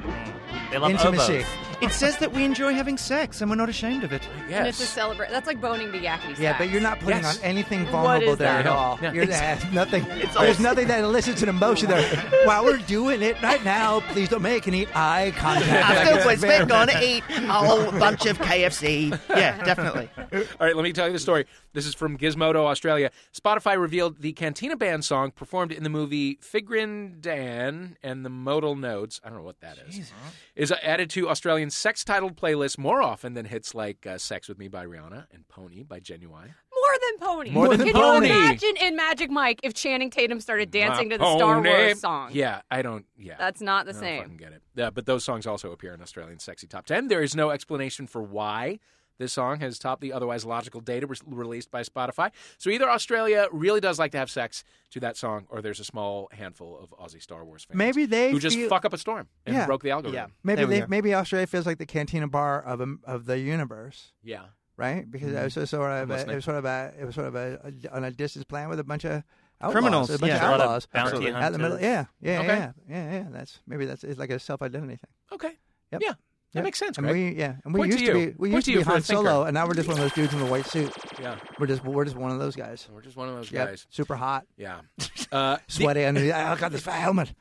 They 0.72 0.78
love 0.78 0.92
Intimacy. 0.92 1.40
oboes. 1.40 1.46
It 1.82 1.92
says 1.92 2.18
that 2.20 2.32
we 2.32 2.44
enjoy 2.46 2.74
having 2.74 2.98
sex 2.98 3.42
and 3.42 3.50
we're 3.50 3.56
not 3.58 3.70
ashamed 3.70 4.04
of 4.04 4.14
it. 4.14 4.22
and 4.50 4.68
it's 4.68 4.80
a 4.80 4.84
Yes. 4.84 4.90
celebrate. 4.90 5.30
That's 5.30 5.48
like 5.48 5.60
boning 5.60 5.92
the 5.92 6.00
yakety 6.00 6.38
Yeah, 6.40 6.58
but 6.58 6.70
you're 6.70 6.82
not 6.82 7.00
putting 7.00 7.22
Yes. 7.22 7.38
on 7.40 7.44
anything 7.44 7.86
vulnerable 7.88 8.34
is 8.34 8.38
there 8.40 8.48
that? 8.54 8.66
at 8.66 8.72
all. 8.72 9.00
Yeah. 9.02 9.12
You're 9.14 9.26
there's 9.34 9.72
nothing. 9.74 10.06
there's 10.38 10.60
nothing 10.60 10.88
that 10.88 11.04
elicits 11.04 11.42
an 11.42 11.50
emotion 11.50 11.90
there. 11.90 12.04
While 12.46 12.64
we're 12.66 12.78
doing 12.78 13.22
it 13.22 13.42
right 13.42 13.64
now, 13.66 14.00
please 14.12 14.30
don't 14.30 14.42
make 14.42 14.68
any 14.68 14.88
eye 14.96 15.34
contact. 15.36 16.26
Like, 16.26 16.34
it's 16.36 16.42
very- 16.42 16.66
gonna 16.66 17.00
eat 17.02 17.24
a 17.30 17.42
whole 17.54 17.92
bunch 18.00 18.26
of 18.26 18.38
KFC. 18.40 19.18
Yeah, 19.30 19.62
definitely. 19.64 20.10
All 20.18 20.40
right, 20.68 20.76
let 20.76 20.84
me 20.84 20.94
tell 20.94 21.08
you 21.08 21.14
the 21.14 21.20
story. 21.20 21.46
This 21.74 21.86
is 21.88 21.96
from 21.96 22.18
Gizmodo, 22.20 22.66
Australia. 22.66 23.10
Spotify 23.36 23.80
revealed 23.80 24.20
the 24.22 24.32
Cantina 24.34 24.76
Band 24.76 25.04
song 25.04 25.32
performed 25.32 25.72
in 25.72 25.84
the 25.84 25.90
movie 25.90 26.36
Figrin 26.38 27.20
D'an 27.20 27.98
and 28.04 28.24
the 28.24 28.30
Modal 28.30 28.76
Nodes. 28.76 29.20
I 29.24 29.30
don't 29.30 29.40
know 29.40 29.44
what 29.44 29.60
that 29.62 29.78
is. 29.88 30.12
Is 30.56 30.72
added 30.84 31.10
to 31.12 31.30
Australian 31.30 31.63
sex-titled 31.70 32.36
playlists 32.36 32.78
more 32.78 33.02
often 33.02 33.34
than 33.34 33.46
hits 33.46 33.74
like 33.76 34.06
uh, 34.06 34.18
"Sex 34.18 34.48
with 34.48 34.58
Me" 34.58 34.68
by 34.68 34.86
Rihanna 34.86 35.28
and 35.32 35.48
"Pony" 35.48 35.84
by 35.84 36.00
Ginuwine. 36.00 36.54
more 36.74 36.98
than 37.02 37.18
pony. 37.28 37.50
More 37.52 37.76
than 37.78 37.88
Can 37.88 37.94
Pony. 37.94 38.28
you 38.30 38.34
imagine 38.36 38.74
in 38.82 38.96
Magic 38.96 39.30
Mike 39.32 39.60
if 39.64 39.74
Channing 39.74 40.10
Tatum 40.10 40.40
started 40.40 40.70
dancing 40.72 41.10
My 41.10 41.16
to 41.16 41.18
the 41.20 41.38
Star. 41.38 41.62
Wars 41.62 42.00
song? 42.00 42.30
Yeah, 42.34 42.62
I 42.70 42.82
don't. 42.82 43.06
Yeah, 43.18 43.36
That's 43.38 43.62
not 43.62 43.86
the 43.86 43.92
I 43.92 43.94
don't 43.94 44.02
same. 44.02 44.22
fucking 44.24 44.38
get 44.38 44.52
it. 44.54 44.62
Yeah, 44.76 44.90
but 44.90 45.06
those 45.06 45.24
songs 45.24 45.46
also 45.48 45.72
appear 45.72 45.94
in 45.94 46.02
Australian 46.02 46.40
sexy 46.40 46.68
top 46.68 46.86
ten. 46.86 47.08
There 47.08 47.22
is 47.24 47.36
no 47.36 47.50
explanation 47.52 48.08
for 48.08 48.22
why 48.22 48.80
this 49.20 49.32
song 49.34 49.60
has 49.60 49.78
topped 49.80 50.02
the 50.02 50.12
otherwise 50.14 50.44
logical 50.46 50.82
data 50.82 51.06
re- 51.08 51.18
released 51.28 51.70
by 51.72 51.82
Spotify. 51.84 52.32
So 52.58 52.70
either 52.70 52.90
Australia 52.90 53.48
really 53.52 53.80
does 53.80 54.00
like 54.00 54.12
to 54.14 54.18
have 54.18 54.30
sex 54.30 54.64
to 54.92 55.00
that 55.02 55.18
song, 55.18 55.46
or 55.50 55.62
there's 55.62 55.80
a 55.80 55.84
small 55.84 56.30
handful 56.32 56.78
of 56.80 56.90
Aussie 56.98 57.22
Star 57.22 57.46
Wars 57.46 57.64
fans 57.66 57.78
Maybe 57.78 58.06
they 58.06 58.32
who 58.32 58.40
just 58.40 58.56
feel- 58.56 58.70
fuck 58.70 58.86
up 58.86 58.94
a 58.94 58.98
storm 58.98 59.28
and 59.46 59.56
Yeah. 59.56 59.66
broke 59.66 59.84
the 59.84 59.92
algorithm. 59.92 60.16
Yeah, 60.16 60.28
Maybe 60.44 60.66
they, 60.66 60.86
maybe 60.88 61.14
Australia 61.14 61.48
feels 61.48 61.66
like 61.66 61.78
the 61.78 61.86
Cantina 61.86 62.28
bar 62.28 62.62
of 62.62 62.82
um, 62.82 63.00
of 63.06 63.26
the 63.26 63.38
universe, 63.40 64.12
Yeah. 64.24 64.46
right? 64.78 65.10
Because 65.10 65.32
it 65.34 65.60
was 65.60 65.70
sort 65.70 65.92
of 65.92 66.10
a, 66.10 66.14
it 66.32 66.36
was 66.36 66.44
sort 66.46 66.58
of 66.58 66.66
a 66.66 66.94
it 67.00 67.06
was 67.06 67.16
sort 67.16 67.28
of 67.28 67.36
a, 67.36 67.60
a 67.86 67.96
on 67.96 68.04
a 68.04 68.12
distance 68.12 68.46
plan 68.46 68.70
with 68.70 68.80
a 68.80 68.84
bunch 68.84 69.04
of 69.06 69.24
outlaws, 69.62 69.74
Criminals, 69.74 70.10
a 70.10 70.18
bunch 70.20 70.30
yeah. 70.32 70.38
of 70.38 70.42
A 70.44 70.46
lot 70.52 70.56
of 70.56 70.62
outlaws 70.62 70.86
bounty 70.88 71.28
at 71.30 71.52
the 71.52 71.58
middle. 71.60 71.78
hunters. 71.78 71.82
Yeah, 71.82 72.06
yeah, 72.20 72.40
Okay. 72.40 72.48
yeah, 72.48 72.72
yeah, 72.90 73.12
yeah. 73.14 73.26
That's 73.32 73.60
maybe 73.68 73.86
that's 73.86 74.04
it's 74.04 74.20
like 74.20 74.32
a 74.32 74.40
self 74.40 74.62
identity 74.62 74.96
thing. 74.98 75.12
Okay. 75.32 75.54
Yep. 75.92 76.02
Yeah. 76.04 76.14
That 76.54 76.60
Yep. 76.60 76.64
makes 76.66 76.80
sense, 76.80 76.98
And 77.00 77.08
Greg. 77.08 77.34
we 77.34 77.40
yeah, 77.40 77.56
and 77.66 77.74
we 77.74 77.80
Point 77.80 77.92
used 77.94 78.06
to, 78.06 78.20
you. 78.20 78.28
be 78.32 78.36
we 78.38 78.52
used 78.52 78.66
to 78.68 78.74
to 78.74 78.78
be 78.80 78.84
Han. 78.84 79.02
Solo, 79.02 79.44
and 79.44 79.56
now 79.56 79.66
we're 79.68 79.74
just 79.74 79.88
one 79.88 79.98
of 79.98 80.04
those 80.04 80.14
dudes 80.14 80.34
in 80.34 80.40
the 80.40 80.46
white 80.46 80.66
suit. 80.68 80.94
yeah. 81.20 81.38
We're 81.60 81.66
just 81.68 81.84
we're 81.84 82.06
just 82.06 82.16
one 82.16 82.32
of 82.32 82.38
those 82.40 82.56
guys. 82.56 82.88
We're 82.94 83.02
just 83.02 83.18
one 83.18 83.28
of 83.28 83.36
those 83.36 83.52
Yep, 83.52 83.68
guys. 83.70 83.88
super 83.90 84.16
hot, 84.16 84.46
Yeah. 84.58 84.82
Uh, 85.32 85.56
the- 85.56 85.62
sweaty, 85.68 86.04
and 86.04 86.18
I 86.20 86.56
got 86.58 86.72
this 86.72 86.82
fat 86.84 87.00
helmet. 87.02 87.34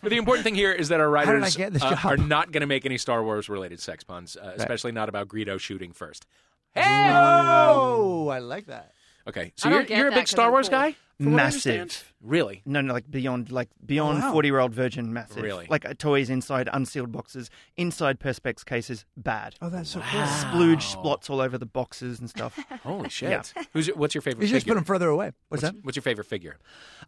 But 0.00 0.10
the 0.10 0.16
important 0.16 0.44
thing 0.44 0.54
here 0.54 0.72
is 0.72 0.88
that 0.88 1.00
our 1.00 1.10
writers 1.10 1.58
uh, 1.58 1.96
are 2.04 2.16
not 2.16 2.52
going 2.52 2.60
to 2.62 2.66
make 2.66 2.86
any 2.86 2.96
Star 2.98 3.22
Wars 3.24 3.48
related 3.48 3.80
sex 3.80 4.02
puns, 4.04 4.36
uh, 4.36 4.52
especially 4.56 4.92
not 4.92 5.08
about 5.10 5.28
Greedo 5.28 5.58
shooting 5.60 5.92
first. 5.92 6.26
Hey! 6.74 6.82
Oh, 7.14 8.28
I 8.28 8.38
like 8.38 8.66
that. 8.66 8.92
Okay, 9.28 9.52
so 9.56 9.68
I 9.68 9.70
don't 9.70 9.78
you're, 9.80 9.86
get 9.86 9.98
you're 9.98 10.06
a 10.08 10.10
that 10.10 10.16
big 10.16 10.22
'cause 10.24 10.30
Star 10.30 10.46
I'm 10.46 10.52
Wars 10.52 10.68
cool. 10.68 10.78
guy? 10.78 10.96
from 11.18 11.32
what 11.34 11.40
I 11.40 11.44
Massive. 11.44 11.80
understand? 11.80 12.04
Really? 12.20 12.62
No, 12.64 12.80
no, 12.80 12.92
like 12.92 13.08
beyond, 13.08 13.52
like 13.52 13.68
beyond 13.84 14.18
Oh, 14.18 14.26
wow. 14.26 14.32
forty-year-old 14.32 14.74
virgin, 14.74 15.12
massive. 15.12 15.42
Really? 15.42 15.66
Like 15.70 15.84
uh, 15.84 15.94
toys 15.96 16.28
inside 16.30 16.68
unsealed 16.72 17.12
boxes, 17.12 17.48
inside 17.76 18.18
perspex 18.18 18.64
cases, 18.64 19.04
bad. 19.16 19.54
Oh, 19.62 19.68
that's 19.68 19.90
so 19.90 20.00
cool. 20.00 20.20
Splooge 20.22 20.82
splots 20.82 21.30
all 21.30 21.40
over 21.40 21.58
the 21.58 21.66
boxes 21.66 22.18
and 22.18 22.28
stuff. 22.28 22.58
Holy 22.82 23.08
shit. 23.08 23.30
Yeah. 23.30 23.62
Who's 23.72 23.86
your, 23.86 23.96
what's 23.96 24.14
your 24.16 24.22
favorite 24.22 24.42
You 24.42 24.48
should 24.48 24.54
just 24.54 24.64
figure? 24.64 24.74
put 24.74 24.78
them 24.80 24.84
further 24.84 25.08
away. 25.08 25.30
What's 25.48 25.62
that? 25.62 25.74
What's 25.82 25.94
your 25.96 26.02
favorite 26.02 26.26
figure? 26.26 26.58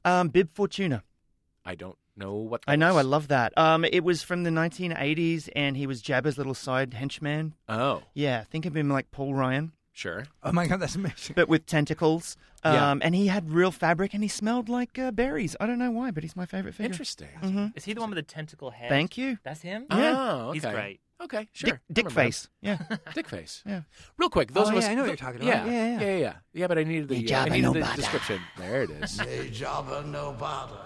um, 0.05 0.29
Bib 0.29 0.51
Fortuna. 0.55 1.03
I 1.65 1.75
don't 1.75 1.97
know 2.17 2.35
what 2.35 2.63
I 2.69 2.77
know, 2.77 2.91
I 2.99 3.03
those- 3.03 3.07
love 3.11 3.29
that. 3.29 3.53
Um, 3.59 3.85
it 3.85 4.05
was 4.05 4.23
from 4.23 4.45
the 4.45 4.51
1980s, 4.51 5.49
and 5.57 5.77
he 5.77 5.87
was 5.89 6.03
Jabba's 6.03 6.39
little 6.39 6.55
side 6.55 6.95
henchman. 6.95 7.55
Oh, 7.69 8.03
Yeah, 8.15 8.45
think 8.45 8.65
of 8.67 8.77
him 8.77 8.91
like 8.91 9.11
Paul 9.11 9.35
Ryan, 9.35 9.73
sure. 9.95 10.27
Oh 10.43 10.53
my 10.53 10.67
god, 10.67 10.81
that's 10.81 10.95
amazing. 10.97 11.35
but 11.35 11.49
with 11.49 11.65
tentacles. 11.67 12.37
Um, 12.63 12.75
Yeah. 12.75 12.97
and 13.03 13.15
he 13.15 13.27
had 13.29 13.51
real 13.51 13.71
fabric, 13.71 14.15
and 14.15 14.23
he 14.23 14.29
smelled 14.29 14.69
like 14.69 14.99
uh, 14.99 15.11
berries. 15.11 15.55
I 15.61 15.67
don't 15.67 15.79
know 15.79 15.91
why, 15.91 16.11
but 16.11 16.23
he's 16.25 16.35
my 16.37 16.47
favorite 16.47 16.75
figure. 16.75 16.91
Interesting. 16.93 17.29
hmm 17.41 17.67
Is 17.75 17.85
he 17.85 17.93
the 17.95 18.01
one 18.01 18.11
with 18.11 18.17
the 18.17 18.23
tentacle 18.23 18.71
head? 18.71 18.89
Thank 18.91 19.17
you, 19.19 19.39
That's 19.45 19.63
him. 19.63 19.87
Yeah. 19.91 20.15
Oh, 20.17 20.49
okay. 20.49 20.53
He's 20.59 20.65
great. 20.67 21.01
Okay, 21.23 21.49
sure. 21.53 21.71
Dick, 21.71 21.81
Dick 21.93 22.05
I 22.07 22.09
remember 22.09 22.21
Face. 22.23 22.49
Yeah. 22.61 22.79
Dick 23.15 23.29
face. 23.29 23.63
Yeah. 23.65 23.83
Real 24.19 24.29
quick, 24.29 24.53
those 24.53 24.67
Oh, 24.69 24.73
of 24.73 24.77
us. 24.79 24.85
yeah, 24.85 24.91
I 24.91 24.95
know 24.95 25.03
what 25.03 25.07
you're 25.09 25.17
talking 25.17 25.43
Yeah, 25.43 25.63
about. 25.63 25.73
Yeah, 25.73 25.87
yeah. 25.87 26.01
yeah, 26.01 26.17
yeah. 26.17 26.33
Yeah, 26.53 26.67
but 26.67 26.77
I 26.79 26.83
needed 26.85 27.09
the, 27.09 27.23
The 27.23 27.35
uh, 27.35 27.43
I 27.45 27.49
Jabba 27.49 27.53
needed 27.53 27.73
the 27.75 27.81
Nobada. 27.81 27.97
description. 27.97 28.41
There 28.59 28.83
it 28.83 28.91
is. 28.91 29.19
Jabba 29.19 30.07
no 30.07 30.33
bother. 30.33 30.81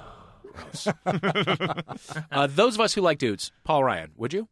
uh, 2.32 2.46
those 2.48 2.74
of 2.74 2.80
us 2.80 2.94
who 2.94 3.00
like 3.00 3.18
dudes, 3.18 3.52
Paul 3.64 3.84
Ryan, 3.84 4.12
would 4.16 4.32
you? 4.32 4.48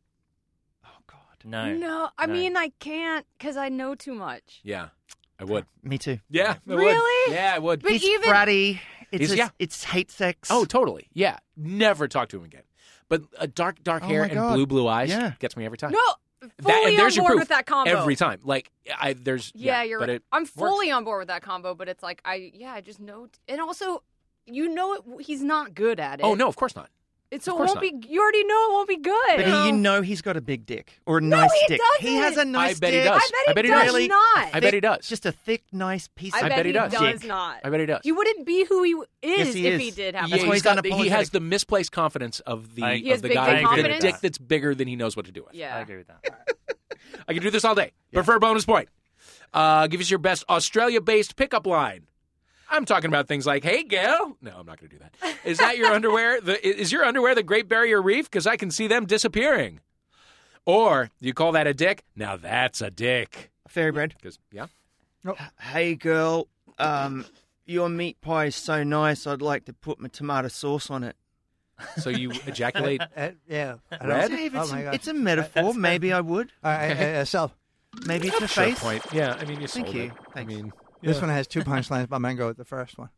No. 1.47 1.73
No, 1.75 2.11
I 2.19 2.27
No. 2.27 2.33
mean 2.33 2.57
I 2.57 2.71
can't 2.81 3.25
because 3.39 3.57
I 3.57 3.69
know 3.69 3.95
too 3.95 4.15
much. 4.15 4.61
Yeah, 4.65 4.89
I 5.39 5.45
would. 5.45 5.65
me 5.83 5.97
too. 5.99 6.19
Yeah, 6.29 6.57
I 6.69 6.75
would. 6.75 6.79
Really? 6.79 7.35
Yeah, 7.35 7.53
I 7.55 7.59
would. 7.61 7.83
But 7.83 7.93
he's 7.93 8.05
even 8.05 8.31
bratty. 8.31 8.81
It's 9.13 9.21
He's- 9.21 9.31
a- 9.33 9.37
yeah. 9.37 9.49
it's 9.61 9.85
hate 9.85 10.11
sex. 10.11 10.49
Oh, 10.51 10.65
totally. 10.65 11.09
Yeah, 11.13 11.39
never 11.57 12.09
talk 12.09 12.29
to 12.31 12.39
him 12.39 12.45
again. 12.45 12.63
But 13.09 13.23
uh, 13.39 13.47
dark, 13.55 13.83
dark 13.85 14.03
Oh 14.03 14.09
hair 14.09 14.25
and 14.25 14.33
blue, 14.55 14.67
blue 14.67 14.89
eyes 14.89 15.11
Yeah. 15.11 15.35
gets 15.39 15.57
me 15.57 15.65
every 15.65 15.79
time. 15.79 15.93
no, 15.93 15.99
fully 16.41 16.51
That- 16.59 16.85
and 16.89 16.99
there's 16.99 17.13
on 17.13 17.17
your 17.17 17.23
board 17.23 17.31
proof. 17.35 17.39
with 17.43 17.49
that 17.51 17.67
combo 17.67 17.91
every 17.97 18.17
time. 18.17 18.41
Like 18.43 18.73
I, 18.99 19.13
there's 19.13 19.53
Yeah, 19.55 19.85
you're 19.85 20.01
but 20.01 20.09
right. 20.09 20.17
it 20.17 20.23
I'm 20.33 20.43
works. 20.43 20.51
fully 20.51 20.91
on 20.91 21.05
board 21.05 21.21
with 21.21 21.29
that 21.29 21.43
combo, 21.43 21.75
but 21.77 21.89
it's 21.89 22.03
like 22.03 22.21
I 22.25 22.51
yeah, 22.53 22.73
I 22.73 22.81
just 22.81 22.99
know 22.99 23.29
and 23.47 23.61
also 23.61 24.03
you 24.45 24.69
know 24.69 24.95
it, 24.95 25.03
he's 25.25 25.43
not 25.45 25.75
good 25.75 26.01
at 26.01 26.19
it. 26.19 26.25
Oh 26.25 26.35
no, 26.35 26.49
of 26.49 26.57
course 26.57 26.75
not. 26.75 26.91
It, 27.31 27.43
so 27.43 27.61
it 27.61 27.67
won't 27.67 27.81
be. 27.81 27.93
You 28.09 28.23
already 28.23 28.45
know 28.45 28.69
it 28.69 28.73
won't 28.73 28.89
be 28.89 28.99
good. 28.99 29.37
but 29.37 29.45
he, 29.47 29.67
you 29.67 29.73
know 29.73 30.01
he's 30.01 30.23
got 30.23 30.37
a 30.37 30.41
big 30.41 30.65
dick 30.65 31.01
or 31.07 31.19
a 31.19 31.21
No, 31.21 31.41
nice 31.41 31.51
he 31.53 31.67
dick. 31.67 31.81
doesn't. 31.81 32.09
He 32.09 32.15
has 32.17 32.37
a 32.37 32.45
nice 32.45 32.77
I 32.77 32.79
bet 32.79 32.93
he 32.95 33.01
does. 33.03 33.09
I 33.09 33.19
bet 33.19 33.25
he 33.47 33.51
I 33.51 33.53
bet 33.55 33.65
he 33.65 33.71
does 33.73 33.85
does. 33.87 33.95
Really? 33.95 34.09
not. 34.09 34.49
I 34.55 34.61
bet 34.61 34.75
he 34.75 34.81
does. 34.81 35.09
Just 35.09 35.27
a 35.27 35.33
thick, 35.33 35.65
nice 35.73 36.09
piece 36.15 36.33
I 36.35 36.39
of 36.39 36.45
I 36.45 36.49
bet, 36.51 36.57
bet 36.59 36.67
he 36.67 36.73
does. 36.73 36.93
does 36.93 37.25
not. 37.25 37.57
I 37.65 37.71
bet 37.71 37.81
he 37.81 37.87
does. 37.87 38.01
He 38.05 38.13
wouldn't 38.13 38.47
be 38.47 38.65
who 38.65 38.83
he 38.85 38.93
is 39.23 39.39
Yes, 39.49 39.55
he 39.55 39.67
if 39.67 39.81
he 39.81 39.91
did 39.91 40.15
have 40.15 40.29
yeah, 40.29 40.37
that. 40.37 40.43
why 40.47 40.55
he's 40.55 40.63
he's 40.63 40.63
got 40.63 40.83
the, 40.83 40.91
he 40.95 41.09
has 41.09 41.31
the 41.31 41.41
misplaced 41.41 41.91
confidence 41.91 42.39
of 42.41 42.77
the 42.77 42.85
I- 42.85 42.93
of 43.13 43.23
the 43.23 43.29
guy 43.31 43.63
with 43.75 43.87
a 43.87 43.99
dick 43.99 44.17
that's 44.23 44.39
bigger 44.39 44.75
than 44.77 44.87
he 44.87 44.95
knows 44.95 45.17
what 45.17 45.27
to 45.27 45.33
do 45.33 45.43
with. 45.45 45.55
Yeah, 45.55 45.77
I 45.77 45.81
agree 45.81 45.97
with 45.97 46.07
that. 46.07 46.25
I 47.29 47.35
can 47.35 47.43
do 47.43 47.51
this 47.51 47.65
all 47.65 47.75
day. 47.75 47.91
Prefer 48.13 48.39
bonus 48.39 48.65
point. 48.65 48.89
Uh, 49.53 49.89
give 49.89 50.01
us 50.01 50.11
your 50.11 50.19
best 50.19 50.45
Australia-based 50.49 51.35
pickup 51.35 51.67
line. 51.67 52.07
I'm 52.71 52.85
talking 52.85 53.09
about 53.09 53.29
things 53.29 53.47
like, 53.47 53.63
"Hey, 53.65 53.83
gal." 53.85 54.37
No, 54.41 54.51
I'm 54.59 54.67
not 54.67 54.79
going 54.81 54.91
to 54.91 54.97
do 54.97 54.99
that. 54.99 55.37
Is 55.45 55.59
that 55.59 55.77
your 55.79 55.93
underwear? 55.93 56.41
The, 56.41 56.65
is 56.67 56.91
your 56.93 57.05
underwear 57.05 57.35
the 57.35 57.43
Great 57.43 57.69
Barrier 57.69 58.01
Reef? 58.03 58.31
Because 58.31 58.47
I 58.47 58.57
can 58.57 58.71
see 58.71 58.87
them 58.87 59.07
disappearing. 59.07 59.81
Or 60.65 61.11
you 61.21 61.33
call 61.33 61.53
that 61.53 61.67
a 61.67 61.75
dick? 61.75 62.03
Now 62.17 62.37
that's 62.37 62.81
a 62.81 62.91
dick. 62.91 63.51
fairy 63.69 63.93
bread. 63.93 64.15
Because 64.21 64.39
yeah, 64.51 64.67
Hey 65.61 65.95
girl, 65.95 66.49
um, 66.79 67.25
your 67.67 67.89
meat 67.89 68.21
pie 68.21 68.47
is 68.47 68.57
so 68.57 68.83
nice. 68.83 69.27
I'd 69.27 69.43
like 69.43 69.65
to 69.67 69.73
put 69.73 70.01
my 70.01 70.09
tomato 70.09 70.49
sauce 70.49 70.91
on 70.91 71.05
it. 71.05 71.15
So 71.99 72.11
you 72.11 72.33
ejaculate. 72.47 73.01
Uh, 73.17 73.31
yeah. 73.49 73.77
I 73.93 73.97
don't- 73.99 74.09
Red? 74.09 74.31
Dave, 74.31 74.57
Oh 74.57 74.63
it's, 74.63 74.73
my 74.73 74.81
a, 74.81 74.85
God. 74.85 74.95
it's 74.95 75.07
a 75.09 75.15
metaphor. 75.15 75.75
Maybe 75.75 76.13
I 76.13 76.21
would. 76.21 76.51
All 76.65 76.73
right, 76.73 76.91
uh, 76.99 77.05
uh, 77.21 77.25
Sel, 77.27 77.53
Maybe 78.07 78.29
it's 78.29 78.41
a 78.41 78.49
Sure 78.49 78.65
face. 78.65 78.79
point. 78.81 79.05
Yeah, 79.13 79.37
I 79.39 79.45
mean, 79.45 79.61
you 79.61 79.69
Thank 79.69 79.95
you. 79.95 80.03
it. 80.05 80.13
I 80.35 80.45
mean, 80.45 80.73
This 81.03 81.21
one 81.21 81.31
has 81.31 81.47
two 81.47 81.61
punchlines, 81.63 82.09
but 82.09 82.17
I'm 82.17 82.23
going 82.23 82.37
to 82.37 82.41
go 82.41 82.47
with 82.49 82.57
the 82.57 82.65
first 82.65 82.99
one. 82.99 83.11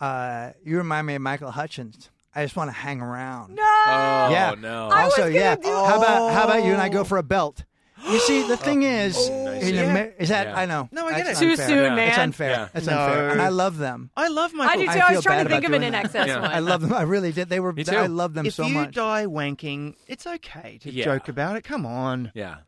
Uh, 0.00 0.52
you 0.64 0.76
remind 0.78 1.06
me 1.06 1.14
of 1.14 1.22
Michael 1.22 1.50
Hutchence. 1.50 2.10
I 2.34 2.44
just 2.44 2.56
want 2.56 2.68
to 2.68 2.72
hang 2.72 3.00
around. 3.00 3.54
No. 3.56 3.62
Oh 3.62 4.28
yeah. 4.30 4.54
no. 4.58 4.88
I 4.88 5.04
was 5.04 5.12
also, 5.14 5.22
gonna 5.24 5.34
yeah. 5.34 5.56
do- 5.56 5.68
How 5.68 5.98
about 5.98 6.32
how 6.32 6.44
about 6.44 6.64
you 6.64 6.72
and 6.72 6.80
I 6.80 6.88
go 6.88 7.02
for 7.02 7.18
a 7.18 7.24
belt? 7.24 7.64
You 8.08 8.20
see, 8.20 8.46
the 8.46 8.56
thing 8.66 8.82
is, 8.84 9.16
nice. 9.28 9.62
in 9.68 9.74
Yeah. 9.74 9.90
Amer- 9.90 10.14
is 10.16 10.28
that 10.28 10.46
Yeah. 10.46 10.56
I 10.58 10.64
know. 10.64 10.88
No, 10.92 11.06
I 11.06 11.16
get 11.16 11.26
That's 11.26 11.40
it. 11.40 11.44
Too 11.44 11.50
unfair. 11.50 11.68
soon, 11.68 11.82
Yeah. 11.84 11.94
man. 11.96 12.08
It's 12.08 12.18
unfair. 12.18 12.50
Yeah. 12.50 12.68
It's 12.72 12.86
No. 12.86 12.98
unfair, 12.98 13.30
and 13.30 13.42
I 13.42 13.48
love 13.48 13.78
them. 13.78 14.10
I 14.16 14.28
love 14.28 14.54
my 14.54 14.64
I 14.64 14.66
Michael. 14.68 14.80
do 14.80 14.86
too. 14.86 14.90
I 14.90 14.94
I, 15.02 15.06
feel 15.08 15.16
was 15.16 15.24
trying 15.24 15.38
bad 15.38 15.42
to 15.42 15.48
think 15.50 15.64
about 15.64 15.66
of 15.66 15.72
it 15.72 15.74
in 15.74 15.80
doing 15.82 15.92
that. 15.92 16.04
excess 16.04 16.26
Yeah. 16.28 16.40
one. 16.40 16.50
I 16.52 16.58
love 16.60 16.80
them. 16.82 16.92
I 16.92 17.02
really 17.02 17.32
did. 17.32 17.48
They 17.48 17.60
were. 17.60 17.72
Me 17.72 17.82
too. 17.84 17.96
I 17.96 18.06
love 18.06 18.34
them 18.34 18.46
if 18.46 18.54
so 18.54 18.64
you 18.66 18.74
much. 18.74 18.94
die 18.94 19.26
wanking, 19.26 19.96
it's 20.06 20.26
okay 20.26 20.78
to 20.82 20.90
Yeah. 20.92 21.04
joke 21.04 21.28
about 21.28 21.56
it. 21.56 21.64
Come 21.64 21.84
on. 21.84 22.30
Yeah. 22.34 22.58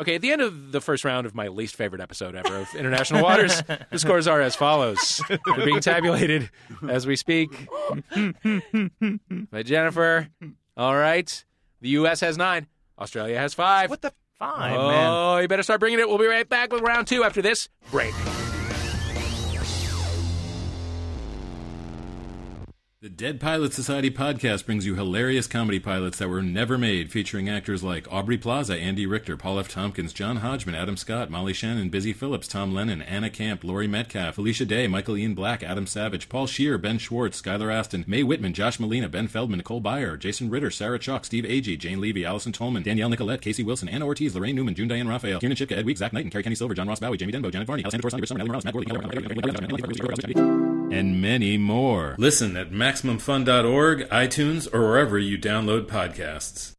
Okay, 0.00 0.14
at 0.14 0.22
the 0.22 0.32
end 0.32 0.40
of 0.40 0.72
the 0.72 0.80
first 0.80 1.04
round 1.04 1.26
of 1.26 1.34
my 1.34 1.48
least 1.48 1.76
favorite 1.76 2.00
episode 2.00 2.34
ever 2.34 2.56
of 2.56 2.74
International 2.74 3.22
Waters, 3.22 3.62
the 3.90 3.98
scores 3.98 4.26
are 4.26 4.40
as 4.40 4.56
follows. 4.56 5.20
They're 5.28 5.64
being 5.64 5.80
tabulated 5.80 6.50
as 6.88 7.06
we 7.06 7.16
speak. 7.16 7.50
By 8.14 9.62
Jennifer. 9.62 10.28
All 10.76 10.96
right. 10.96 11.44
The 11.82 11.90
U.S. 11.90 12.20
has 12.20 12.38
nine. 12.38 12.66
Australia 12.98 13.38
has 13.38 13.52
five. 13.54 13.90
What 13.90 14.00
the? 14.02 14.12
Fine. 14.38 14.74
oh, 14.74 14.88
man. 15.34 15.42
you 15.42 15.48
better 15.48 15.62
start 15.62 15.80
bringing 15.80 15.98
it. 15.98 16.08
We'll 16.08 16.16
be 16.16 16.26
right 16.26 16.48
back 16.48 16.72
with 16.72 16.80
round 16.80 17.06
two 17.06 17.24
after 17.24 17.42
this 17.42 17.68
break. 17.90 18.14
The 23.02 23.08
Dead 23.08 23.40
Pilot 23.40 23.72
Society 23.72 24.10
podcast 24.10 24.66
brings 24.66 24.84
you 24.84 24.94
hilarious 24.94 25.46
comedy 25.46 25.80
pilots 25.80 26.18
that 26.18 26.28
were 26.28 26.42
never 26.42 26.76
made, 26.76 27.10
featuring 27.10 27.48
actors 27.48 27.82
like 27.82 28.06
Aubrey 28.12 28.36
Plaza, 28.36 28.76
Andy 28.76 29.06
Richter, 29.06 29.38
Paul 29.38 29.58
F. 29.58 29.70
Tompkins, 29.70 30.12
John 30.12 30.36
Hodgman, 30.36 30.74
Adam 30.74 30.98
Scott, 30.98 31.30
Molly 31.30 31.54
Shannon, 31.54 31.88
Busy 31.88 32.12
Philipps, 32.12 32.46
Tom 32.46 32.74
Lennon, 32.74 33.00
Anna 33.00 33.30
Camp, 33.30 33.64
Laurie 33.64 33.86
Metcalf, 33.86 34.34
Felicia 34.34 34.66
Day, 34.66 34.86
Michael 34.86 35.16
Ian 35.16 35.32
Black, 35.32 35.62
Adam 35.62 35.86
Savage, 35.86 36.28
Paul 36.28 36.46
Scheer, 36.46 36.76
Ben 36.76 36.98
Schwartz, 36.98 37.40
Skylar 37.40 37.72
Astin, 37.72 38.04
Mae 38.06 38.22
Whitman, 38.22 38.52
Josh 38.52 38.76
Malina, 38.76 39.10
Ben 39.10 39.28
Feldman, 39.28 39.56
Nicole 39.56 39.80
Byer, 39.80 40.18
Jason 40.18 40.50
Ritter, 40.50 40.70
Sarah 40.70 40.98
Chalke, 40.98 41.24
Steve 41.24 41.44
Agee, 41.44 41.78
Jane 41.78 42.02
Levy, 42.02 42.26
Allison 42.26 42.52
Tolman, 42.52 42.82
Danielle 42.82 43.08
Nicolet, 43.08 43.40
Casey 43.40 43.62
Wilson, 43.62 43.88
Anna 43.88 44.04
Ortiz, 44.04 44.34
Laraine 44.34 44.56
Newman, 44.56 44.74
June 44.74 44.88
Diane 44.88 45.08
Raphael, 45.08 45.40
Kiernan 45.40 45.56
Shipka, 45.56 45.74
Ed 45.74 45.86
Week, 45.86 45.96
Zach 45.96 46.12
Knight, 46.12 46.26
and 46.26 46.32
Kerri 46.34 46.42
Kenney 46.42 46.54
Silver, 46.54 46.74
John 46.74 46.86
Ross 46.86 47.00
Bowie, 47.00 47.16
Jamie 47.16 47.32
Denbo, 47.32 47.50
Janet 47.50 47.66
Varney, 47.66 47.82
Alessandra 47.82 48.10
Torres, 48.10 48.28
Summer, 48.28 48.44
Matt 48.44 50.79
and 50.90 51.20
many 51.20 51.56
more. 51.56 52.14
Listen 52.18 52.56
at 52.56 52.70
MaximumFun.org, 52.70 54.08
iTunes, 54.08 54.72
or 54.72 54.80
wherever 54.82 55.18
you 55.18 55.38
download 55.38 55.86
podcasts. 55.86 56.74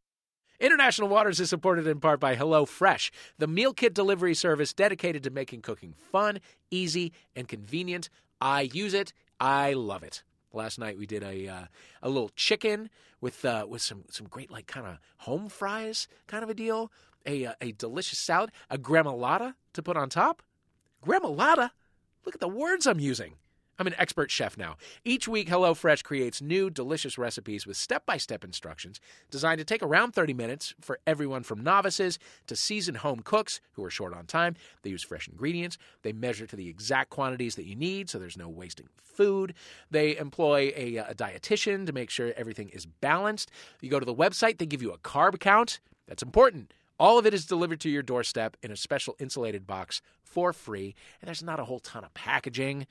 International 0.60 1.08
Waters 1.08 1.40
is 1.40 1.50
supported 1.50 1.88
in 1.88 1.98
part 1.98 2.20
by 2.20 2.36
HelloFresh, 2.36 3.10
the 3.38 3.48
meal 3.48 3.72
kit 3.72 3.94
delivery 3.94 4.34
service 4.34 4.72
dedicated 4.72 5.24
to 5.24 5.30
making 5.30 5.60
cooking 5.60 5.92
fun, 5.92 6.38
easy, 6.70 7.12
and 7.34 7.48
convenient. 7.48 8.08
I 8.40 8.62
use 8.72 8.94
it. 8.94 9.12
I 9.40 9.72
love 9.72 10.04
it. 10.04 10.22
Last 10.52 10.78
night 10.78 10.98
we 10.98 11.06
did 11.06 11.24
a 11.24 11.48
uh, 11.48 11.64
a 12.02 12.08
little 12.08 12.30
chicken 12.36 12.90
with 13.20 13.44
uh, 13.44 13.66
with 13.68 13.82
some 13.82 14.04
some 14.10 14.28
great 14.28 14.50
like 14.50 14.66
kind 14.66 14.86
of 14.86 14.98
home 15.18 15.48
fries 15.48 16.06
kind 16.26 16.44
of 16.44 16.50
a 16.50 16.54
deal. 16.54 16.92
A 17.26 17.46
uh, 17.46 17.54
a 17.60 17.72
delicious 17.72 18.18
salad, 18.18 18.52
a 18.70 18.78
gremolata 18.78 19.54
to 19.72 19.82
put 19.82 19.96
on 19.96 20.10
top. 20.10 20.42
Gremolata. 21.04 21.70
Look 22.24 22.36
at 22.36 22.40
the 22.40 22.48
words 22.48 22.86
I'm 22.86 23.00
using. 23.00 23.34
I'm 23.82 23.88
an 23.88 23.94
expert 23.98 24.30
chef 24.30 24.56
now. 24.56 24.76
Each 25.04 25.26
week, 25.26 25.48
HelloFresh 25.48 26.04
creates 26.04 26.40
new, 26.40 26.70
delicious 26.70 27.18
recipes 27.18 27.66
with 27.66 27.76
step 27.76 28.06
by 28.06 28.16
step 28.16 28.44
instructions 28.44 29.00
designed 29.28 29.58
to 29.58 29.64
take 29.64 29.82
around 29.82 30.12
30 30.12 30.34
minutes 30.34 30.72
for 30.80 31.00
everyone 31.04 31.42
from 31.42 31.64
novices 31.64 32.20
to 32.46 32.54
seasoned 32.54 32.98
home 32.98 33.22
cooks 33.24 33.60
who 33.72 33.82
are 33.82 33.90
short 33.90 34.14
on 34.14 34.26
time. 34.26 34.54
They 34.82 34.90
use 34.90 35.02
fresh 35.02 35.26
ingredients. 35.26 35.78
They 36.02 36.12
measure 36.12 36.46
to 36.46 36.54
the 36.54 36.68
exact 36.68 37.10
quantities 37.10 37.56
that 37.56 37.66
you 37.66 37.74
need 37.74 38.08
so 38.08 38.20
there's 38.20 38.36
no 38.36 38.48
wasting 38.48 38.86
food. 39.02 39.52
They 39.90 40.16
employ 40.16 40.72
a, 40.76 40.98
uh, 40.98 41.06
a 41.08 41.14
dietitian 41.16 41.84
to 41.86 41.92
make 41.92 42.08
sure 42.08 42.32
everything 42.36 42.68
is 42.68 42.86
balanced. 42.86 43.50
You 43.80 43.90
go 43.90 43.98
to 43.98 44.06
the 44.06 44.14
website, 44.14 44.58
they 44.58 44.66
give 44.66 44.82
you 44.82 44.92
a 44.92 44.98
carb 44.98 45.40
count. 45.40 45.80
That's 46.06 46.22
important. 46.22 46.72
All 47.00 47.18
of 47.18 47.26
it 47.26 47.34
is 47.34 47.46
delivered 47.46 47.80
to 47.80 47.90
your 47.90 48.04
doorstep 48.04 48.56
in 48.62 48.70
a 48.70 48.76
special 48.76 49.16
insulated 49.18 49.66
box 49.66 50.02
for 50.22 50.52
free, 50.52 50.94
and 51.20 51.26
there's 51.26 51.42
not 51.42 51.58
a 51.58 51.64
whole 51.64 51.80
ton 51.80 52.04
of 52.04 52.14
packaging. 52.14 52.86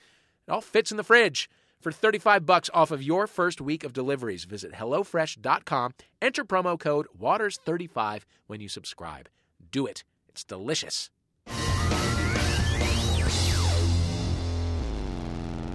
It 0.52 0.56
all 0.56 0.60
fits 0.60 0.92
in 0.92 0.98
the 0.98 1.04
fridge. 1.06 1.50
For 1.80 1.94
35 1.94 2.46
bucks 2.46 2.70
off 2.74 2.92
of 2.92 3.02
your 3.02 3.26
first 3.26 3.62
week 3.62 3.86
of 3.86 3.94
deliveries, 3.94 4.44
visit 4.44 4.74
hellofresh.com. 4.74 5.94
Enter 6.22 6.44
promo 6.44 6.78
code 6.78 7.08
WATERS35 7.18 8.24
when 8.48 8.60
you 8.60 8.68
subscribe. 8.68 9.30
Do 9.72 9.86
it. 9.86 10.04
It's 10.28 10.44
delicious. 10.44 11.10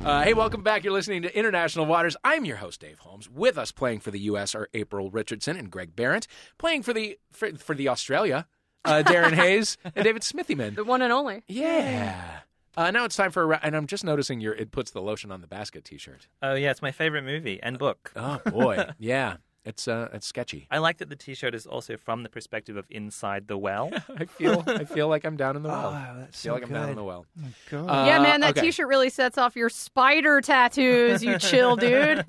Uh, 0.04 0.24
hey, 0.24 0.34
welcome 0.34 0.62
back. 0.62 0.84
You're 0.84 0.92
listening 0.92 1.22
to 1.22 1.34
International 1.34 1.86
Waters. 1.86 2.14
I'm 2.22 2.44
your 2.44 2.58
host, 2.58 2.82
Dave 2.82 2.98
Holmes. 2.98 3.30
With 3.30 3.56
us 3.56 3.72
playing 3.72 4.00
for 4.00 4.10
the 4.10 4.20
U.S. 4.20 4.54
are 4.54 4.68
April 4.74 5.10
Richardson 5.10 5.56
and 5.56 5.70
Greg 5.70 5.96
Behrendt. 5.96 6.26
Playing 6.58 6.82
for 6.82 6.92
the 6.92 7.18
for, 7.32 7.50
for 7.54 7.74
the 7.74 7.88
Australia, 7.88 8.46
uh, 8.84 9.02
Darren 9.06 9.32
Hayes 9.36 9.78
and 9.94 10.04
David 10.04 10.20
Smithyman. 10.20 10.76
The 10.76 10.84
one 10.84 11.00
and 11.00 11.14
only. 11.14 11.44
Yeah. 11.48 12.40
Uh, 12.76 12.90
now 12.90 13.04
it's 13.04 13.16
time 13.16 13.30
for 13.30 13.42
a 13.42 13.46
ra- 13.46 13.60
and 13.62 13.74
I'm 13.74 13.86
just 13.86 14.04
noticing 14.04 14.40
your 14.40 14.54
it 14.54 14.70
puts 14.70 14.90
the 14.90 15.00
lotion 15.00 15.32
on 15.32 15.40
the 15.40 15.46
basket 15.46 15.84
T-shirt. 15.84 16.28
Oh 16.42 16.54
yeah, 16.54 16.70
it's 16.70 16.82
my 16.82 16.92
favorite 16.92 17.22
movie 17.22 17.58
and 17.62 17.78
book. 17.78 18.12
Oh 18.14 18.38
boy, 18.46 18.84
yeah, 18.98 19.36
it's 19.64 19.88
uh, 19.88 20.08
it's 20.12 20.26
sketchy. 20.26 20.66
I 20.70 20.78
like 20.78 20.98
that 20.98 21.08
the 21.08 21.16
T-shirt 21.16 21.54
is 21.54 21.66
also 21.66 21.96
from 21.96 22.22
the 22.22 22.28
perspective 22.28 22.76
of 22.76 22.84
inside 22.90 23.48
the 23.48 23.56
well. 23.56 23.90
I 24.18 24.26
feel 24.26 24.62
I 24.66 24.84
feel 24.84 25.08
like 25.08 25.24
I'm 25.24 25.36
down 25.36 25.56
in 25.56 25.62
the 25.62 25.68
Oh, 25.72 25.72
well. 25.72 26.14
that's 26.18 26.44
I 26.44 26.48
feel 26.48 26.50
so 26.50 26.52
like 26.54 26.62
I'm 26.64 26.72
down 26.74 26.88
in 26.90 26.96
the 26.96 27.04
well. 27.04 27.24
God. 27.70 27.86
Uh, 27.88 28.06
yeah, 28.06 28.18
man, 28.20 28.40
that 28.40 28.50
okay. 28.56 28.66
T-shirt 28.66 28.86
really 28.88 29.08
sets 29.10 29.38
off 29.38 29.56
your 29.56 29.70
spider 29.70 30.40
tattoos. 30.42 31.24
You 31.24 31.38
chill, 31.38 31.76
dude. 31.76 32.24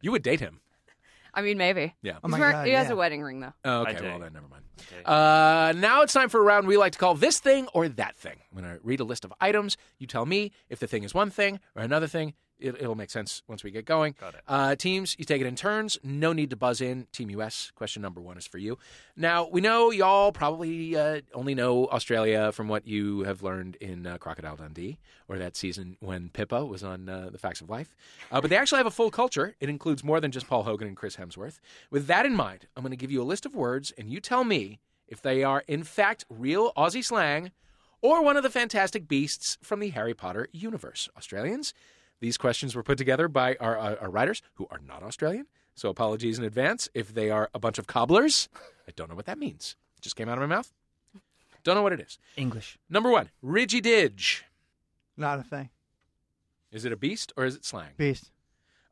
You 0.00 0.12
would 0.12 0.22
date 0.22 0.40
him. 0.40 0.60
I 1.34 1.42
mean, 1.42 1.58
maybe. 1.58 1.94
Yeah. 2.02 2.14
Oh 2.16 2.18
He's 2.28 2.32
my 2.32 2.38
wearing- 2.38 2.52
God, 2.56 2.66
he 2.66 2.72
has 2.72 2.88
yeah. 2.88 2.92
a 2.94 2.96
wedding 2.96 3.22
ring 3.22 3.40
though. 3.40 3.52
Oh, 3.64 3.84
I 3.84 3.90
okay, 3.90 3.98
do. 4.00 4.04
well 4.06 4.18
then, 4.18 4.32
never 4.32 4.48
mind. 4.48 4.64
Okay. 4.92 5.02
Uh, 5.04 5.72
now 5.76 6.02
it's 6.02 6.12
time 6.12 6.28
for 6.28 6.38
a 6.40 6.42
round 6.42 6.66
we 6.66 6.76
like 6.76 6.92
to 6.92 6.98
call 6.98 7.14
this 7.14 7.40
thing 7.40 7.66
or 7.74 7.88
that 7.88 8.16
thing. 8.16 8.36
When 8.52 8.64
I'm 8.64 8.70
going 8.70 8.80
to 8.80 8.86
read 8.86 9.00
a 9.00 9.04
list 9.04 9.24
of 9.24 9.32
items. 9.40 9.76
You 9.98 10.06
tell 10.06 10.24
me 10.26 10.52
if 10.68 10.78
the 10.78 10.86
thing 10.86 11.02
is 11.04 11.12
one 11.14 11.30
thing 11.30 11.60
or 11.74 11.82
another 11.82 12.06
thing. 12.06 12.34
It, 12.60 12.76
it'll 12.80 12.94
make 12.94 13.10
sense 13.10 13.42
once 13.48 13.62
we 13.62 13.70
get 13.70 13.84
going. 13.84 14.14
Got 14.20 14.34
it. 14.34 14.40
Uh, 14.46 14.74
teams, 14.74 15.16
you 15.18 15.24
take 15.24 15.40
it 15.40 15.46
in 15.46 15.56
turns. 15.56 15.98
No 16.02 16.32
need 16.32 16.50
to 16.50 16.56
buzz 16.56 16.80
in. 16.80 17.06
Team 17.12 17.30
US, 17.30 17.70
question 17.74 18.02
number 18.02 18.20
one 18.20 18.36
is 18.36 18.46
for 18.46 18.58
you. 18.58 18.78
Now, 19.16 19.48
we 19.48 19.60
know 19.60 19.90
y'all 19.90 20.32
probably 20.32 20.96
uh, 20.96 21.20
only 21.34 21.54
know 21.54 21.86
Australia 21.88 22.52
from 22.52 22.68
what 22.68 22.86
you 22.86 23.22
have 23.22 23.42
learned 23.42 23.76
in 23.76 24.06
uh, 24.06 24.18
Crocodile 24.18 24.56
Dundee 24.56 24.98
or 25.28 25.38
that 25.38 25.56
season 25.56 25.96
when 26.00 26.30
Pippa 26.30 26.64
was 26.64 26.82
on 26.82 27.08
uh, 27.08 27.28
The 27.30 27.38
Facts 27.38 27.60
of 27.60 27.70
Life. 27.70 27.94
Uh, 28.32 28.40
but 28.40 28.50
they 28.50 28.56
actually 28.56 28.78
have 28.78 28.86
a 28.86 28.90
full 28.90 29.10
culture. 29.10 29.54
It 29.60 29.68
includes 29.68 30.02
more 30.02 30.20
than 30.20 30.30
just 30.30 30.48
Paul 30.48 30.64
Hogan 30.64 30.88
and 30.88 30.96
Chris 30.96 31.16
Hemsworth. 31.16 31.60
With 31.90 32.06
that 32.06 32.26
in 32.26 32.34
mind, 32.34 32.66
I'm 32.76 32.82
going 32.82 32.90
to 32.90 32.96
give 32.96 33.10
you 33.10 33.22
a 33.22 33.24
list 33.24 33.46
of 33.46 33.54
words, 33.54 33.92
and 33.98 34.10
you 34.10 34.20
tell 34.20 34.44
me 34.44 34.80
if 35.06 35.22
they 35.22 35.42
are, 35.42 35.64
in 35.66 35.84
fact, 35.84 36.24
real 36.28 36.72
Aussie 36.74 37.04
slang 37.04 37.50
or 38.00 38.22
one 38.22 38.36
of 38.36 38.42
the 38.42 38.50
fantastic 38.50 39.08
beasts 39.08 39.58
from 39.62 39.80
the 39.80 39.90
Harry 39.90 40.14
Potter 40.14 40.48
universe. 40.52 41.08
Australians, 41.16 41.74
these 42.20 42.36
questions 42.36 42.74
were 42.74 42.82
put 42.82 42.98
together 42.98 43.28
by 43.28 43.56
our, 43.60 43.76
our, 43.76 43.98
our 43.98 44.10
writers 44.10 44.42
who 44.54 44.66
are 44.70 44.80
not 44.86 45.02
Australian. 45.02 45.46
So 45.74 45.88
apologies 45.88 46.38
in 46.38 46.44
advance 46.44 46.88
if 46.94 47.14
they 47.14 47.30
are 47.30 47.48
a 47.54 47.58
bunch 47.58 47.78
of 47.78 47.86
cobblers. 47.86 48.48
I 48.88 48.92
don't 48.96 49.08
know 49.08 49.14
what 49.14 49.26
that 49.26 49.38
means. 49.38 49.76
It 49.96 50.02
just 50.02 50.16
came 50.16 50.28
out 50.28 50.38
of 50.38 50.48
my 50.48 50.54
mouth. 50.56 50.72
Don't 51.62 51.74
know 51.76 51.82
what 51.82 51.92
it 51.92 52.00
is. 52.00 52.18
English. 52.36 52.78
Number 52.88 53.10
one, 53.10 53.30
Rigididge. 53.44 54.42
Not 55.16 55.38
a 55.38 55.42
thing. 55.42 55.70
Is 56.72 56.84
it 56.84 56.92
a 56.92 56.96
beast 56.96 57.32
or 57.36 57.44
is 57.44 57.54
it 57.56 57.64
slang? 57.64 57.90
Beast. 57.96 58.30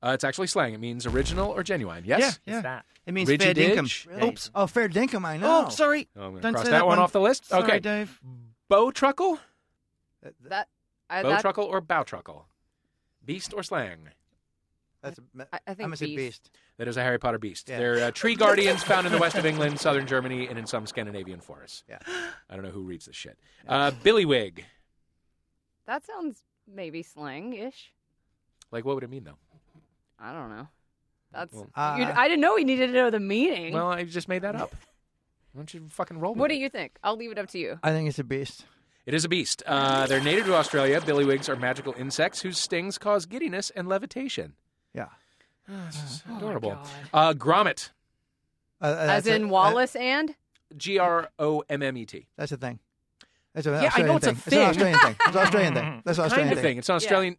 Uh, 0.03 0.11
it's 0.11 0.25
actually 0.25 0.47
slang. 0.47 0.75
It 0.75 0.81
means 0.81 1.07
original 1.07 1.51
or 1.51 1.63
genuine. 1.63 2.05
Yes? 2.05 2.21
Yeah, 2.21 2.27
What's 2.27 2.41
yeah. 2.47 2.61
that? 2.61 2.87
It 3.07 3.15
means 3.15 3.29
Rigid 3.29 3.57
fair 3.57 3.77
dinkum. 3.77 4.07
Really? 4.07 4.29
Oops. 4.29 4.51
Oh, 4.55 4.67
fair 4.67 4.89
dinkum. 4.89 5.25
I 5.25 5.37
know. 5.37 5.65
Oh, 5.67 5.69
sorry. 5.71 6.09
Oh, 6.17 6.23
I'm 6.25 6.31
going 6.31 6.37
to 6.37 6.43
Don't 6.43 6.53
cross 6.55 6.65
say 6.67 6.71
that, 6.73 6.79
that 6.79 6.87
one 6.87 6.99
one. 6.99 7.05
off 7.05 7.13
the 7.13 7.21
list. 7.21 7.47
Sorry, 7.47 7.63
okay. 7.65 7.79
Dave. 7.81 8.21
Bowtruckle? 8.71 9.39
That, 10.49 10.69
I, 11.09 11.23
Bow 11.23 11.29
that 11.31 11.41
truckle 11.41 11.65
or 11.65 11.81
bowtruckle? 11.81 12.43
Beast 13.27 13.53
or 13.55 13.63
slang? 13.63 13.99
That's 15.03 15.19
a, 15.19 15.23
I- 15.53 15.59
I 15.67 15.75
think 15.75 15.81
I'm 15.81 15.87
gonna 15.89 15.97
say 15.97 16.07
beast. 16.07 16.17
beast. 16.45 16.51
That 16.79 16.89
is 16.89 16.97
a 16.97 17.03
Harry 17.03 17.19
Potter 17.19 17.39
beast. 17.39 17.69
Yeah. 17.69 17.79
They're 17.79 18.05
uh, 18.07 18.11
tree 18.13 18.35
guardians 18.45 18.83
found 18.83 19.07
in 19.07 19.13
the 19.13 19.19
west 19.19 19.37
of 19.37 19.45
England, 19.47 19.79
southern 19.79 20.07
Germany, 20.07 20.47
and 20.49 20.59
in 20.59 20.67
some 20.67 20.87
Scandinavian 20.87 21.41
forests. 21.41 21.85
Yeah. 21.89 21.99
I 22.49 22.55
don't 22.55 22.65
know 22.65 22.71
who 22.71 22.83
reads 22.83 23.07
this 23.07 23.17
shit. 23.17 23.39
Uh, 23.69 23.91
Billywig. 24.03 24.61
that 25.87 26.05
sounds 26.07 26.43
maybe 26.73 27.03
slang-ish. 27.03 27.93
Like, 28.73 28.85
what 28.85 28.95
would 28.97 29.05
it 29.05 29.11
mean, 29.11 29.25
though? 29.25 29.39
I 30.19 30.33
don't 30.33 30.49
know. 30.51 30.69
That's. 31.33 31.53
Well- 31.53 31.69
Uh, 31.75 32.13
I 32.17 32.29
didn't 32.29 32.41
know 32.41 32.55
we 32.55 32.65
needed 32.65 32.89
to 32.89 32.93
know 32.93 33.11
the 33.11 33.21
meaning. 33.21 33.75
Well, 33.75 33.89
I 33.89 34.05
just 34.05 34.29
made 34.29 34.43
that 34.43 34.57
up. 34.57 34.75
Why 35.53 35.61
don't 35.61 35.73
you 35.73 35.87
fucking 35.91 36.19
roll 36.19 36.33
with 36.33 36.41
what 36.41 36.49
do 36.49 36.55
it? 36.55 36.59
you 36.61 36.69
think? 36.69 36.99
I'll 37.03 37.17
leave 37.17 37.31
it 37.33 37.39
up 37.39 37.49
to 37.51 37.59
you. 37.59 37.79
I 37.83 37.91
think 37.93 38.09
it's 38.09 38.19
a 38.19 38.25
beast. 38.25 38.65
It 39.07 39.15
is 39.15 39.25
a 39.25 39.29
beast. 39.29 39.63
Uh, 39.67 40.07
they're 40.07 40.21
native 40.21 40.47
to 40.47 40.55
Australia. 40.57 41.01
Billywigs 41.01 41.49
are 41.49 41.55
magical 41.57 41.95
insects 41.97 42.43
whose 42.43 42.59
stings 42.59 42.99
cause 42.99 43.25
giddiness 43.27 43.71
and 43.71 43.87
levitation. 43.89 44.55
Yeah. 44.93 45.07
Adorable. 46.37 46.71
God. 46.71 46.89
Uh, 47.13 47.33
grommet. 47.35 47.91
Uh, 48.81 48.85
uh, 48.87 48.89
As 48.89 49.07
that's 49.25 49.27
a- 49.29 49.35
in 49.37 49.45
uh, 49.45 49.49
Wallace 49.49 49.97
and? 49.97 50.35
G 50.77 50.99
R 50.99 51.31
O 51.39 51.63
M 51.69 51.83
M 51.83 51.97
E 51.97 52.05
T. 52.05 52.27
that's 52.37 52.51
a 52.53 52.57
thing. 52.57 52.81
That's 53.55 53.67
an 53.67 53.75
Yeah, 53.75 53.83
I 53.83 53.87
Australian 53.87 54.09
know 54.09 54.17
it's 54.17 54.27
a 54.27 54.35
thing. 54.35 54.37
It's 54.45 54.53
an. 54.57 54.63
Australian 54.69 54.99
thing. 54.99 55.17
It's 55.25 55.37
an 55.37 55.43
Australian 55.43 55.75
thing. 55.75 56.03
That's 56.05 56.19
an 56.19 56.25
Australian 56.25 56.49
Kind 56.49 56.59
of 56.59 56.63
thing. 56.63 56.79
It's 56.79 56.89
an 56.91 56.95
Australian 56.97 57.37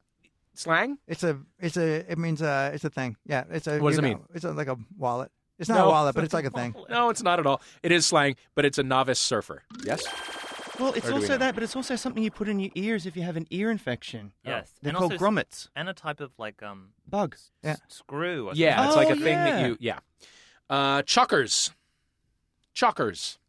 slang. 0.55 0.97
It's 1.07 1.23
a. 1.23 1.37
It's 1.59 1.77
a. 1.77 2.11
It 2.11 2.17
means. 2.17 2.41
Uh. 2.41 2.71
It's 2.73 2.83
a 2.85 2.89
thing. 2.89 3.17
Yeah. 3.27 3.43
It's 3.51 3.67
a. 3.67 3.77
What 3.79 3.89
does 3.89 3.99
it 3.99 4.01
know, 4.01 4.07
mean? 4.07 4.19
It's 4.33 4.45
a, 4.45 4.51
like 4.51 4.67
a 4.67 4.77
wallet. 4.97 5.29
It's 5.59 5.69
not 5.69 5.77
No. 5.79 5.85
a 5.85 5.89
wallet, 5.89 6.15
but 6.15 6.23
it's 6.23 6.33
like 6.33 6.45
a 6.45 6.49
thing. 6.49 6.73
No, 6.89 7.09
it's 7.09 7.21
not 7.21 7.39
at 7.39 7.45
all. 7.45 7.61
It 7.83 7.91
is 7.91 8.05
slang, 8.07 8.35
but 8.55 8.63
it's 8.65 8.77
a 8.79 8.83
novice 8.83 9.19
surfer. 9.19 9.63
Yes. 9.83 10.03
Well, 10.79 10.93
it's 10.93 11.07
Or 11.07 11.13
we 11.13 11.21
also 11.21 11.37
that, 11.37 11.53
but 11.55 11.63
it's 11.63 11.75
also 11.75 11.95
something 11.95 12.23
you 12.23 12.31
put 12.31 12.47
in 12.47 12.59
your 12.59 12.71
ears 12.75 13.05
if 13.05 13.15
you 13.15 13.23
have 13.23 13.35
an 13.37 13.47
ear 13.49 13.71
infection. 13.71 14.31
Yes. 14.45 14.71
They're 14.81 14.89
and 14.91 14.97
called 14.97 15.13
also, 15.13 15.23
grommets. 15.25 15.69
And 15.75 15.89
a 15.89 15.93
type 15.93 16.19
of 16.19 16.31
like 16.37 16.61
um 16.63 16.89
Bug. 17.09 17.35
Yeah. 17.63 17.71
s- 17.71 17.81
screw. 17.87 18.49
Or 18.49 18.53
Yeah, 18.53 18.85
it's 18.85 18.93
Oh, 18.95 18.97
like 18.97 19.09
a 19.09 19.15
thing 19.15 19.35
that 19.35 19.59
yeah. 19.61 19.67
you. 19.67 19.77
Yeah. 19.79 19.99
Uh, 20.69 21.01
chuckers. 21.03 21.71
Chuckers. 22.73 23.39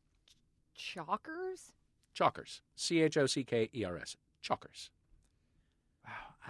Chalkers? 0.77 1.73
Chalkers. 2.19 2.61
C 2.77 3.01
H 3.03 3.17
O 3.17 3.27
C 3.27 3.45
K 3.45 3.69
E 3.75 3.85
R 3.85 3.99
S. 3.99 4.17
Chalkers. 4.43 4.91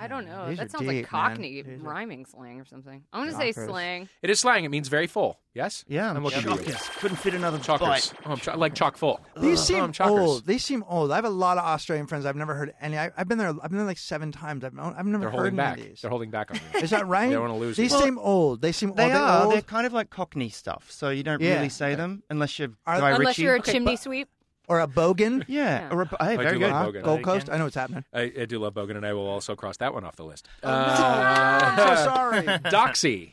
I 0.01 0.07
don't 0.09 0.27
know. 0.27 0.49
These 0.49 0.59
that 0.59 0.67
are 0.67 0.69
sounds 0.71 0.81
deep, 0.83 0.87
like 0.89 0.97
man. 0.97 1.05
Cockney 1.05 1.63
These 1.63 1.81
are- 1.81 1.85
rhyming 1.85 2.25
slang 2.27 2.61
or 2.61 2.65
something. 2.65 3.03
I'm 3.13 3.21
going 3.23 3.33
to 3.33 3.37
say 3.39 3.53
Chalkers. 3.53 3.67
slang. 3.69 4.09
It 4.23 4.31
is 4.31 4.41
slang. 4.41 4.65
It 4.65 4.69
means 4.71 4.89
very 4.89 5.07
full. 5.07 5.39
Yes. 5.55 5.85
Yeah, 5.89 6.11
I'm 6.11 6.23
looking 6.23 6.39
at 6.39 6.45
you. 6.45 6.51
Chockers. 6.51 6.99
Couldn't 7.01 7.17
fit 7.17 7.35
another 7.35 7.59
Chalkers. 7.59 7.81
bite. 7.81 8.13
Oh, 8.25 8.31
I'm 8.33 8.37
ch- 8.39 8.57
like 8.57 8.75
chock 8.75 8.97
full. 8.97 9.21
These 9.37 9.59
Oh, 9.61 9.63
seem 9.65 9.83
I'm 9.83 9.93
chockers. 9.93 10.21
old. 10.21 10.47
These 10.47 10.65
seem 10.65 10.85
old. 10.89 11.11
I 11.11 11.17
have 11.17 11.25
a 11.25 11.29
lot 11.31 11.59
of 11.59 11.65
Australian 11.65 12.07
friends. 12.07 12.27
I've 12.27 12.37
never 12.37 12.55
heard 12.55 12.73
any. 12.81 12.97
I, 12.97 13.11
I've 13.17 13.27
been 13.27 13.39
there. 13.39 13.49
I've 13.49 13.63
been 13.71 13.79
there 13.79 13.87
like 13.87 13.99
seven 13.99 14.31
times. 14.31 14.63
I've, 14.63 14.79
I've 14.79 15.05
never 15.05 15.19
They're 15.25 15.31
heard 15.31 15.37
holding 15.37 15.47
any 15.49 15.57
back. 15.57 15.79
of 15.79 15.85
these. 15.85 16.01
They're 16.01 16.11
holding 16.11 16.31
back 16.31 16.51
on 16.53 16.59
you. 16.75 16.81
Is 16.83 16.91
that 16.91 17.07
right? 17.09 17.27
They 17.27 17.33
don't 17.35 17.43
wanna 17.49 17.57
lose 17.59 17.77
These 17.77 17.91
you. 17.93 17.99
seem 17.99 18.19
old. 18.19 18.63
They 18.63 18.71
seem. 18.71 18.95
They 18.95 19.11
are. 19.11 19.17
are. 19.19 19.45
old? 19.47 19.55
They're 19.55 19.63
kind 19.63 19.87
of 19.87 19.93
like 19.93 20.11
Cockney 20.11 20.49
stuff, 20.51 20.91
so 20.93 21.11
you 21.11 21.25
don't 21.25 21.41
Yeah. 21.41 21.55
really 21.57 21.71
say 21.71 21.97
them 21.97 22.23
unless 22.31 22.57
you're 22.59 22.69
Are- 22.87 22.99
Guy 23.01 23.11
Unless 23.11 23.19
Unless 23.19 23.29
Ritchie. 23.39 23.43
you're 23.43 23.57
a 23.57 23.63
chimney 23.63 23.97
sweep. 23.97 24.29
Or 24.69 24.81
a 24.81 24.87
bogan. 24.87 25.45
yeah. 25.49 25.89
Yeah. 25.89 25.95
Or 25.95 26.03
a, 26.03 26.25
hey, 26.25 26.37
do 26.37 26.43
very 26.43 26.59
love 26.59 26.59
good. 26.59 26.71
Huh? 26.73 26.87
Bogan. 26.87 27.05
Gold 27.05 27.23
Coast. 27.23 27.51
I 27.51 27.59
know 27.59 27.65
what's 27.65 27.77
happening. 27.77 28.05
I, 28.13 28.33
I 28.41 28.45
do 28.45 28.59
love 28.59 28.75
Bogan, 28.75 28.97
and 28.97 29.07
I 29.07 29.13
will 29.13 29.27
also 29.27 29.55
cross 29.57 29.77
that 29.79 29.95
one 29.95 30.05
off 30.05 30.17
the 30.17 30.25
list. 30.25 30.49
Oh, 30.63 30.71
I'm 30.71 31.97
so 31.97 32.05
sorry. 32.05 32.43
Doxy. 32.47 33.33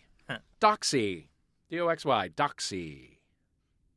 Doxy. 0.61 1.25
D 1.69 1.79
O 1.79 1.87
X 1.87 2.05
Y. 2.05 2.29
Doxy. 2.29 3.09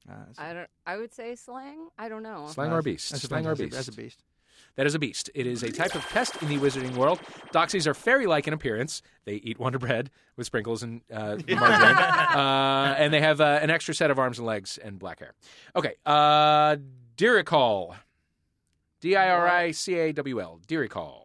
Uh, 0.09 0.14
I 0.38 0.53
don't. 0.53 0.68
I 0.87 0.96
would 0.96 1.12
say 1.12 1.35
slang. 1.35 1.88
I 1.98 2.09
don't 2.09 2.22
know. 2.22 2.46
Slang 2.48 2.70
no, 2.70 2.77
or 2.77 2.83
beast? 2.83 3.11
That's 3.11 3.24
a, 3.24 3.27
Slang 3.27 3.46
or 3.46 3.51
that's 3.51 3.61
beast? 3.61 3.74
That's 3.74 3.88
a 3.88 3.92
beast. 3.92 4.24
That 4.77 4.87
is 4.87 4.94
a 4.94 4.98
beast. 4.98 5.29
It 5.35 5.46
is 5.46 5.64
a 5.64 5.72
type 5.72 5.96
of 5.96 6.09
pest 6.09 6.40
in 6.40 6.48
the 6.48 6.57
wizarding 6.57 6.94
world. 6.94 7.18
Doxies 7.53 7.88
are 7.88 7.94
fairy-like 7.94 8.46
in 8.46 8.55
appearance. 8.55 9.03
They 9.24 9.35
eat 9.35 9.59
Wonder 9.59 9.79
Bread 9.79 10.09
with 10.37 10.46
sprinkles 10.46 10.85
and 10.85 11.01
uh, 11.12 11.37
margarine, 11.48 11.96
uh, 11.96 12.94
and 12.96 13.12
they 13.12 13.20
have 13.20 13.40
uh, 13.40 13.59
an 13.61 13.70
extra 13.70 13.92
set 13.92 14.12
of 14.12 14.20
arms 14.20 14.38
and 14.38 14.46
legs 14.46 14.79
and 14.79 14.96
black 14.96 15.18
hair. 15.18 15.35
Okay, 15.74 15.94
uh, 16.07 16.77
Diricawl, 17.18 17.96
D-I-R-I-C-A-W-L, 19.00 20.61
Diricawl, 20.68 21.22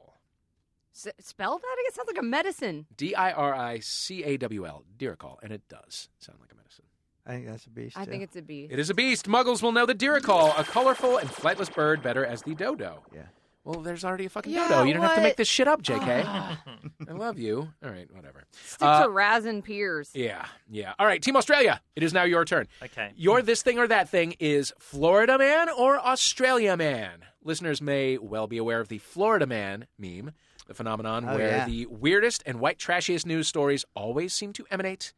S- 0.95 1.07
spell 1.19 1.57
that? 1.59 1.75
It 1.87 1.93
sounds 1.93 2.07
like 2.07 2.17
a 2.17 2.23
medicine. 2.23 2.85
D-I-R-I-C-A-W-L, 2.97 4.83
Diricawl, 4.97 5.37
and 5.43 5.51
it 5.53 5.61
does 5.69 6.09
sound 6.19 6.39
like 6.41 6.51
a 6.51 6.55
medicine. 6.55 6.85
I 7.25 7.31
think 7.33 7.45
that's 7.47 7.65
a 7.65 7.69
beast. 7.69 7.97
I 7.97 8.05
too. 8.05 8.11
think 8.11 8.23
it's 8.23 8.35
a 8.35 8.41
bee. 8.41 8.67
It 8.69 8.79
is 8.79 8.89
a 8.89 8.93
beast. 8.93 9.27
Muggles 9.27 9.61
will 9.61 9.71
know 9.71 9.85
the 9.85 9.95
Diricawl, 9.95 10.59
a 10.59 10.63
colorful 10.63 11.17
and 11.19 11.29
flightless 11.29 11.73
bird, 11.73 12.01
better 12.03 12.25
as 12.25 12.41
the 12.41 12.53
dodo. 12.55 13.03
Yeah. 13.13 13.21
Well, 13.65 13.81
there's 13.81 14.03
already 14.03 14.25
a 14.25 14.29
fucking 14.29 14.51
Yeah, 14.51 14.67
dodo. 14.67 14.83
You 14.83 14.93
don't 14.93 15.03
have 15.03 15.13
to 15.15 15.21
what? 15.21 15.23
make 15.23 15.37
this 15.37 15.47
shit 15.47 15.69
up, 15.69 15.81
JK. 15.81 16.05
I 17.07 17.11
love 17.13 17.39
you. 17.39 17.69
All 17.83 17.89
right, 17.89 18.13
whatever. 18.13 18.43
Stick 18.65 18.81
Uh, 18.81 19.03
to 19.03 19.09
Razin 19.09 19.61
Piers. 19.61 20.09
Yeah, 20.13 20.45
yeah. 20.69 20.93
All 20.99 21.05
right, 21.07 21.21
Team 21.21 21.37
Australia. 21.37 21.79
It 21.95 22.03
is 22.03 22.11
now 22.13 22.23
your 22.23 22.43
turn. 22.43 22.67
Okay. 22.83 23.11
Your 23.15 23.41
this 23.41 23.61
thing 23.61 23.79
or 23.79 23.87
that 23.87 24.09
thing 24.09 24.35
is 24.39 24.73
Florida 24.79 25.37
man 25.37 25.69
or 25.69 25.97
Australia 25.97 26.75
man. 26.75 27.19
Listeners 27.41 27.81
may 27.81 28.17
well 28.17 28.47
be 28.47 28.57
aware 28.57 28.81
of 28.81 28.89
the 28.89 28.97
Florida 28.97 29.45
man 29.47 29.87
meme, 29.97 30.31
the 30.67 30.73
phenomenon 30.73 31.23
Oh, 31.27 31.35
where 31.35 31.47
yeah. 31.47 31.65
the 31.65 31.85
weirdest 31.85 32.43
and 32.45 32.59
white 32.59 32.77
trashiest 32.79 33.25
news 33.25 33.47
stories 33.47 33.85
always 33.95 34.33
seem 34.33 34.51
to 34.53 34.65
emanate 34.71 35.13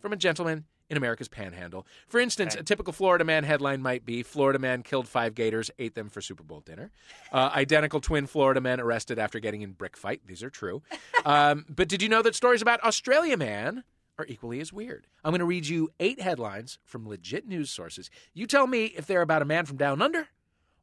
from 0.00 0.12
a 0.12 0.16
gentleman 0.16 0.64
in 0.90 0.96
America's 0.96 1.28
panhandle. 1.28 1.86
For 2.06 2.18
instance, 2.18 2.54
Okay. 2.54 2.60
a 2.60 2.64
typical 2.64 2.92
Florida 2.92 3.24
man 3.24 3.44
headline 3.44 3.82
might 3.82 4.04
be 4.06 4.22
Florida 4.22 4.58
man 4.58 4.82
killed 4.82 5.06
five 5.08 5.34
gators, 5.34 5.70
ate 5.78 5.94
them 5.94 6.08
for 6.08 6.20
Super 6.20 6.42
Bowl 6.42 6.60
dinner. 6.60 6.90
Uh, 7.32 7.50
identical 7.54 8.00
twin 8.00 8.26
Florida 8.26 8.60
men 8.60 8.80
arrested 8.80 9.18
after 9.18 9.38
getting 9.40 9.62
in 9.62 9.72
brick 9.72 9.96
fight. 9.96 10.22
These 10.26 10.42
are 10.42 10.50
true. 10.50 10.82
Um, 11.24 11.66
but 11.68 11.88
did 11.88 12.00
you 12.00 12.08
know 12.08 12.22
that 12.22 12.34
stories 12.34 12.62
about 12.62 12.82
Australia 12.84 13.36
man 13.36 13.82
are 14.18 14.24
equally 14.28 14.60
as 14.60 14.72
weird? 14.72 15.06
I'm 15.24 15.32
going 15.32 15.40
to 15.40 15.44
read 15.44 15.66
you 15.66 15.90
eight 16.00 16.20
headlines 16.22 16.78
from 16.84 17.06
legit 17.08 17.46
news 17.46 17.70
sources. 17.70 18.08
You 18.32 18.46
tell 18.46 18.66
me 18.66 18.86
if 18.86 19.06
they're 19.06 19.20
about 19.20 19.42
a 19.42 19.44
man 19.44 19.66
from 19.66 19.76
down 19.76 20.00
under 20.00 20.28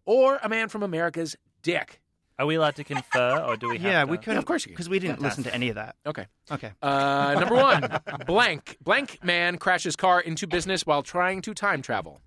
or 0.06 0.38
a 0.44 0.50
man 0.50 0.68
from 0.70 0.84
America's 0.84 1.36
dick. 1.64 2.00
Are 2.38 2.46
we 2.46 2.56
allowed 2.56 2.76
to 2.76 2.84
confer, 2.84 3.40
or 3.40 3.56
do 3.56 3.70
we 3.70 3.78
have 3.78 3.92
Yeah, 3.92 4.00
to? 4.06 4.12
we 4.12 4.18
couldn't. 4.18 4.38
of 4.38 4.46
course 4.46 4.66
you 4.66 4.70
can. 4.70 4.74
Because 4.74 4.90
we 4.90 5.00
didn't 5.00 5.22
listen 5.22 5.44
to 5.46 5.54
any 5.54 5.70
of 5.70 5.76
that. 5.76 5.96
Okay. 6.06 6.26
Okay. 6.52 6.72
Uh, 6.82 7.36
number 7.40 7.56
one, 7.56 8.00
blank. 8.28 8.78
Blank 8.84 9.20
man 9.24 9.58
crashes 9.58 9.96
car 9.96 10.20
into 10.20 10.46
business 10.46 10.86
while 10.86 11.02
trying 11.02 11.42
to 11.44 11.54
time 11.54 11.82
travel. 11.82 12.20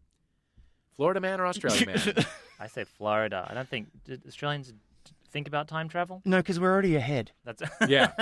Florida 0.97 1.21
man 1.21 1.41
or 1.41 1.47
Australia 1.47 1.87
man? 1.87 2.01
I 2.61 2.67
say 2.69 2.85
Florida. 2.85 3.47
I 3.49 3.55
don't 3.55 3.69
think 3.69 3.89
did 4.05 4.27
Australians 4.27 4.73
think 5.31 5.47
about 5.47 5.69
time 5.69 5.89
travel. 5.91 6.23
No, 6.25 6.39
because 6.39 6.59
we're 6.59 6.73
already 6.73 6.97
ahead. 6.97 7.33
That's 7.45 7.63
yeah. 7.89 8.13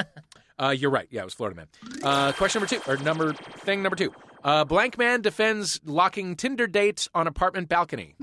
Uh, 0.59 0.75
you're 0.77 0.91
right. 0.91 1.07
Yeah, 1.11 1.21
it 1.23 1.25
was 1.27 1.35
Florida 1.35 1.57
man. 1.57 1.69
Uh, 2.03 2.33
question 2.33 2.61
number 2.61 2.75
two, 2.75 2.83
or 2.91 2.97
number 2.97 3.33
thing 3.33 3.83
number 3.83 3.97
two. 3.97 4.13
Uh, 4.43 4.65
blank 4.65 4.99
man 4.99 5.23
defends 5.23 5.81
locking 5.85 6.35
Tinder 6.35 6.67
dates 6.67 7.09
on 7.15 7.27
apartment 7.29 7.69
balcony. 7.69 8.17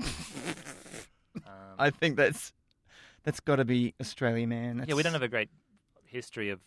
I 1.78 1.90
think 1.90 2.16
that's 2.16 2.52
that's 3.24 3.40
got 3.40 3.56
to 3.56 3.64
be 3.64 3.94
Australia, 4.00 4.46
man. 4.46 4.84
yeah, 4.86 4.94
we 4.94 5.02
don't 5.02 5.12
have 5.14 5.22
a 5.22 5.28
great 5.28 5.48
history 6.04 6.50
of 6.50 6.60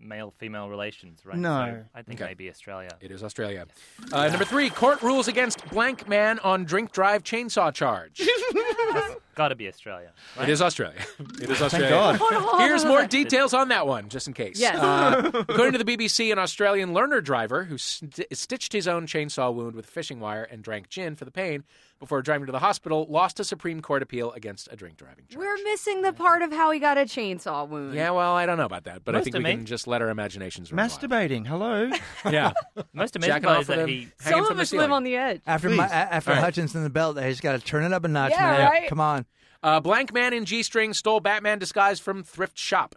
male-female 0.00 0.68
relations, 0.68 1.26
right? 1.26 1.36
No. 1.36 1.48
So 1.82 1.84
I 1.92 2.02
think 2.02 2.20
Okay. 2.20 2.30
maybe 2.30 2.48
Australia. 2.48 2.90
It 3.00 3.10
is 3.10 3.24
Australia. 3.24 3.66
Uh, 4.12 4.28
number 4.28 4.44
three, 4.44 4.70
court 4.70 5.02
rules 5.02 5.26
against 5.26 5.68
blank 5.70 6.06
man 6.08 6.38
on 6.40 6.64
drink 6.64 6.92
drive 6.92 7.24
chainsaw 7.24 7.74
charge. 7.74 8.22
Got 9.34 9.48
to 9.48 9.56
be 9.56 9.66
Australia. 9.68 10.12
It 10.36 10.40
Right? 10.40 10.48
is 10.50 10.62
Australia. 10.62 11.00
It 11.40 11.50
is 11.50 11.60
Australia. 11.60 11.90
God. 12.20 12.60
Here's 12.60 12.84
more 12.84 13.06
details 13.06 13.52
on 13.54 13.68
that 13.68 13.86
one, 13.88 14.08
just 14.08 14.28
in 14.28 14.34
case. 14.34 14.58
Yes. 14.60 14.76
Uh, 14.76 15.30
according 15.48 15.72
to 15.72 15.82
the 15.82 15.96
BBC, 15.96 16.30
an 16.32 16.38
Australian 16.38 16.92
learner 16.92 17.20
driver 17.20 17.64
who 17.64 17.76
st- 17.78 18.24
stitched 18.36 18.72
his 18.72 18.86
own 18.86 19.06
chainsaw 19.06 19.52
wound 19.52 19.74
with 19.74 19.86
fishing 19.86 20.20
wire 20.20 20.44
and 20.44 20.62
drank 20.62 20.88
gin 20.88 21.16
for 21.16 21.24
the 21.24 21.30
pain 21.32 21.64
before 21.98 22.22
driving 22.22 22.46
to 22.46 22.52
the 22.52 22.58
hospital 22.60 23.06
lost 23.08 23.40
a 23.40 23.44
Supreme 23.44 23.80
Court 23.82 24.02
appeal 24.02 24.32
against 24.32 24.68
a 24.70 24.76
drink 24.76 24.96
driving 24.96 25.24
charge. 25.28 25.38
We're 25.38 25.62
missing 25.64 26.02
the 26.02 26.12
part 26.12 26.42
of 26.42 26.52
how 26.52 26.70
he 26.70 26.78
got 26.78 26.96
a 26.98 27.02
chainsaw 27.02 27.68
wound. 27.68 27.94
yeah, 27.94 28.10
well, 28.10 28.34
I 28.34 28.46
don't 28.46 28.56
know 28.56 28.64
about 28.64 28.84
that, 28.84 29.04
but 29.04 29.16
I 29.16 29.22
think 29.22 29.36
we 29.36 29.42
me. 29.42 29.50
can 29.56 29.66
just 29.66 29.86
let 29.86 30.00
our 30.02 30.08
imaginations 30.10 30.72
run 30.72 30.78
wild. 30.78 30.90
Masturbating. 31.00 31.46
Hello. 31.46 31.90
Yeah, 32.30 32.52
Most 32.92 33.16
amazing 33.16 33.32
jacking 33.34 33.46
part 33.46 33.56
off 33.58 33.62
is 33.62 33.68
with 33.68 33.76
that 33.78 33.82
him, 33.82 33.88
he. 33.88 33.94
hanging 33.96 34.10
Some 34.20 34.32
from 34.44 34.50
of 34.52 34.56
the 34.58 34.62
us 34.62 34.70
ceiling. 34.70 34.82
live 34.84 34.92
on 34.92 35.02
the 35.04 35.16
edge. 35.16 35.40
After 35.46 35.70
my, 35.70 35.86
a- 35.86 35.90
after 35.90 36.30
All 36.30 36.36
right. 36.36 36.44
Hutchence 36.44 36.74
in 36.74 36.82
the 36.84 36.90
belt, 36.90 37.16
they 37.16 37.28
just 37.30 37.42
got 37.42 37.52
to 37.52 37.58
turn 37.64 37.84
it 37.84 37.92
up 37.92 38.04
a 38.04 38.08
notch, 38.08 38.32
Yeah, 38.32 38.42
man. 38.52 38.70
right? 38.70 38.88
Come 38.88 39.00
on. 39.00 39.26
Uh, 39.62 39.80
blank 39.80 40.12
man 40.12 40.32
in 40.32 40.44
G 40.44 40.62
string 40.62 40.92
stole 40.94 41.20
Batman 41.20 41.58
disguise 41.58 41.98
from 41.98 42.22
thrift 42.22 42.56
shop. 42.58 42.94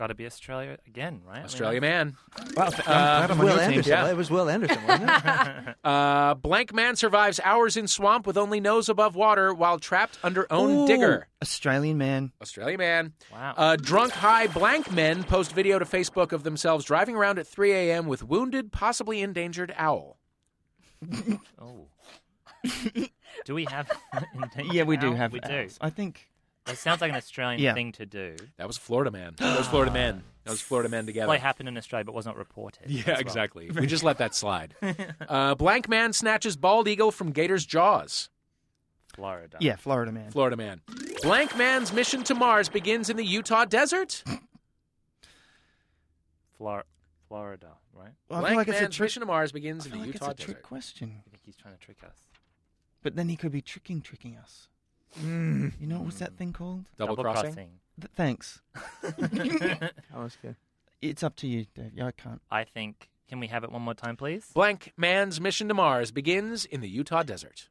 Got 0.00 0.06
to 0.06 0.14
be 0.14 0.24
Australia 0.24 0.78
again, 0.86 1.20
right? 1.26 1.34
I 1.34 1.36
mean, 1.40 1.44
Australia 1.44 1.80
man. 1.82 2.16
Well, 2.56 2.72
I'm 2.74 2.82
glad 2.84 3.30
I'm 3.32 3.38
Wil. 3.38 3.60
Anderson. 3.60 3.92
Yeah. 3.92 4.08
It 4.08 4.16
was 4.16 4.30
Wil 4.30 4.48
Anderson, 4.48 4.82
wasn't 4.86 5.10
it? 5.10 5.76
Uh, 5.84 6.32
blank 6.34 6.72
man 6.72 6.96
survives 6.96 7.38
hours 7.44 7.76
in 7.76 7.86
swamp 7.86 8.26
with 8.26 8.38
only 8.38 8.60
nose 8.60 8.88
above 8.88 9.14
water 9.14 9.52
while 9.52 9.78
trapped 9.78 10.18
under 10.22 10.50
own 10.50 10.70
Ooh, 10.70 10.86
digger. 10.86 11.28
Australian 11.42 11.98
man. 11.98 12.32
Australian 12.40 12.78
man. 12.78 13.12
Wow. 13.30 13.52
Uh, 13.54 13.76
drunk 13.76 14.12
high 14.14 14.46
blank 14.46 14.90
men 14.90 15.22
post 15.22 15.52
video 15.52 15.78
to 15.78 15.84
Facebook 15.84 16.32
of 16.32 16.44
themselves 16.44 16.86
driving 16.86 17.14
around 17.14 17.38
at 17.38 17.46
3 17.46 17.70
a.m. 17.72 18.06
with 18.06 18.22
wounded, 18.22 18.72
possibly 18.72 19.20
endangered 19.20 19.74
owl. 19.76 20.16
Oh. 21.60 21.88
do 23.44 23.54
we 23.54 23.66
have? 23.66 23.90
Yeah, 24.72 24.84
we 24.84 24.96
do 24.96 25.08
Owl? 25.08 25.14
have. 25.16 25.32
We 25.34 25.40
do. 25.40 25.68
I 25.78 25.90
think. 25.90 26.29
It 26.70 26.78
sounds 26.78 27.00
like 27.00 27.10
an 27.10 27.16
Australian 27.16 27.60
Yeah. 27.60 27.74
thing 27.74 27.92
to 27.92 28.06
do. 28.06 28.36
That 28.56 28.66
was 28.66 28.76
Florida 28.78 29.10
man. 29.10 29.34
That 29.38 29.58
was 29.58 29.66
Florida 29.68 29.92
man. 29.92 30.22
That 30.44 30.50
was 30.50 30.60
Florida 30.60 30.88
man 30.88 31.06
together. 31.06 31.26
Probably 31.26 31.38
happened 31.40 31.68
in 31.68 31.76
Australia, 31.76 32.04
but 32.04 32.14
was 32.14 32.26
not 32.26 32.36
reported. 32.36 32.84
as 32.86 32.90
Yeah, 32.90 33.02
well. 33.08 33.20
exactly. 33.20 33.70
We 33.74 33.86
just 33.86 34.02
let 34.04 34.18
that 34.18 34.34
slide. 34.34 34.74
Uh, 35.28 35.54
blank 35.54 35.88
man 35.88 36.12
snatches 36.12 36.56
bald 36.56 36.88
eagle 36.88 37.10
from 37.10 37.30
gator's 37.32 37.66
jaws. 37.66 38.30
Florida. 39.14 39.56
Yeah, 39.60 39.76
Florida 39.76 40.12
man. 40.12 40.30
Florida 40.30 40.56
man. 40.56 40.80
Blank 41.22 41.56
man's 41.56 41.92
mission 41.92 42.22
to 42.24 42.34
Mars 42.34 42.68
begins 42.68 43.10
in 43.10 43.16
the 43.16 43.24
Utah 43.24 43.64
desert. 43.64 44.22
Flor- 46.56 46.84
Florida, 47.28 47.72
right? 47.92 48.12
Well, 48.28 48.38
I 48.38 48.42
Blank 48.42 48.56
like 48.56 48.68
it's 48.68 48.78
a 48.78 48.82
man's 48.82 48.96
trick. 48.96 49.04
mission 49.06 49.20
to 49.20 49.26
Mars 49.26 49.52
begins 49.52 49.84
I 49.84 49.86
in 49.86 49.90
feel 49.92 50.00
the 50.00 50.06
like 50.06 50.14
it's 50.16 50.22
Utah 50.22 50.30
a 50.32 50.34
trick 50.34 50.56
desert. 50.56 50.62
question. 50.62 51.22
I 51.26 51.30
think 51.30 51.42
he's 51.44 51.56
trying 51.56 51.74
to 51.74 51.80
trick 51.80 51.98
us. 52.04 52.16
But 53.02 53.16
then 53.16 53.28
he 53.28 53.36
could 53.36 53.52
be 53.52 53.62
tricking, 53.62 54.00
tricking 54.00 54.36
us. 54.36 54.68
Mm, 55.18 55.72
You 55.80 55.86
know 55.86 56.00
what's 56.00 56.18
that 56.18 56.36
thing 56.36 56.52
called? 56.52 56.84
Double, 56.96 57.16
crossing. 57.16 57.80
Th- 58.00 58.10
thanks. 58.14 58.60
that 59.02 59.92
was 60.14 60.36
good. 60.40 60.56
It's 61.02 61.22
up 61.22 61.36
to 61.36 61.46
you, 61.46 61.66
Dave. 61.74 61.92
Yeah, 61.94 62.06
I 62.06 62.12
can't. 62.12 62.40
I 62.50 62.64
think. 62.64 63.08
Can 63.28 63.38
we 63.40 63.46
have 63.46 63.62
it 63.62 63.70
one 63.70 63.82
more 63.82 63.94
time, 63.94 64.16
please? 64.16 64.46
Blank 64.54 64.92
man's 64.96 65.40
mission 65.40 65.68
to 65.68 65.74
Mars 65.74 66.10
begins 66.10 66.64
in 66.64 66.80
the 66.80 66.88
Utah 66.88 67.22
desert. 67.22 67.68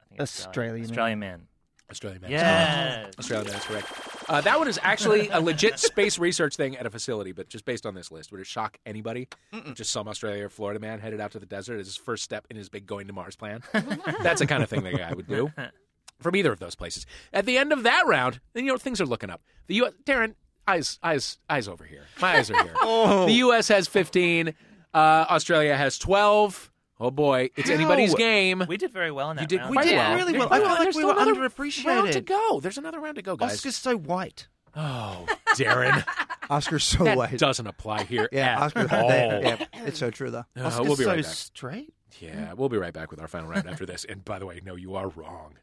I 0.00 0.08
think 0.08 0.20
Australia, 0.20 0.82
man. 0.82 0.90
Australian 0.90 1.18
man. 1.18 1.46
Australian 1.90 2.22
man. 2.22 2.30
Yes. 2.30 3.14
Australian 3.18 3.46
man, 3.48 3.52
that's 3.54 3.66
correct. 3.66 3.92
Uh, 4.28 4.40
that 4.40 4.58
one 4.60 4.68
is 4.68 4.78
actually 4.84 5.28
a 5.30 5.40
legit 5.40 5.80
space 5.80 6.20
research 6.20 6.54
thing 6.54 6.76
at 6.76 6.86
a 6.86 6.90
facility, 6.90 7.32
but 7.32 7.48
just 7.48 7.64
based 7.64 7.84
on 7.84 7.94
this 7.94 8.12
list, 8.12 8.30
would 8.30 8.40
it 8.40 8.46
shock 8.46 8.78
anybody? 8.86 9.26
Just 9.74 9.90
some 9.90 10.06
Australia 10.06 10.46
or 10.46 10.48
Florida 10.48 10.78
man 10.78 11.00
headed 11.00 11.20
out 11.20 11.32
to 11.32 11.40
the 11.40 11.46
desert 11.46 11.80
as 11.80 11.86
his 11.88 11.96
first 11.96 12.22
step 12.22 12.46
in 12.48 12.56
his 12.56 12.68
big 12.68 12.86
going 12.86 13.08
to 13.08 13.12
Mars 13.12 13.34
plan. 13.34 13.62
that's 14.22 14.40
the 14.40 14.46
kind 14.46 14.62
of 14.62 14.70
thing 14.70 14.84
the 14.84 14.92
guy 14.92 15.12
would 15.12 15.26
do 15.26 15.50
from 16.20 16.36
either 16.36 16.52
of 16.52 16.60
those 16.60 16.74
places. 16.74 17.06
At 17.32 17.46
the 17.46 17.58
end 17.58 17.72
of 17.72 17.82
that 17.82 18.06
round, 18.06 18.40
then 18.52 18.64
you 18.64 18.72
know 18.72 18.78
things 18.78 19.00
are 19.00 19.06
looking 19.06 19.30
up. 19.30 19.42
The 19.66 19.74
U.S. 19.76 19.92
Darren, 20.04 20.34
eyes, 20.68 20.98
eyes, 21.02 21.38
eyes 21.48 21.66
over 21.68 21.84
here. 21.84 22.04
My 22.20 22.36
eyes 22.38 22.50
are 22.50 22.62
here. 22.62 22.74
The 23.26 23.32
U.S. 23.38 23.68
has 23.68 23.88
15. 23.88 24.54
Uh, 24.92 24.96
Australia 24.96 25.76
has 25.76 25.98
12. 25.98 26.70
Oh 27.02 27.10
boy, 27.10 27.48
it's 27.56 27.70
anybody's 27.70 28.14
game. 28.14 28.62
We 28.68 28.76
did 28.76 28.92
very 28.92 29.10
well 29.10 29.30
in 29.30 29.36
that 29.38 29.42
You 29.42 29.48
did 29.48 29.60
round. 29.60 29.72
quite 29.72 29.86
did 29.86 29.96
well. 29.96 30.14
really 30.16 30.38
well. 30.38 30.48
quite 30.48 30.60
I 30.60 30.64
felt 30.64 30.78
like 30.78 30.82
There's 30.84 30.96
we 30.96 31.04
were 31.04 31.12
another 31.12 31.34
underappreciated. 31.34 31.84
Round 31.86 32.12
to 32.12 32.20
go. 32.20 32.60
There's 32.60 32.76
another 32.76 33.00
round 33.00 33.16
to 33.16 33.22
go, 33.22 33.36
guys. 33.36 33.54
Oscar's 33.54 33.76
so 33.76 33.96
white. 33.96 34.48
Oh, 34.76 35.24
Darren, 35.56 36.04
Oscar's 36.50 36.84
so 36.84 37.02
that 37.04 37.16
white. 37.16 37.38
doesn't 37.38 37.66
apply 37.66 38.04
here 38.04 38.28
yeah, 38.32 38.56
at 38.56 38.62
Oscar's 38.76 38.92
all. 38.92 39.08
they- 39.08 39.40
yeah, 39.42 39.64
it's 39.86 39.98
so 39.98 40.10
true 40.10 40.30
though. 40.30 40.44
Uh, 40.56 40.64
Oscar's 40.64 40.86
we'll 40.88 40.96
be 40.96 41.04
so 41.04 41.16
back. 41.16 41.24
straight. 41.24 41.94
Yeah, 42.18 42.52
we'll 42.54 42.68
be 42.68 42.76
right 42.76 42.92
back 42.92 43.10
with 43.10 43.20
our 43.20 43.28
final 43.28 43.48
round 43.48 43.68
after 43.68 43.86
this. 43.86 44.04
And 44.04 44.24
by 44.24 44.38
the 44.38 44.46
way, 44.46 44.60
no, 44.64 44.74
you 44.74 44.94
are 44.94 45.08
wrong. 45.08 45.54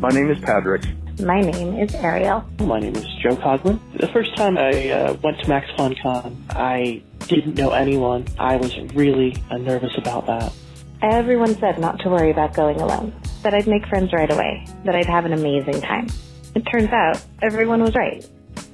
My 0.00 0.10
name 0.10 0.30
is 0.30 0.38
Patrick. 0.38 0.84
My 1.20 1.40
name 1.40 1.76
is 1.76 1.92
Ariel. 1.96 2.44
My 2.60 2.78
name 2.78 2.94
is 2.94 3.04
Joe 3.20 3.34
Coglin. 3.34 3.80
The 3.98 4.06
first 4.08 4.36
time 4.36 4.56
I 4.56 4.90
uh, 4.90 5.16
went 5.24 5.40
to 5.40 5.48
Max 5.48 5.68
FunCon, 5.72 6.36
I 6.50 7.02
didn't 7.26 7.56
know 7.56 7.70
anyone. 7.70 8.26
I 8.38 8.56
was 8.56 8.78
really 8.94 9.36
uh, 9.50 9.56
nervous 9.56 9.90
about 9.98 10.26
that. 10.26 10.52
Everyone 11.02 11.56
said 11.56 11.80
not 11.80 11.98
to 12.00 12.08
worry 12.08 12.30
about 12.30 12.54
going 12.54 12.80
alone, 12.80 13.12
that 13.42 13.54
I'd 13.54 13.66
make 13.66 13.86
friends 13.86 14.12
right 14.12 14.30
away, 14.30 14.64
that 14.84 14.94
I'd 14.94 15.06
have 15.06 15.24
an 15.24 15.32
amazing 15.32 15.80
time. 15.80 16.06
It 16.54 16.60
turns 16.60 16.90
out 16.90 17.20
everyone 17.42 17.82
was 17.82 17.94
right. 17.96 18.24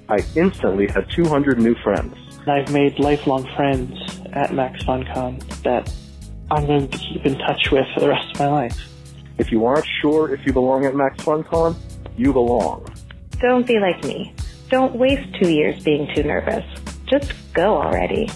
I 0.08 0.24
instantly 0.36 0.86
had 0.86 1.10
200 1.10 1.58
new 1.58 1.74
friends. 1.76 2.16
And 2.40 2.50
I've 2.50 2.72
made 2.72 2.98
lifelong 2.98 3.48
friends 3.56 3.98
at 4.32 4.52
Max 4.52 4.82
FunCon 4.84 5.40
that 5.62 5.92
I'm 6.50 6.66
going 6.66 6.88
to 6.88 6.98
keep 6.98 7.24
in 7.24 7.38
touch 7.38 7.70
with 7.70 7.86
for 7.94 8.00
the 8.00 8.08
rest 8.08 8.30
of 8.32 8.40
my 8.40 8.48
life. 8.48 8.88
If 9.38 9.50
you 9.50 9.64
aren't 9.64 9.86
sure 10.00 10.34
if 10.34 10.44
you 10.46 10.52
belong 10.52 10.84
at 10.84 10.94
Max 10.94 11.22
FunCon, 11.24 11.76
you 12.16 12.32
belong. 12.32 12.86
Don't 13.40 13.66
be 13.66 13.78
like 13.78 14.04
me. 14.04 14.34
Don't 14.70 14.94
waste 14.94 15.34
two 15.40 15.50
years 15.50 15.82
being 15.82 16.08
too 16.14 16.22
nervous. 16.22 16.64
Just 17.06 17.32
go 17.52 17.76
already. 17.76 18.30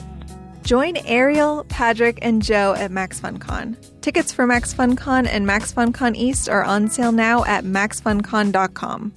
Join 0.62 0.96
Ariel, 1.06 1.64
Patrick, 1.68 2.18
and 2.22 2.42
Joe 2.42 2.74
at 2.74 2.90
Max 2.90 3.20
FunCon. 3.20 3.76
Tickets 4.00 4.32
for 4.32 4.46
Max 4.46 4.74
FunCon 4.74 5.26
and 5.26 5.46
Max 5.46 5.72
FunCon 5.72 6.14
East 6.14 6.48
are 6.48 6.62
on 6.62 6.88
sale 6.88 7.12
now 7.12 7.44
at 7.44 7.64
maxfuncon.com. 7.64 9.12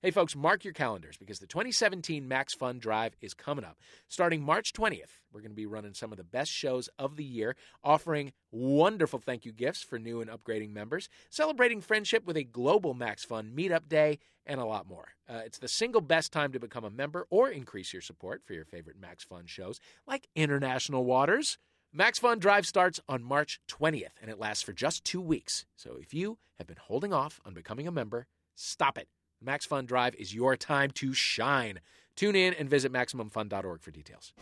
Hey, 0.00 0.12
folks, 0.12 0.36
mark 0.36 0.62
your 0.62 0.74
calendars 0.74 1.16
because 1.16 1.40
the 1.40 1.48
2017 1.48 2.28
Max 2.28 2.54
Fun 2.54 2.78
Drive 2.78 3.16
is 3.20 3.34
coming 3.34 3.64
up. 3.64 3.78
Starting 4.06 4.40
March 4.40 4.72
20th, 4.72 5.18
we're 5.32 5.40
going 5.40 5.50
to 5.50 5.56
be 5.56 5.66
running 5.66 5.92
some 5.92 6.12
of 6.12 6.18
the 6.18 6.22
best 6.22 6.52
shows 6.52 6.88
of 7.00 7.16
the 7.16 7.24
year, 7.24 7.56
offering 7.82 8.32
wonderful 8.52 9.18
thank 9.18 9.44
you 9.44 9.50
gifts 9.50 9.82
for 9.82 9.98
new 9.98 10.20
and 10.20 10.30
upgrading 10.30 10.70
members, 10.70 11.08
celebrating 11.30 11.80
friendship 11.80 12.24
with 12.24 12.36
a 12.36 12.44
global 12.44 12.94
Max 12.94 13.24
Fun 13.24 13.50
meetup 13.56 13.88
day, 13.88 14.20
and 14.46 14.60
a 14.60 14.64
lot 14.64 14.86
more. 14.88 15.08
Uh, 15.28 15.40
it's 15.44 15.58
the 15.58 15.66
single 15.66 16.00
best 16.00 16.32
time 16.32 16.52
to 16.52 16.60
become 16.60 16.84
a 16.84 16.90
member 16.90 17.26
or 17.28 17.50
increase 17.50 17.92
your 17.92 18.00
support 18.00 18.44
for 18.44 18.52
your 18.52 18.64
favorite 18.64 19.00
Max 19.00 19.24
Fun 19.24 19.46
shows 19.46 19.80
like 20.06 20.28
International 20.36 21.04
Waters. 21.04 21.58
Max 21.92 22.20
Fun 22.20 22.38
Drive 22.38 22.68
starts 22.68 23.00
on 23.08 23.24
March 23.24 23.58
20th 23.66 24.14
and 24.22 24.30
it 24.30 24.38
lasts 24.38 24.62
for 24.62 24.72
just 24.72 25.02
two 25.02 25.20
weeks. 25.20 25.66
So 25.74 25.96
if 26.00 26.14
you 26.14 26.38
have 26.56 26.68
been 26.68 26.76
holding 26.80 27.12
off 27.12 27.40
on 27.44 27.52
becoming 27.52 27.88
a 27.88 27.92
member, 27.92 28.28
stop 28.54 28.96
it. 28.96 29.08
Max 29.40 29.64
Fun 29.64 29.86
Drive 29.86 30.14
is 30.16 30.34
your 30.34 30.56
time 30.56 30.90
to 30.92 31.12
shine. 31.14 31.80
Tune 32.16 32.34
in 32.34 32.54
and 32.54 32.68
visit 32.68 32.92
MaximumFun.org 32.92 33.80
for 33.80 33.90
details. 33.90 34.32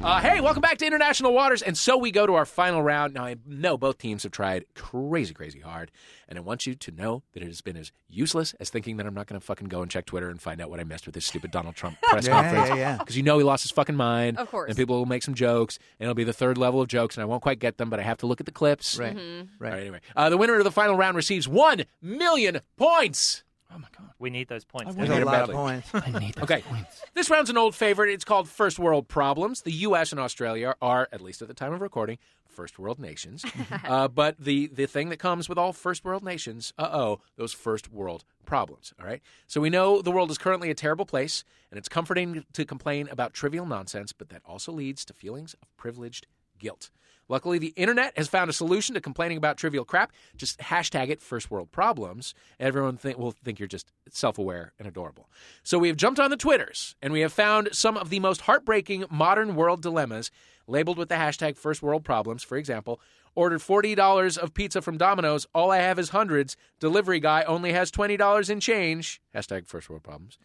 Uh, 0.00 0.20
hey, 0.20 0.40
welcome 0.40 0.60
back 0.62 0.78
to 0.78 0.86
International 0.86 1.34
Waters. 1.34 1.60
And 1.60 1.76
so 1.76 1.96
we 1.98 2.12
go 2.12 2.24
to 2.24 2.34
our 2.34 2.46
final 2.46 2.80
round. 2.82 3.14
Now, 3.14 3.24
I 3.24 3.36
know 3.44 3.76
both 3.76 3.98
teams 3.98 4.22
have 4.22 4.30
tried 4.30 4.64
crazy, 4.74 5.34
crazy 5.34 5.58
hard. 5.58 5.90
And 6.28 6.38
I 6.38 6.40
want 6.40 6.66
you 6.66 6.76
to 6.76 6.90
know 6.92 7.24
that 7.34 7.42
it 7.42 7.46
has 7.46 7.60
been 7.60 7.76
as 7.76 7.90
useless 8.08 8.54
as 8.60 8.70
thinking 8.70 8.96
that 8.98 9.06
I'm 9.06 9.12
not 9.14 9.26
going 9.26 9.38
to 9.40 9.44
fucking 9.44 9.66
go 9.68 9.82
and 9.82 9.90
check 9.90 10.06
Twitter 10.06 10.30
and 10.30 10.40
find 10.40 10.60
out 10.60 10.70
what 10.70 10.78
I 10.78 10.84
missed 10.84 11.04
with 11.06 11.14
this 11.16 11.26
stupid 11.26 11.50
Donald 11.50 11.74
Trump 11.74 12.00
press 12.02 12.26
Yeah, 12.28 12.32
conference. 12.42 12.68
yeah, 12.68 12.74
yeah. 12.76 12.96
Because 12.98 13.16
you 13.16 13.24
know 13.24 13.38
he 13.38 13.44
lost 13.44 13.64
his 13.64 13.72
fucking 13.72 13.96
mind. 13.96 14.38
Of 14.38 14.48
course. 14.50 14.68
And 14.68 14.76
people 14.78 14.96
will 14.96 15.04
make 15.06 15.24
some 15.24 15.34
jokes. 15.34 15.78
And 15.98 16.06
it'll 16.06 16.14
be 16.14 16.24
the 16.24 16.32
third 16.32 16.56
level 16.58 16.80
of 16.80 16.86
jokes. 16.88 17.16
And 17.16 17.22
I 17.22 17.26
won't 17.26 17.42
quite 17.42 17.58
get 17.58 17.76
them, 17.78 17.90
but 17.90 17.98
I 17.98 18.04
have 18.04 18.18
to 18.18 18.26
look 18.26 18.38
at 18.40 18.46
the 18.46 18.52
clips. 18.52 18.98
Right, 18.98 19.16
Mm-hmm. 19.16 19.46
right. 19.62 19.68
All 19.70 19.74
right, 19.76 19.80
anyway. 19.80 20.00
Uh, 20.14 20.30
the 20.30 20.36
winner 20.38 20.56
of 20.56 20.64
the 20.64 20.70
final 20.72 20.96
round 20.96 21.16
receives 21.16 21.48
1 21.48 21.84
million 22.00 22.60
points. 22.76 23.42
Oh 23.74 23.78
my 23.78 23.88
god. 23.96 24.10
We 24.18 24.30
need 24.30 24.48
those 24.48 24.64
points. 24.64 24.86
would 24.88 24.96
There's 24.96 25.08
need 25.10 25.16
a 25.18 25.22
it 25.22 25.24
lot 25.26 25.32
badly. 25.32 25.54
of 25.54 25.60
points. 25.60 25.90
I 25.94 26.18
need 26.18 26.34
those 26.34 26.44
Okay. 26.44 26.62
points. 26.62 27.02
This 27.14 27.28
round's 27.30 27.50
an 27.50 27.58
old 27.58 27.74
favorite. 27.74 28.10
It's 28.10 28.24
called 28.24 28.48
First 28.48 28.78
World 28.78 29.08
Problems. 29.08 29.62
The 29.62 29.72
U.S. 29.72 30.10
and 30.10 30.20
Australia 30.20 30.74
are, 30.80 31.08
at 31.12 31.20
least 31.20 31.42
at 31.42 31.48
the 31.48 31.54
time 31.54 31.72
of 31.72 31.80
recording, 31.80 32.18
first 32.46 32.78
world 32.78 32.98
nations. 32.98 33.44
uh, 33.84 34.08
but 34.08 34.38
the, 34.38 34.68
the 34.68 34.86
thing 34.86 35.10
that 35.10 35.18
comes 35.18 35.48
with 35.48 35.58
all 35.58 35.72
first 35.72 36.04
world 36.04 36.24
nations, 36.24 36.72
uh 36.78 36.88
oh, 36.90 37.20
those 37.36 37.52
first 37.52 37.92
world 37.92 38.24
problems. 38.46 38.94
All 38.98 39.06
right. 39.06 39.20
So 39.46 39.60
we 39.60 39.68
know 39.70 40.00
the 40.00 40.10
world 40.10 40.30
is 40.30 40.38
currently 40.38 40.70
a 40.70 40.74
terrible 40.74 41.04
place, 41.06 41.44
and 41.70 41.76
it's 41.78 41.88
comforting 41.88 42.44
to 42.54 42.64
complain 42.64 43.08
about 43.10 43.34
trivial 43.34 43.66
nonsense, 43.66 44.12
but 44.12 44.30
that 44.30 44.40
also 44.46 44.72
leads 44.72 45.04
to 45.04 45.12
feelings 45.12 45.54
of 45.62 45.68
privileged 45.76 46.26
guilt. 46.58 46.90
Luckily, 47.28 47.58
the 47.58 47.74
internet 47.76 48.16
has 48.16 48.26
found 48.26 48.48
a 48.48 48.54
solution 48.54 48.94
to 48.94 49.00
complaining 49.00 49.36
about 49.36 49.58
trivial 49.58 49.84
crap. 49.84 50.12
Just 50.36 50.58
hashtag 50.60 51.10
it 51.10 51.20
first 51.20 51.50
world 51.50 51.70
problems. 51.70 52.34
Everyone 52.58 52.96
think, 52.96 53.18
will 53.18 53.32
think 53.32 53.58
you're 53.58 53.68
just 53.68 53.92
self 54.08 54.38
aware 54.38 54.72
and 54.78 54.88
adorable. 54.88 55.28
So 55.62 55.78
we 55.78 55.88
have 55.88 55.98
jumped 55.98 56.18
on 56.18 56.30
the 56.30 56.36
Twitters 56.38 56.96
and 57.02 57.12
we 57.12 57.20
have 57.20 57.32
found 57.32 57.68
some 57.72 57.96
of 57.98 58.08
the 58.08 58.20
most 58.20 58.42
heartbreaking 58.42 59.04
modern 59.10 59.54
world 59.54 59.82
dilemmas 59.82 60.30
labeled 60.66 60.96
with 60.96 61.10
the 61.10 61.16
hashtag 61.16 61.56
first 61.56 61.82
world 61.82 62.02
problems. 62.02 62.42
For 62.42 62.56
example, 62.56 62.98
ordered 63.34 63.60
$40 63.60 64.38
of 64.38 64.54
pizza 64.54 64.80
from 64.80 64.96
Domino's. 64.96 65.46
All 65.54 65.70
I 65.70 65.78
have 65.78 65.98
is 65.98 66.10
hundreds. 66.10 66.56
Delivery 66.80 67.20
guy 67.20 67.42
only 67.44 67.72
has 67.72 67.90
$20 67.90 68.50
in 68.50 68.60
change. 68.60 69.20
Hashtag 69.34 69.66
first 69.66 69.90
world 69.90 70.02
problems. 70.02 70.38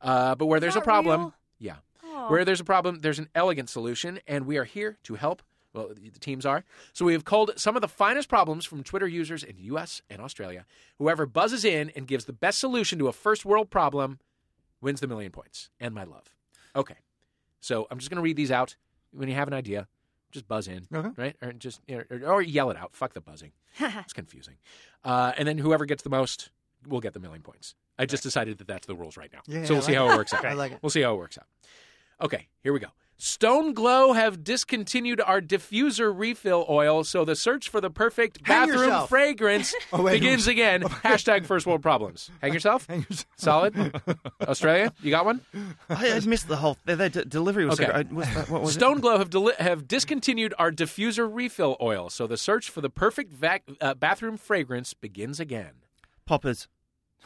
Uh, 0.00 0.34
but 0.34 0.46
where 0.46 0.60
there's 0.60 0.76
a 0.76 0.80
problem, 0.80 1.20
real? 1.20 1.34
yeah. 1.58 1.76
Aw. 2.02 2.28
Where 2.28 2.44
there's 2.44 2.60
a 2.60 2.64
problem, 2.64 3.00
there's 3.00 3.18
an 3.18 3.28
elegant 3.34 3.68
solution, 3.68 4.20
and 4.26 4.46
we 4.46 4.56
are 4.56 4.64
here 4.64 4.98
to 5.04 5.14
help. 5.14 5.42
Well, 5.72 5.90
the 5.94 6.18
teams 6.18 6.44
are. 6.44 6.64
So 6.92 7.04
we 7.04 7.12
have 7.12 7.24
culled 7.24 7.52
some 7.56 7.76
of 7.76 7.82
the 7.82 7.88
finest 7.88 8.28
problems 8.28 8.66
from 8.66 8.82
Twitter 8.82 9.06
users 9.06 9.44
in 9.44 9.56
the 9.56 9.62
U.S. 9.64 10.02
and 10.10 10.20
Australia. 10.20 10.66
Whoever 10.98 11.26
buzzes 11.26 11.64
in 11.64 11.90
and 11.94 12.06
gives 12.08 12.24
the 12.24 12.32
best 12.32 12.58
solution 12.58 12.98
to 12.98 13.08
a 13.08 13.12
first 13.12 13.44
world 13.44 13.70
problem 13.70 14.18
wins 14.80 15.00
the 15.00 15.06
million 15.06 15.30
points 15.30 15.70
and 15.78 15.94
my 15.94 16.04
love. 16.04 16.34
Okay. 16.74 16.96
So 17.60 17.86
I'm 17.90 17.98
just 17.98 18.10
going 18.10 18.16
to 18.16 18.22
read 18.22 18.36
these 18.36 18.50
out. 18.50 18.76
When 19.12 19.28
you 19.28 19.34
have 19.34 19.48
an 19.48 19.54
idea, 19.54 19.86
just 20.32 20.48
buzz 20.48 20.66
in, 20.68 20.86
Okay. 20.94 21.10
right? 21.16 21.36
Or 21.42 21.52
just 21.52 21.80
or, 21.90 22.06
or 22.24 22.42
yell 22.42 22.70
it 22.70 22.76
out. 22.76 22.94
Fuck 22.94 23.12
the 23.12 23.20
buzzing. 23.20 23.52
it's 23.80 24.12
confusing. 24.12 24.54
Uh, 25.04 25.32
and 25.36 25.46
then 25.46 25.58
whoever 25.58 25.84
gets 25.84 26.02
the 26.02 26.10
most 26.10 26.50
will 26.88 27.00
get 27.00 27.12
the 27.12 27.20
million 27.20 27.42
points. 27.42 27.74
I 27.98 28.06
just 28.06 28.22
decided 28.22 28.58
that 28.58 28.66
that's 28.66 28.86
the 28.86 28.94
rules 28.96 29.16
right 29.16 29.30
now. 29.32 29.40
Yeah, 29.46 29.64
so 29.66 29.74
we'll 29.74 29.82
I 29.82 29.86
see 29.86 29.94
how 29.94 30.08
it. 30.08 30.14
it 30.14 30.16
works 30.16 30.32
out. 30.34 30.44
I 30.44 30.54
like 30.54 30.72
it. 30.72 30.78
We'll 30.82 30.90
see 30.90 31.02
how 31.02 31.14
it 31.14 31.18
works 31.18 31.36
out. 31.38 31.46
Okay, 32.22 32.48
here 32.62 32.72
we 32.72 32.80
go. 32.80 32.88
Stone 33.22 33.74
Glow 33.74 34.12
have 34.14 34.42
discontinued 34.42 35.20
our 35.20 35.40
diffuser 35.42 36.10
refill 36.16 36.64
oil, 36.68 37.04
so 37.04 37.24
the 37.24 37.36
search 37.36 37.68
for 37.68 37.80
the 37.80 37.90
perfect 37.90 38.38
Hang 38.46 38.68
bathroom 38.68 38.84
yourself. 38.88 39.08
fragrance 39.10 39.74
Oh, 39.92 40.02
wait. 40.02 40.12
begins 40.20 40.46
again. 40.46 40.82
Hashtag 41.04 41.44
first 41.44 41.66
world 41.66 41.82
problems. 41.82 42.30
Hang 42.40 42.54
yourself. 42.54 42.86
Hang 42.86 43.00
yourself. 43.08 43.26
Solid. 43.36 44.00
Australia, 44.48 44.92
you 45.02 45.10
got 45.10 45.26
one? 45.26 45.42
I, 45.90 46.12
I 46.12 46.20
missed 46.20 46.48
the 46.48 46.56
whole. 46.56 46.78
The, 46.86 46.96
the 46.96 47.10
d- 47.10 47.24
delivery 47.28 47.66
was 47.66 47.78
Okay. 47.78 47.90
so 47.90 47.92
good. 47.98 48.06
I- 48.10 48.14
what's 48.14 48.34
that- 48.34 48.48
what 48.50 48.62
was 48.62 48.72
Stone 48.72 48.98
it? 48.98 49.00
Glow 49.02 49.18
have, 49.18 49.28
deli- 49.28 49.54
have 49.58 49.86
discontinued 49.86 50.54
our 50.58 50.70
diffuser 50.72 51.28
refill 51.30 51.76
oil, 51.80 52.08
so 52.08 52.26
the 52.26 52.38
search 52.38 52.70
for 52.70 52.80
the 52.80 52.90
perfect 52.90 53.32
vac- 53.34 53.64
uh, 53.82 53.92
bathroom 53.94 54.38
fragrance 54.38 54.94
begins 54.94 55.38
again. 55.38 55.72
Poppers. 56.24 56.68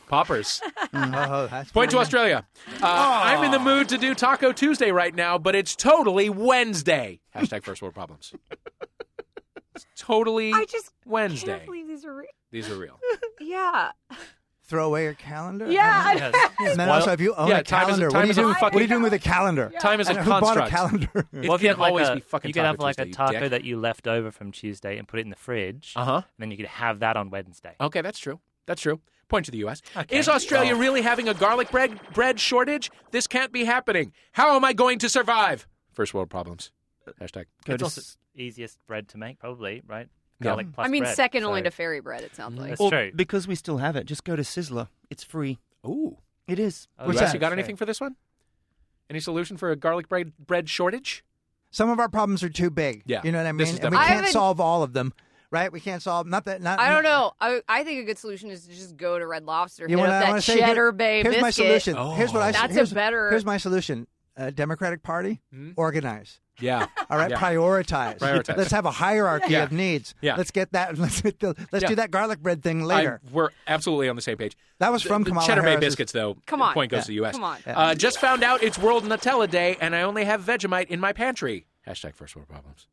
Poppers. 0.09 0.61
Oh, 0.97 1.49
that's 1.51 1.73
Point 1.73 1.91
to 1.91 1.99
Australia. 1.99 2.47
Uh, 2.81 2.87
I'm 3.25 3.43
in 3.45 3.51
the 3.51 3.59
mood 3.59 3.89
to 3.89 3.99
do 3.99 4.15
Taco 4.15 4.53
Tuesday 4.53 4.93
right 4.93 5.13
now, 5.15 5.39
but 5.39 5.57
it's 5.57 5.75
totally 5.75 6.29
Wednesday. 6.31 7.21
Hashtag 7.35 7.65
first 7.65 7.83
world 7.83 7.95
problems. 7.95 8.33
It's 9.75 9.87
totally 9.99 10.53
I 10.53 10.67
just 10.71 10.93
Wednesday. 11.05 11.53
can't 11.55 11.67
believe 11.67 11.89
these 11.89 12.05
are. 12.05 12.15
real. 12.15 12.29
These 12.53 12.71
are 12.71 12.77
real. 12.77 13.01
yeah. 13.41 13.91
throw 14.63 14.87
away 14.87 15.03
your 15.05 15.15
calendar. 15.15 15.71
Yeah, 15.71 16.03
I- 16.07 16.15
Yes. 16.15 16.35
And 16.61 16.79
then 16.79 16.89
Well, 16.89 17.01
also, 17.01 17.11
if 17.13 17.21
you 17.21 17.35
own 17.35 17.49
yeah, 17.49 17.59
a 17.59 17.63
time 17.65 17.89
is 17.91 17.97
a- 17.99 18.01
calendar, 18.01 18.11
time 18.11 18.19
what, 18.19 18.23
are 18.23 18.27
you 18.27 18.31
is 18.31 18.39
a 18.39 18.41
doing, 18.43 18.55
what 18.55 18.75
are 18.75 18.81
you 18.81 18.87
doing 18.89 19.03
with 19.03 19.13
a 19.15 19.19
calendar? 19.19 19.73
Time 19.81 20.01
is 20.01 20.09
a 20.09 20.11
And 20.11 20.21
who 20.21 20.31
bought 20.31 20.57
a 20.57 20.69
calendar? 20.69 21.09
It 21.33 21.49
Well, 21.49 21.57
if 21.57 21.63
you 21.63 21.69
can 21.71 21.77
have 21.77 21.79
like 21.81 21.91
always 21.91 22.09
a, 22.09 22.15
be 22.15 22.21
fucking 22.21 22.49
you 22.51 22.55
could 22.55 22.65
have 22.65 22.79
like 22.79 22.99
a 23.01 23.05
Tuesday, 23.07 23.09
you 23.09 23.27
taco 23.27 23.41
dick. 23.41 23.51
that 23.51 23.65
you 23.65 23.79
left 23.81 24.07
over 24.07 24.31
from 24.31 24.53
Tuesday 24.53 24.97
and 24.97 25.09
put 25.09 25.19
it 25.19 25.23
in 25.25 25.31
the 25.31 25.37
fridge. 25.37 25.93
Uh 25.97 26.05
huh. 26.05 26.15
And 26.15 26.25
then 26.39 26.51
you 26.53 26.57
could 26.57 26.67
have 26.67 27.01
that 27.01 27.17
on 27.17 27.31
Wednesday. 27.31 27.75
Okay, 27.81 28.01
that's 28.01 28.19
true. 28.21 28.39
That's 28.67 28.81
true. 28.81 29.01
Point 29.29 29.45
to 29.47 29.51
the 29.51 29.59
U.S. 29.59 29.83
Okay. 29.97 30.19
Is 30.19 30.29
Australia 30.29 30.75
Oh. 30.75 30.79
really 30.79 31.03
having 31.03 31.29
a 31.29 31.35
garlic 31.35 31.71
bread 31.71 31.99
bread 32.13 32.39
shortage? 32.39 32.91
This 33.11 33.27
can't 33.27 33.53
be 33.53 33.65
happening. 33.65 34.13
How 34.33 34.55
am 34.57 34.65
I 34.65 34.73
going 34.73 34.99
to 35.01 35.09
survive? 35.09 35.67
First 35.93 36.13
world 36.15 36.31
problems. 36.31 36.71
Hashtag. 37.21 37.45
Go 37.65 37.75
it's 37.75 37.81
to 37.81 37.85
also 37.85 38.01
s- 38.01 38.17
easiest 38.35 38.79
bread 38.87 39.09
to 39.09 39.19
make, 39.19 39.39
probably, 39.39 39.83
right? 39.87 40.09
Yeah. 40.41 40.45
Garlic 40.45 40.73
plus 40.73 40.87
I 40.87 40.91
mean, 40.91 41.03
bread, 41.05 41.15
second 41.15 41.45
only 41.45 41.63
to 41.63 41.71
fairy 41.71 42.01
bread. 42.01 42.23
It 42.23 42.35
sounds 42.35 42.57
mm. 42.57 42.61
like. 42.61 42.69
That's 42.71 42.81
Well, 42.81 42.91
true. 42.91 43.13
because 43.15 43.47
we 43.47 43.55
still 43.55 43.79
have 43.79 43.95
it. 43.97 44.05
Just 44.05 44.25
go 44.25 44.37
to 44.37 44.43
Sizzler. 44.43 44.89
It's 45.11 45.23
free. 45.23 45.59
Ooh. 45.87 46.19
It 46.49 46.59
is. 46.59 46.89
Oh, 46.99 47.07
What's 47.07 47.21
US, 47.21 47.29
that? 47.29 47.35
you 47.35 47.41
got 47.41 47.53
anything 47.53 47.77
for 47.77 47.85
this 47.87 48.01
one? 48.01 48.17
Any 49.09 49.21
solution 49.21 49.57
for 49.57 49.71
a 49.71 49.77
garlic 49.77 50.09
bread 50.09 50.33
bread 50.39 50.69
shortage? 50.69 51.25
Some 51.71 51.91
of 51.91 51.99
our 51.99 52.09
problems 52.09 52.43
are 52.43 52.49
too 52.49 52.71
big. 52.71 53.03
Yeah. 53.07 53.21
You 53.25 53.33
know 53.33 53.39
what 53.39 53.47
I 53.47 53.53
mean? 53.53 53.67
And 53.69 53.91
we 53.91 53.97
can't 53.97 54.09
haven't- 54.09 54.31
solve 54.33 54.61
all 54.61 54.83
of 54.83 54.93
them, 54.93 55.13
right? 55.55 55.73
We 55.73 55.81
can't 55.81 56.03
solve 56.03 56.27
not 56.27 56.45
that. 56.45 56.61
Not 56.61 56.79
I 56.81 56.91
don't 56.91 57.03
know. 57.05 57.33
I, 57.41 57.63
I 57.69 57.85
think 57.85 58.01
a 58.01 58.05
good 58.05 58.19
solution 58.19 58.51
is 58.51 58.67
to 58.67 58.75
just 58.75 58.97
go 58.97 59.19
to 59.19 59.27
Red 59.27 59.45
Lobster, 59.45 59.85
You 59.89 59.97
hit 59.97 60.03
wanna- 60.03 60.13
up 60.13 60.23
that 60.23 60.29
wanna 60.29 60.43
say, 60.43 60.57
here- 60.57 60.67
Cheddar 60.67 60.93
Bay 60.93 61.23
Here's 61.23 61.37
biscuit. 61.37 61.43
my 61.43 61.51
solution. 61.51 61.97
Here's 62.17 62.33
what 62.33 62.43
I. 62.43 62.53
That's 62.53 62.75
here's, 62.75 62.93
a 62.93 62.95
better. 62.95 63.31
Here's 63.31 63.45
my 63.47 63.57
solution. 63.57 64.07
Uh, 64.37 64.51
Democratic 64.51 65.03
Party, 65.05 65.41
organize. 65.77 66.41
Yeah. 66.61 66.87
All 67.11 67.17
right, 67.19 67.31
Yeah. 67.31 67.39
prioritize. 67.39 68.19
Prioritize. 68.19 68.57
Let's 68.57 68.73
have 68.73 68.85
a 68.85 68.91
hierarchy 68.91 69.53
Yeah. 69.53 69.63
of 69.65 69.71
needs. 69.73 70.15
Yeah. 70.21 70.35
Let's 70.37 70.51
get 70.51 70.73
that. 70.73 70.99
Let's 70.99 71.21
get 71.21 71.39
the, 71.41 71.55
let's 71.73 71.83
Yeah. 71.85 71.89
do 71.89 71.95
that 71.97 72.11
garlic 72.11 72.41
bread 72.41 72.63
thing 72.63 72.83
later. 72.83 73.21
I- 73.25 73.31
we're 73.33 73.51
absolutely 73.69 74.09
on 74.09 74.17
the 74.17 74.23
same 74.23 74.37
page. 74.37 74.57
That 74.81 74.91
was 74.93 75.03
from 75.03 75.23
the 75.23 75.31
Kamala 75.31 75.47
Cheddar 75.47 75.63
Bay 75.63 75.77
biscuits, 75.77 76.11
though. 76.13 76.37
Come 76.47 76.63
on. 76.63 76.75
Point 76.75 76.91
goes 76.91 76.99
Yeah. 76.99 77.03
to 77.03 77.09
the 77.09 77.15
U.S. 77.15 77.35
Come 77.35 77.45
on. 77.45 77.59
Uh, 77.67 77.95
just 77.95 78.19
found 78.21 78.43
out 78.43 78.63
it's 78.63 78.77
World 78.79 79.05
Nutella 79.05 79.49
Day, 79.49 79.77
and 79.81 79.95
I 79.95 80.03
only 80.03 80.25
have 80.25 80.43
Vegemite 80.43 80.89
in 80.89 80.99
my 81.01 81.13
pantry. 81.13 81.67
Hashtag 81.87 82.15
first 82.17 82.35
world 82.35 82.49
problems. 82.49 82.87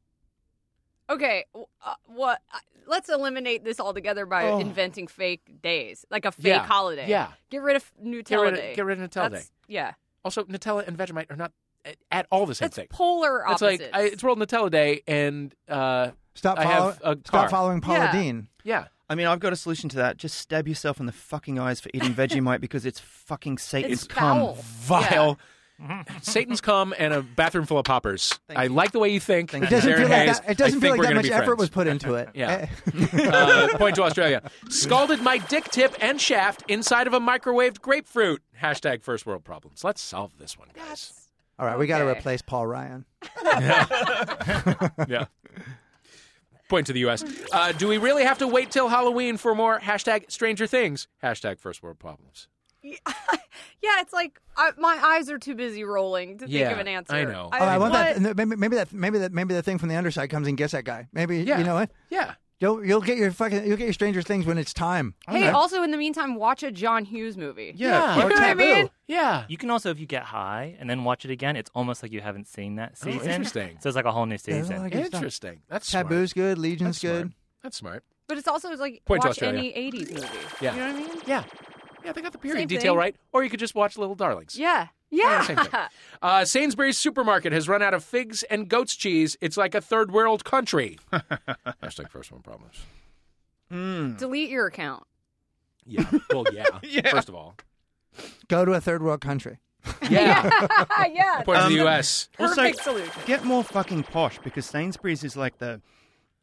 Okay, 1.12 1.46
uh, 1.56 1.94
what? 2.06 2.40
Uh, 2.54 2.58
let's 2.88 3.10
eliminate 3.10 3.64
this 3.64 3.80
altogether 3.80 4.26
by 4.26 4.48
Oh. 4.48 4.60
inventing 4.60 5.08
fake 5.08 5.42
days, 5.62 6.06
like 6.10 6.26
a 6.26 6.32
fake 6.32 6.46
Yeah, 6.46 6.66
holiday. 6.66 7.08
yeah. 7.08 7.32
Get 7.50 7.62
rid 7.62 7.76
of 7.76 7.92
Nutella 8.04 8.26
Get 8.26 8.40
rid 8.40 8.54
of- 8.54 8.60
Day. 8.60 8.76
get 8.76 8.86
rid 8.86 9.00
of 9.02 9.10
Nutella 9.10 9.14
That's- 9.30 9.46
Day. 9.46 9.52
Yeah. 9.68 9.94
Also, 10.24 10.44
Nutella 10.46 10.88
and 10.88 10.98
Vegemite 10.98 11.32
are 11.32 11.36
not 11.36 11.52
at- 11.86 11.98
at 12.12 12.28
all 12.32 12.46
the 12.46 12.56
same 12.56 12.68
It's 12.68 12.76
thing. 12.76 12.88
polar 12.90 13.44
It's 13.50 13.62
like 13.62 13.82
I, 13.94 14.02
it's 14.04 14.24
World 14.24 14.40
Nutella 14.40 14.70
Day, 14.72 15.02
and 15.08 15.54
uh, 15.68 16.12
Stop, 16.36 16.60
I 16.60 16.64
follow, 16.64 16.92
have 16.92 17.00
a 17.04 17.16
car. 17.16 17.24
stop 17.26 17.50
following 17.50 17.82
Paula 17.82 18.06
Yeah. 18.06 18.12
Deen. 18.12 18.48
Yeah, 18.64 18.86
I 19.10 19.16
mean, 19.16 19.28
I've 19.28 19.40
got 19.40 19.52
a 19.52 19.56
solution 19.58 19.90
to 19.90 19.98
that. 19.98 20.18
Just 20.18 20.38
stab 20.38 20.68
yourself 20.68 21.00
in 21.00 21.08
the 21.08 21.12
fucking 21.12 21.58
eyes 21.60 21.82
for 21.82 21.90
eating 21.94 22.14
Vegemite 22.16 22.62
because 22.62 22.86
it's 22.86 23.00
fucking 23.00 23.58
Satan's 23.58 24.04
it's 24.04 24.08
cum. 24.08 24.38
foul. 24.40 24.54
vile. 24.62 25.40
Satan's 26.22 26.62
come 26.62 26.94
and 26.98 27.14
a 27.14 27.22
bathroom 27.22 27.66
full 27.66 27.78
of 27.80 27.86
poppers. 27.86 28.40
I 28.56 28.68
like 28.68 28.92
the 28.92 29.00
way 29.00 29.10
you 29.10 29.20
think. 29.20 29.54
It 29.54 29.70
doesn't 29.70 29.92
Darren 29.92 29.98
feel 29.98 30.10
like 30.10 30.28
Hayes. 30.28 30.40
that. 30.40 30.50
It 30.52 30.58
doesn't 30.58 30.80
feel 30.82 30.92
think 30.92 30.92
like 30.92 30.98
we're 31.00 31.04
that 31.04 31.10
gonna 31.10 31.16
much 31.20 31.26
be 31.26 31.34
effort 31.34 31.46
friends. 31.46 31.60
was 31.60 31.70
put 31.70 31.88
into 31.88 32.14
it. 32.16 32.30
Yeah. 32.36 32.68
Uh, 33.14 33.78
point 33.78 33.96
to 33.96 34.04
Australia. 34.04 34.42
Scalded 34.70 35.22
my 35.22 35.38
dick 35.38 35.66
tip 35.66 35.96
and 36.00 36.20
shaft 36.22 36.64
inside 36.68 37.08
of 37.08 37.14
a 37.14 37.20
microwaved 37.20 37.82
grapefruit. 37.82 38.42
Hashtag 38.62 39.02
first 39.04 39.26
world 39.26 39.44
problems. 39.44 39.84
Let's 39.84 40.02
solve 40.02 40.38
this 40.38 40.58
one, 40.58 40.70
guys. 40.76 41.14
All 41.60 41.66
right, 41.66 41.78
we 41.78 41.86
got 41.88 42.00
to 42.00 42.06
Okay. 42.06 42.20
replace 42.20 42.42
Paul 42.42 42.66
Ryan. 42.68 43.06
yeah. 45.08 45.26
Point 46.70 46.88
to 46.88 46.94
the 46.94 47.02
U.S. 47.02 47.24
Uh, 47.52 47.74
do 47.74 47.88
we 47.88 47.98
really 47.98 48.24
have 48.24 48.38
to 48.38 48.48
wait 48.48 48.72
till 48.72 48.88
Halloween 48.88 49.36
for 49.38 49.54
more 49.54 49.80
hashtag 49.80 50.32
Stranger 50.32 50.66
Things? 50.68 51.08
Hashtag 51.22 51.60
first 51.60 51.84
world 51.84 52.00
problems. 52.00 52.48
Yeah, 53.84 54.00
it's 54.02 54.14
like 54.14 54.40
I, 54.56 54.72
my 54.78 55.00
eyes 55.04 55.30
are 55.32 55.40
too 55.40 55.56
busy 55.56 55.84
rolling 55.84 56.38
to 56.38 56.48
Yeah, 56.48 56.68
think 56.68 56.74
of 56.74 56.80
an 56.82 56.88
answer. 56.88 57.14
I 57.16 57.24
know. 57.26 57.50
Oh, 57.52 57.58
I 57.58 57.78
want 57.80 57.94
that. 57.94 58.18
what? 58.22 58.28
and 58.28 58.38
Maybe, 58.38 58.56
maybe 58.56 58.76
that. 58.76 58.94
Maybe 58.94 59.18
that. 59.20 59.32
Maybe 59.34 59.54
the 59.56 59.64
thing 59.64 59.80
from 59.80 59.90
the 59.90 59.96
underside 59.96 60.30
comes 60.30 60.48
and 60.48 60.56
gets 60.56 60.74
that 60.74 60.84
guy. 60.86 61.08
Maybe 61.14 61.40
Yeah. 61.40 61.58
you 61.58 61.64
know 61.64 61.74
what? 61.74 61.90
Yeah. 62.12 62.36
You'll 62.60 62.86
you'll 62.86 63.02
get 63.02 63.18
your 63.18 63.32
fucking 63.32 63.66
you'll 63.66 63.78
get 63.78 63.86
your 63.86 63.94
Stranger 63.94 64.22
Things 64.22 64.46
when 64.46 64.60
it's 64.60 64.72
time. 64.72 65.16
Hey, 65.28 65.48
also 65.50 65.82
in 65.82 65.90
the 65.90 65.98
meantime, 65.98 66.36
watch 66.36 66.62
a 66.62 66.70
John 66.72 67.06
Hughes 67.06 67.38
movie. 67.38 67.74
Yeah. 67.76 68.14
You 68.18 68.20
know 68.30 68.36
what 68.36 68.40
I 68.40 68.54
mean? 68.54 68.90
Yeah. 69.08 69.46
You 69.48 69.58
can 69.58 69.72
also, 69.72 69.90
if 69.90 70.00
you 70.00 70.06
get 70.06 70.22
high 70.24 70.76
and 70.80 70.88
then 70.88 71.04
watch 71.04 71.26
it 71.26 71.32
again, 71.32 71.56
it's 71.56 71.72
almost 71.74 72.04
like 72.04 72.12
you 72.12 72.22
haven't 72.22 72.48
seen 72.48 72.76
that 72.76 72.92
Oh, 73.02 73.06
season. 73.12 73.32
interesting. 73.32 73.78
So 73.82 73.90
it's 73.90 73.96
like 73.96 74.06
a 74.06 74.12
whole 74.12 74.28
new 74.28 74.38
season. 74.38 74.78
lot 74.78 74.86
of 74.94 75.06
stuff. 75.08 75.14
Interesting. 75.16 75.62
That's 75.70 75.88
smart. 75.90 76.08
Taboo's 76.08 76.34
good. 76.34 76.60
Legion's 76.60 76.90
That's 76.90 77.00
smart. 77.00 77.16
good. 77.24 77.34
That's 77.64 77.78
smart. 77.78 78.04
But 78.28 78.38
it's 78.38 78.48
also 78.48 78.70
like 78.76 79.02
Point 79.06 79.24
watch 79.26 79.42
any 79.42 79.74
'80s 79.74 80.14
movie. 80.14 80.28
Yeah. 80.62 80.74
You 80.76 80.80
know 80.80 80.86
what 80.88 80.96
I 80.96 81.00
mean? 81.00 81.22
Yeah. 81.26 81.44
Yeah, 82.04 82.12
they 82.14 82.22
got 82.22 82.32
the 82.32 82.38
period 82.38 82.60
Same 82.60 82.68
detail 82.68 82.94
thing. 82.94 82.98
right. 83.00 83.16
Or 83.32 83.44
you 83.44 83.50
could 83.50 83.60
just 83.60 83.76
watch 83.76 83.98
Little 83.98 84.16
Darlings. 84.16 84.58
Yeah. 84.58 84.88
Yeah, 85.10 85.24
Yeah. 85.30 85.42
same 85.44 85.58
thing. 85.58 85.68
Uh, 86.22 86.46
Sainsbury's 86.46 86.98
supermarket 86.98 87.52
has 87.52 87.68
run 87.68 87.82
out 87.82 87.94
of 87.96 88.04
figs 88.04 88.44
and 88.44 88.70
goat's 88.70 88.96
cheese. 88.96 89.36
It's 89.42 89.58
like 89.58 89.74
a 89.76 89.82
third 89.82 90.12
world 90.12 90.44
country. 90.46 91.00
Hashtag 91.12 92.10
first 92.10 92.32
world 92.32 92.44
problems. 92.44 92.86
Delete 93.70 94.50
your 94.50 94.68
account. 94.68 95.04
Yeah. 95.86 96.10
Well, 96.32 96.46
yeah. 96.84 97.10
First 97.10 97.30
of 97.30 97.36
all. 97.36 97.56
Go 98.50 98.66
to 98.66 98.74
a 98.74 98.82
third 98.82 99.02
world 99.02 99.22
country. 99.22 99.58
Yeah. 100.10 100.68
yeah. 101.12 101.42
Point 101.44 101.58
to 101.58 101.66
Um, 101.66 101.72
the 101.74 101.80
U.S. 101.80 102.30
Perfect 102.38 102.78
also, 102.80 102.92
solution. 102.92 103.22
get 103.26 103.44
more 103.46 103.64
fucking 103.64 104.04
posh 104.04 104.38
because 104.44 104.66
Sainsbury's 104.66 105.24
is 105.24 105.36
like 105.36 105.58
the, 105.58 105.82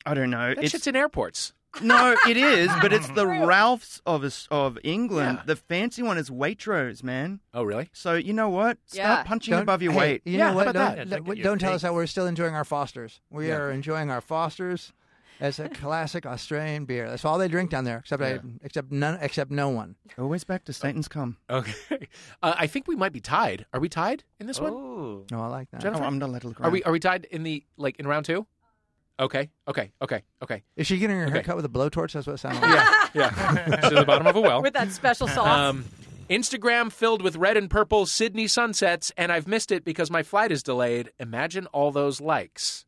I 0.05 0.15
don't 0.15 0.31
know. 0.31 0.55
That 0.55 0.65
it's 0.65 0.73
shit's 0.73 0.87
in 0.89 0.97
airports. 0.97 1.53
No, 1.83 2.17
it 2.27 2.37
is, 2.37 2.69
but 2.81 2.93
it's 2.93 3.09
the 3.11 3.27
Ralphs 3.47 4.01
of 4.07 4.25
us 4.25 4.49
of 4.51 4.79
England. 4.83 5.39
Yeah. 5.41 5.45
The 5.47 5.57
fancy 5.57 6.03
one 6.03 6.19
is 6.19 6.31
Waitrose, 6.31 7.03
man. 7.03 7.41
Oh, 7.55 7.63
really? 7.63 7.89
So 7.93 8.15
you 8.15 8.33
know 8.33 8.49
what? 8.49 8.79
Start 8.87 8.97
Yeah. 9.19 9.23
punching 9.25 9.53
Don't- 9.53 9.63
above 9.63 9.83
your 9.83 9.93
hey, 9.93 9.99
weight. 9.99 10.23
You 10.25 10.33
Yeah, 10.33 10.39
know 10.39 10.51
how 10.51 10.55
what? 10.57 10.69
about 10.69 10.73
Don't, 10.73 10.85
that? 10.85 10.97
Yeah, 10.97 11.05
check 11.17 11.25
don't- 11.25 11.37
your 11.37 11.45
don't 11.45 11.59
tell 11.59 11.73
us 11.75 11.83
face. 11.83 11.89
how 11.89 11.95
we're 11.95 12.07
still 12.07 12.27
enjoying 12.27 12.55
our 12.55 12.65
Fosters. 12.65 13.21
We 13.31 13.49
Yeah. 13.49 13.57
are 13.57 13.71
enjoying 13.71 14.11
our 14.11 14.21
Fosters 14.21 14.93
as 15.41 15.61
a 15.61 15.69
classic 15.69 16.27
Australian 16.27 16.85
beer. 16.85 17.09
That's 17.09 17.25
all 17.25 17.39
they 17.39 17.47
drink 17.47 17.71
down 17.71 17.85
there, 17.85 17.99
except 17.99 18.23
I, 18.23 18.41
except 18.63 18.91
none, 18.91 19.19
except 19.21 19.53
no 19.53 19.69
one. 19.69 19.95
Always 20.19 20.43
back 20.43 20.65
to 20.65 20.73
Satan's 20.73 21.07
come. 21.07 21.37
Okay. 21.49 21.73
Uh, 22.43 22.55
I 22.57 22.67
think 22.67 22.87
we 22.89 22.95
might 22.97 23.13
be 23.13 23.21
tied. 23.21 23.67
Are 23.73 23.81
we 23.81 23.89
tied 23.89 24.25
in 24.41 24.47
this 24.47 24.61
one? 24.61 24.73
Oh. 24.73 25.25
No, 25.31 25.41
I 25.43 25.47
like 25.49 25.71
that. 25.73 25.81
Jennifer? 25.81 26.03
Oh, 26.03 26.07
I'm 26.07 26.19
not 26.19 26.29
allowed 26.29 26.43
to 26.43 26.49
look 26.49 26.61
Are 26.61 26.71
we 26.71 26.83
are 26.85 26.93
we 26.93 27.01
tied 27.01 27.25
in 27.31 27.43
the 27.43 27.65
like 27.77 27.99
in 28.01 28.07
round 28.07 28.25
two? 28.27 28.47
Okay. 29.21 29.51
Okay. 29.67 29.91
Okay. 30.01 30.23
Okay. 30.43 30.63
Is 30.77 30.87
she 30.87 30.99
getting 30.99 31.17
her 31.17 31.25
Okay. 31.25 31.33
hair 31.35 31.43
cut 31.43 31.57
with 31.57 31.65
a 31.65 31.69
blowtorch? 31.69 32.13
That's 32.13 32.27
what 32.27 32.35
it 32.35 32.39
sounds 32.39 32.59
like. 32.63 32.73
Yeah. 32.73 33.09
Yeah. 33.15 33.77
to 33.89 33.95
the 33.97 34.05
bottom 34.05 34.27
of 34.27 34.37
a 34.37 34.41
well. 34.41 34.63
With 34.63 34.75
that 34.75 34.93
special 34.93 35.27
sauce. 35.29 35.47
Um, 35.47 35.85
Instagram 36.31 36.93
filled 36.93 37.23
with 37.23 37.37
red 37.37 37.57
and 37.57 37.71
purple 37.71 38.05
Sydney 38.07 38.47
sunsets, 38.47 39.11
and 39.17 39.33
I've 39.33 39.49
missed 39.49 39.73
it 39.73 39.83
because 39.85 40.11
my 40.11 40.23
flight 40.23 40.53
is 40.53 40.63
delayed. 40.63 41.11
Imagine 41.19 41.67
all 41.69 41.91
those 41.91 42.21
likes. 42.21 42.85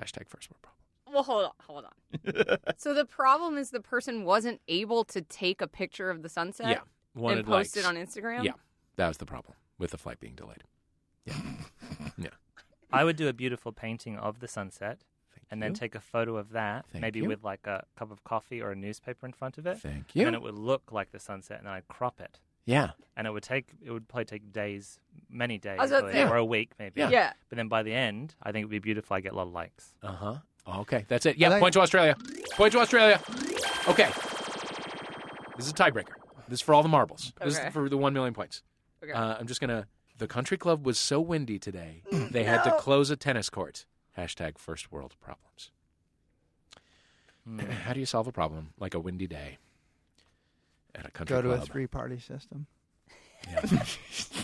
Hashtag 0.00 0.28
first 0.28 0.48
world 0.50 0.62
problem. 0.62 1.12
well, 1.12 1.22
hold 1.24 1.44
on, 1.46 1.50
hold 1.66 1.84
on. 1.84 2.58
so 2.76 2.94
the 2.94 3.04
problem 3.04 3.58
is 3.58 3.70
the 3.70 3.80
person 3.80 4.24
wasn't 4.24 4.60
able 4.68 5.04
to 5.06 5.20
take 5.20 5.60
a 5.60 5.66
picture 5.66 6.10
of 6.10 6.22
the 6.22 6.28
sunset 6.28 6.68
Yeah. 6.68 6.80
Wanted 7.20 7.38
and 7.38 7.46
post 7.48 7.74
likes. 7.74 7.76
it 7.76 7.84
on 7.88 7.96
Instagram. 7.96 8.44
Yeah. 8.44 8.52
That 8.96 9.08
was 9.08 9.16
the 9.16 9.26
problem 9.26 9.54
with 9.78 9.90
the 9.90 9.98
flight 9.98 10.20
being 10.20 10.34
delayed. 10.36 10.62
Yeah. 11.24 11.34
yeah. 12.18 12.28
I 12.92 13.02
would 13.04 13.16
do 13.16 13.26
a 13.26 13.32
beautiful 13.32 13.72
painting 13.72 14.16
of 14.16 14.38
the 14.40 14.46
sunset 14.48 15.00
and 15.50 15.62
then 15.62 15.70
you. 15.70 15.76
take 15.76 15.94
a 15.94 16.00
photo 16.00 16.36
of 16.36 16.50
that, 16.50 16.86
Thank 16.92 17.02
maybe 17.02 17.20
you. 17.20 17.28
with 17.28 17.44
like 17.44 17.66
a 17.66 17.84
cup 17.98 18.10
of 18.10 18.24
coffee 18.24 18.60
or 18.60 18.70
a 18.72 18.76
newspaper 18.76 19.26
in 19.26 19.32
front 19.32 19.58
of 19.58 19.66
it. 19.66 19.78
Thank 19.78 19.94
And 19.96 20.04
you. 20.14 20.24
then 20.24 20.34
it 20.34 20.42
would 20.42 20.54
look 20.58 20.90
like 20.92 21.12
the 21.12 21.18
sunset, 21.20 21.58
and 21.58 21.66
then 21.66 21.72
I'd 21.74 21.88
crop 21.88 22.20
it. 22.20 22.38
Yeah. 22.64 22.90
And 23.16 23.26
it 23.28 23.30
would 23.30 23.44
take, 23.44 23.68
it 23.84 23.90
would 23.92 24.08
probably 24.08 24.24
take 24.24 24.52
days, 24.52 24.98
many 25.30 25.56
days, 25.56 25.78
was 25.78 25.92
about 25.92 26.00
to 26.00 26.06
or, 26.08 26.12
say- 26.12 26.22
or 26.24 26.36
a 26.36 26.44
week 26.44 26.72
maybe. 26.78 27.00
Yeah. 27.00 27.10
Yeah. 27.10 27.32
But 27.48 27.56
then 27.56 27.68
by 27.68 27.82
the 27.84 27.92
end, 27.92 28.34
I 28.42 28.50
think 28.50 28.62
it 28.62 28.66
would 28.66 28.70
be 28.72 28.78
beautiful. 28.80 29.14
I 29.16 29.20
get 29.20 29.32
a 29.32 29.36
lot 29.36 29.46
of 29.46 29.52
likes. 29.52 29.94
Uh 30.02 30.12
huh. 30.12 30.34
Okay, 30.80 31.04
that's 31.06 31.26
it. 31.26 31.36
Yeah, 31.38 31.46
I 31.46 31.50
like- 31.52 31.60
point 31.60 31.74
to 31.74 31.80
Australia. 31.80 32.16
Point 32.56 32.72
to 32.72 32.80
Australia. 32.80 33.20
Okay. 33.88 34.10
This 35.56 35.66
is 35.66 35.70
a 35.70 35.74
tiebreaker. 35.74 36.12
This 36.48 36.58
is 36.58 36.62
for 36.62 36.74
all 36.74 36.82
the 36.82 36.88
marbles. 36.88 37.32
This 37.40 37.56
Okay. 37.56 37.68
is 37.68 37.72
for 37.72 37.88
the 37.88 37.96
one 37.96 38.12
million 38.12 38.34
points. 38.34 38.62
Okay. 39.02 39.12
Uh, 39.12 39.36
I'm 39.38 39.46
just 39.46 39.60
gonna. 39.60 39.86
The 40.18 40.26
country 40.26 40.56
club 40.56 40.84
was 40.86 40.98
so 40.98 41.20
windy 41.20 41.58
today, 41.58 42.02
they 42.10 42.44
had 42.44 42.62
to 42.64 42.72
close 42.78 43.10
a 43.10 43.16
tennis 43.16 43.50
court. 43.50 43.84
Hashtag 44.16 44.58
first 44.58 44.90
world 44.92 45.14
problems. 45.20 45.70
How 47.84 47.92
do 47.92 48.00
you 48.00 48.06
solve 48.06 48.26
a 48.26 48.32
problem 48.32 48.70
like 48.78 48.94
a 48.94 49.00
windy 49.00 49.26
day 49.26 49.58
at 50.94 51.06
a 51.06 51.10
country 51.10 51.36
Go 51.36 51.42
to 51.42 51.50
a 51.52 51.60
three-party 51.60 52.18
system. 52.18 52.66
Yeah. 53.48 53.60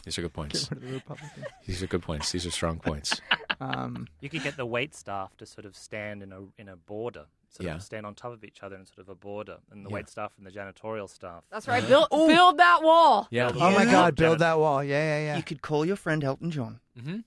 These 0.04 0.18
are 0.18 0.22
good 0.22 0.32
points. 0.34 0.68
Get 0.68 0.70
rid 0.78 0.82
of 0.84 0.88
the 0.88 0.94
Republicans. 0.94 1.46
These 1.66 1.82
are 1.82 1.86
good 1.88 2.02
points. 2.02 2.30
These 2.30 2.46
are 2.46 2.50
strong 2.50 2.78
points. 2.78 3.20
Um, 3.60 4.08
You 4.20 4.28
could 4.28 4.42
get 4.42 4.56
the 4.56 4.66
wait 4.66 4.92
staff 4.92 5.36
to 5.36 5.46
sort 5.46 5.66
of 5.66 5.76
stand 5.76 6.20
in 6.24 6.32
a 6.32 6.40
in 6.58 6.68
a 6.68 6.74
border, 6.74 7.26
sort 7.48 7.66
Yeah. 7.66 7.76
of 7.76 7.82
stand 7.84 8.04
on 8.06 8.16
top 8.16 8.32
of 8.32 8.42
each 8.42 8.60
other 8.60 8.74
in 8.74 8.86
sort 8.86 8.98
of 8.98 9.08
a 9.08 9.14
border, 9.14 9.58
and 9.70 9.86
the 9.86 9.88
Yeah. 9.90 9.94
wait 9.94 10.08
staff 10.08 10.32
and 10.36 10.44
the 10.44 10.50
janitorial 10.50 11.08
staff. 11.08 11.44
That's 11.48 11.68
right. 11.68 11.86
Build, 11.86 12.08
build 12.10 12.58
that 12.58 12.82
wall. 12.82 13.28
Yeah. 13.30 13.52
oh 13.54 13.70
my 13.70 13.84
God! 13.84 14.16
Build 14.16 14.40
that 14.40 14.58
wall. 14.58 14.82
Yeah, 14.82 15.00
yeah, 15.04 15.24
yeah. 15.26 15.36
You 15.36 15.44
could 15.44 15.62
call 15.62 15.84
your 15.84 15.94
friend 15.94 16.24
Elton 16.24 16.50
John 16.50 16.80
hmm 17.00 17.18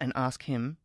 and 0.00 0.12
ask 0.14 0.44
him 0.44 0.78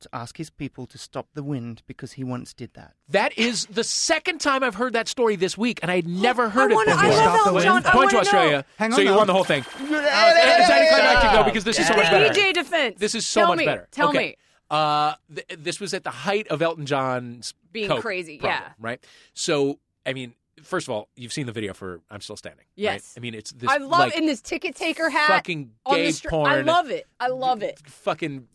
to 0.00 0.08
ask 0.12 0.36
his 0.36 0.50
people 0.50 0.86
to 0.86 0.98
stop 0.98 1.28
the 1.34 1.42
wind 1.42 1.82
because 1.86 2.12
he 2.12 2.24
once 2.24 2.52
did 2.52 2.74
that. 2.74 2.94
That 3.08 3.36
is 3.38 3.66
the 3.66 3.84
second 3.84 4.40
time 4.40 4.62
I've 4.62 4.74
heard 4.74 4.92
that 4.92 5.08
story 5.08 5.36
this 5.36 5.56
week, 5.56 5.78
and 5.82 5.90
I 5.90 5.96
had 5.96 6.06
never 6.08 6.48
heard 6.50 6.72
wanna- 6.72 6.92
it 6.92 6.96
I 6.98 7.08
before. 7.08 7.16
love 7.24 7.40
Stop 7.40 7.54
the. 7.54 7.60
John, 7.60 7.86
I 7.86 7.90
Point 7.92 8.10
to 8.10 8.16
wanna 8.16 8.18
Australia. 8.26 8.56
know. 8.58 8.62
Hang 8.76 8.92
so 8.92 9.00
you 9.00 9.08
though. 9.08 9.16
won 9.16 9.26
the 9.26 9.32
whole 9.32 9.44
thing. 9.44 9.62
Uh, 9.62 9.66
it's 9.80 10.70
anticlimactic 10.70 11.30
though 11.32 11.44
because 11.44 11.64
this 11.64 11.78
is 11.78 11.86
so 11.88 11.94
much 11.96 12.10
better. 12.10 12.32
DJ 12.32 12.52
defense. 12.52 12.98
This 12.98 13.14
is 13.14 13.26
so 13.26 13.40
Tell 13.40 13.48
much 13.48 13.58
me. 13.58 13.64
better. 13.66 13.88
Tell 13.90 14.08
Okay. 14.10 14.18
me. 14.18 14.36
Uh, 14.70 15.14
th- 15.34 15.46
this 15.58 15.78
was 15.80 15.94
at 15.94 16.02
the 16.04 16.10
height 16.10 16.48
of 16.48 16.60
Elton 16.60 16.86
John's 16.86 17.54
Being 17.72 17.88
coke 17.88 18.00
crazy, 18.02 18.38
problem, 18.38 18.62
yeah. 18.64 18.72
Right. 18.80 19.04
So, 19.32 19.78
I 20.04 20.12
mean, 20.12 20.34
first 20.62 20.88
of 20.88 20.92
all, 20.94 21.08
you've 21.16 21.32
seen 21.32 21.46
the 21.46 21.52
video 21.52 21.72
for 21.74 22.00
"I'm 22.10 22.20
Still 22.20 22.36
Standing." 22.36 22.58
right? 22.60 22.66
Yes. 22.76 23.14
I 23.16 23.20
mean, 23.20 23.34
it's 23.34 23.52
this. 23.52 23.68
I 23.70 23.76
love 23.78 23.90
like, 23.98 24.16
in 24.16 24.26
this 24.26 24.40
ticket 24.40 24.74
taker 24.74 25.08
hat. 25.10 25.28
fucking 25.28 25.72
on 25.84 25.94
gay 25.96 26.06
the 26.06 26.12
str- 26.12 26.28
porn. 26.28 26.50
I 26.50 26.60
love 26.62 26.90
it. 26.90 27.06
I 27.20 27.28
love 27.28 27.62
it. 27.62 27.80
Fucking. 27.86 28.48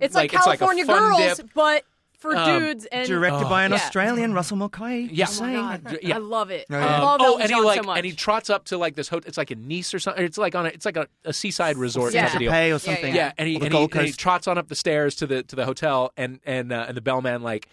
It's 0.00 0.14
like, 0.14 0.32
it's 0.32 0.46
like 0.46 0.56
a 0.56 0.58
California 0.58 0.84
fun 0.84 0.98
Girls, 1.18 1.36
dip. 1.38 1.48
but 1.54 1.84
for 2.18 2.34
Um, 2.36 2.60
dudes 2.60 2.86
and 2.86 3.06
Directed 3.06 3.48
by 3.48 3.64
an 3.64 3.72
Yeah. 3.72 3.76
Australian, 3.78 4.32
Russell 4.32 4.56
Mulcahy. 4.56 5.08
Yeah. 5.12 5.26
Oh 5.28 5.42
my. 5.42 5.76
God. 5.78 5.98
Yeah. 6.02 6.14
I 6.14 6.18
love 6.18 6.50
it. 6.50 6.66
Oh, 6.70 6.76
I 6.76 7.00
love 7.00 7.20
oh, 7.22 7.38
and 7.38 7.50
he 7.50 7.60
like 7.60 7.76
so 7.80 7.82
much. 7.86 7.96
and 7.98 8.06
he 8.06 8.12
trots 8.12 8.48
up 8.48 8.64
to 8.66 8.78
like 8.78 8.94
this 8.94 9.08
hotel. 9.08 9.26
It's 9.28 9.36
like 9.38 9.50
in 9.50 9.66
Nice 9.68 9.92
or 9.92 9.98
something. 9.98 10.24
It's 10.24 10.38
like 10.38 10.54
on 10.54 10.66
a. 10.66 10.68
It's 10.70 10.84
like 10.86 10.96
a, 10.96 11.08
a 11.24 11.32
seaside 11.32 11.76
resort 11.76 12.14
Yeah. 12.14 12.26
type 12.26 12.34
of 12.34 12.38
deal. 12.40 12.50
Pay 12.52 12.68
or 12.70 12.74
Yeah, 12.74 12.78
something. 12.78 13.14
Yeah, 13.14 13.32
and 13.38 13.48
he 13.48 13.56
and 13.56 13.72
he, 13.72 13.82
and 13.82 14.00
he 14.06 14.12
trots 14.12 14.46
on 14.46 14.56
up 14.58 14.68
the 14.68 14.74
stairs 14.74 15.14
to 15.16 15.26
the 15.26 15.42
to 15.44 15.56
the 15.56 15.64
hotel, 15.64 16.12
and 16.16 16.40
and 16.46 16.72
uh, 16.72 16.86
and 16.88 16.96
the 16.96 17.02
bellman 17.02 17.42
like 17.42 17.68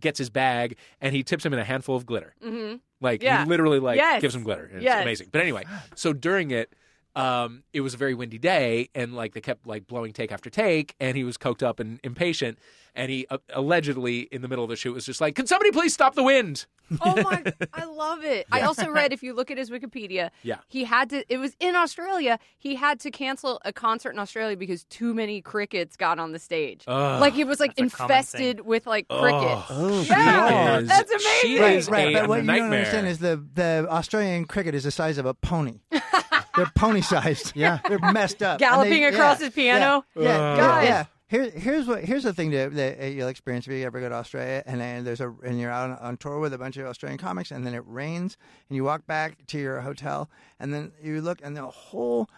gets 0.00 0.18
his 0.18 0.30
bag, 0.30 0.76
and 1.00 1.14
he 1.14 1.22
tips 1.22 1.44
him 1.44 1.52
in 1.52 1.58
a 1.58 1.64
handful 1.64 1.96
of 1.96 2.06
glitter. 2.06 2.34
Mhm. 2.44 2.80
Like 3.02 3.22
Yeah. 3.22 3.42
he 3.44 3.48
literally 3.50 3.80
like 3.80 3.96
Yes. 3.96 4.20
gives 4.22 4.34
him 4.34 4.44
glitter. 4.44 4.70
It's 4.72 4.82
Yes. 4.84 5.02
amazing. 5.02 5.28
But 5.32 5.40
anyway, 5.42 5.64
so 5.94 6.12
during 6.12 6.50
it, 6.52 6.72
um, 7.14 7.62
it 7.72 7.80
was 7.82 7.94
a 7.94 7.96
very 7.96 8.14
windy 8.14 8.38
day, 8.38 8.88
and 8.94 9.14
like 9.14 9.34
they 9.34 9.40
kept 9.40 9.66
like 9.66 9.86
blowing 9.86 10.12
take 10.12 10.32
after 10.32 10.48
take, 10.50 10.94
and 11.00 11.16
he 11.16 11.24
was 11.24 11.36
coked 11.36 11.62
up 11.62 11.78
and 11.80 12.00
impatient, 12.02 12.58
and 12.94 13.10
he 13.10 13.26
uh, 13.30 13.38
allegedly 13.52 14.20
in 14.20 14.42
the 14.42 14.48
middle 14.48 14.64
of 14.64 14.70
the 14.70 14.76
shoot 14.76 14.92
was 14.94 15.04
just 15.06 15.20
like, 15.20 15.34
"Can 15.34 15.46
somebody 15.46 15.70
please 15.70 15.92
stop 15.92 16.14
the 16.14 16.22
wind?" 16.22 16.66
Oh 17.00 17.22
my! 17.22 17.42
I 17.72 17.84
love 17.84 18.22
it. 18.24 18.46
I 18.52 18.62
also 18.62 18.90
read 18.90 19.12
if 19.14 19.22
you 19.22 19.32
look 19.34 19.50
at 19.50 19.56
his 19.56 19.70
Wikipedia, 19.70 20.30
Yeah. 20.42 20.58
he 20.68 20.84
had 20.84 21.08
to. 21.10 21.24
It 21.32 21.38
was 21.38 21.56
in 21.60 21.74
Australia. 21.76 22.38
He 22.58 22.74
had 22.74 23.00
to 23.00 23.10
cancel 23.10 23.60
a 23.64 23.72
concert 23.72 24.10
in 24.10 24.18
Australia 24.18 24.56
because 24.56 24.84
too 24.84 25.14
many 25.14 25.40
crickets 25.40 25.96
got 25.96 26.18
on 26.18 26.32
the 26.32 26.38
stage. 26.38 26.84
Ugh. 26.86 27.20
like 27.20 27.36
it 27.38 27.46
was 27.46 27.60
like 27.60 27.76
That's 27.76 27.94
a 27.94 27.96
common 27.96 28.10
infested 28.16 28.60
with 28.66 28.86
like 28.86 29.08
crickets. 29.08 29.62
Oh, 29.70 30.04
Yeah, 30.08 30.78
is- 30.80 30.88
that's 30.88 31.12
She 31.40 31.56
amazing. 31.56 31.78
is 31.78 31.88
right, 31.90 32.08
a 32.14 32.20
but 32.20 32.28
what 32.28 32.40
you 32.42 32.46
don't 32.46 32.72
understand 32.72 33.06
is 33.06 33.18
the 33.20 33.42
the 33.54 33.86
Australian 33.90 34.44
cricket 34.44 34.74
is 34.74 34.84
the 34.84 34.90
size 34.90 35.16
of 35.18 35.24
a 35.26 35.34
pony. 35.34 35.80
They're 36.56 36.70
pony 36.74 37.00
sized. 37.00 37.52
Yeah. 37.56 37.78
they're 37.88 37.98
messed 37.98 38.42
up. 38.42 38.58
Galloping 38.58 39.02
they- 39.02 39.04
across 39.08 39.38
yeah, 39.40 39.44
his 39.46 39.54
piano? 39.54 40.04
Yeah, 40.16 40.22
yeah, 40.22 40.36
Ugh. 40.52 40.58
yeah. 40.58 40.82
yeah. 40.82 41.04
Here, 41.28 41.48
here's 41.48 41.86
what 41.86 42.04
here's 42.04 42.24
the 42.24 42.34
thing 42.34 42.50
that, 42.50 42.74
that 42.74 43.12
you'll 43.12 43.28
experience 43.28 43.66
if 43.66 43.72
you 43.72 43.86
ever 43.86 44.00
go 44.00 44.10
to 44.10 44.14
Australia 44.16 44.62
and 44.66 44.82
then 44.82 45.02
there's 45.02 45.22
a 45.22 45.34
and 45.42 45.58
you're 45.58 45.70
out 45.70 45.88
on, 45.90 45.96
on 45.96 46.16
tour 46.18 46.38
with 46.40 46.52
a 46.52 46.58
bunch 46.58 46.76
of 46.76 46.84
Australian 46.84 47.16
comics 47.16 47.50
and 47.50 47.66
then 47.66 47.72
it 47.72 47.82
rains 47.86 48.36
and 48.68 48.76
you 48.76 48.84
walk 48.84 49.06
back 49.06 49.38
to 49.46 49.58
your 49.58 49.80
hotel 49.80 50.28
and 50.60 50.74
then 50.74 50.92
you 51.02 51.22
look 51.22 51.38
and 51.42 51.56
the 51.56 51.64
whole 51.66 52.28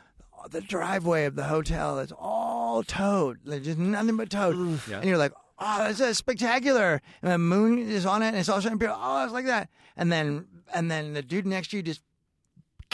the 0.50 0.60
driveway 0.60 1.24
of 1.24 1.34
the 1.34 1.42
hotel 1.44 1.98
is 1.98 2.12
all 2.16 2.84
toad, 2.84 3.38
like 3.44 3.62
just 3.64 3.78
nothing 3.78 4.16
but 4.16 4.30
toad, 4.30 4.78
Yeah. 4.88 4.98
and 4.98 5.06
you're 5.08 5.18
like, 5.18 5.32
oh, 5.58 5.88
this 5.88 6.00
is 6.00 6.18
spectacular, 6.18 7.00
and 7.22 7.32
the 7.32 7.38
moon 7.38 7.78
is 7.78 8.04
on 8.06 8.22
it 8.22 8.28
and 8.28 8.36
it's 8.36 8.48
all 8.48 8.60
shiny, 8.60 8.76
oh, 8.86 9.24
it's 9.24 9.32
like 9.32 9.46
that, 9.46 9.70
and 9.96 10.12
then 10.12 10.46
and 10.72 10.88
then 10.90 11.14
the 11.14 11.22
dude 11.22 11.46
next 11.46 11.68
to 11.72 11.78
you 11.78 11.82
just 11.82 12.02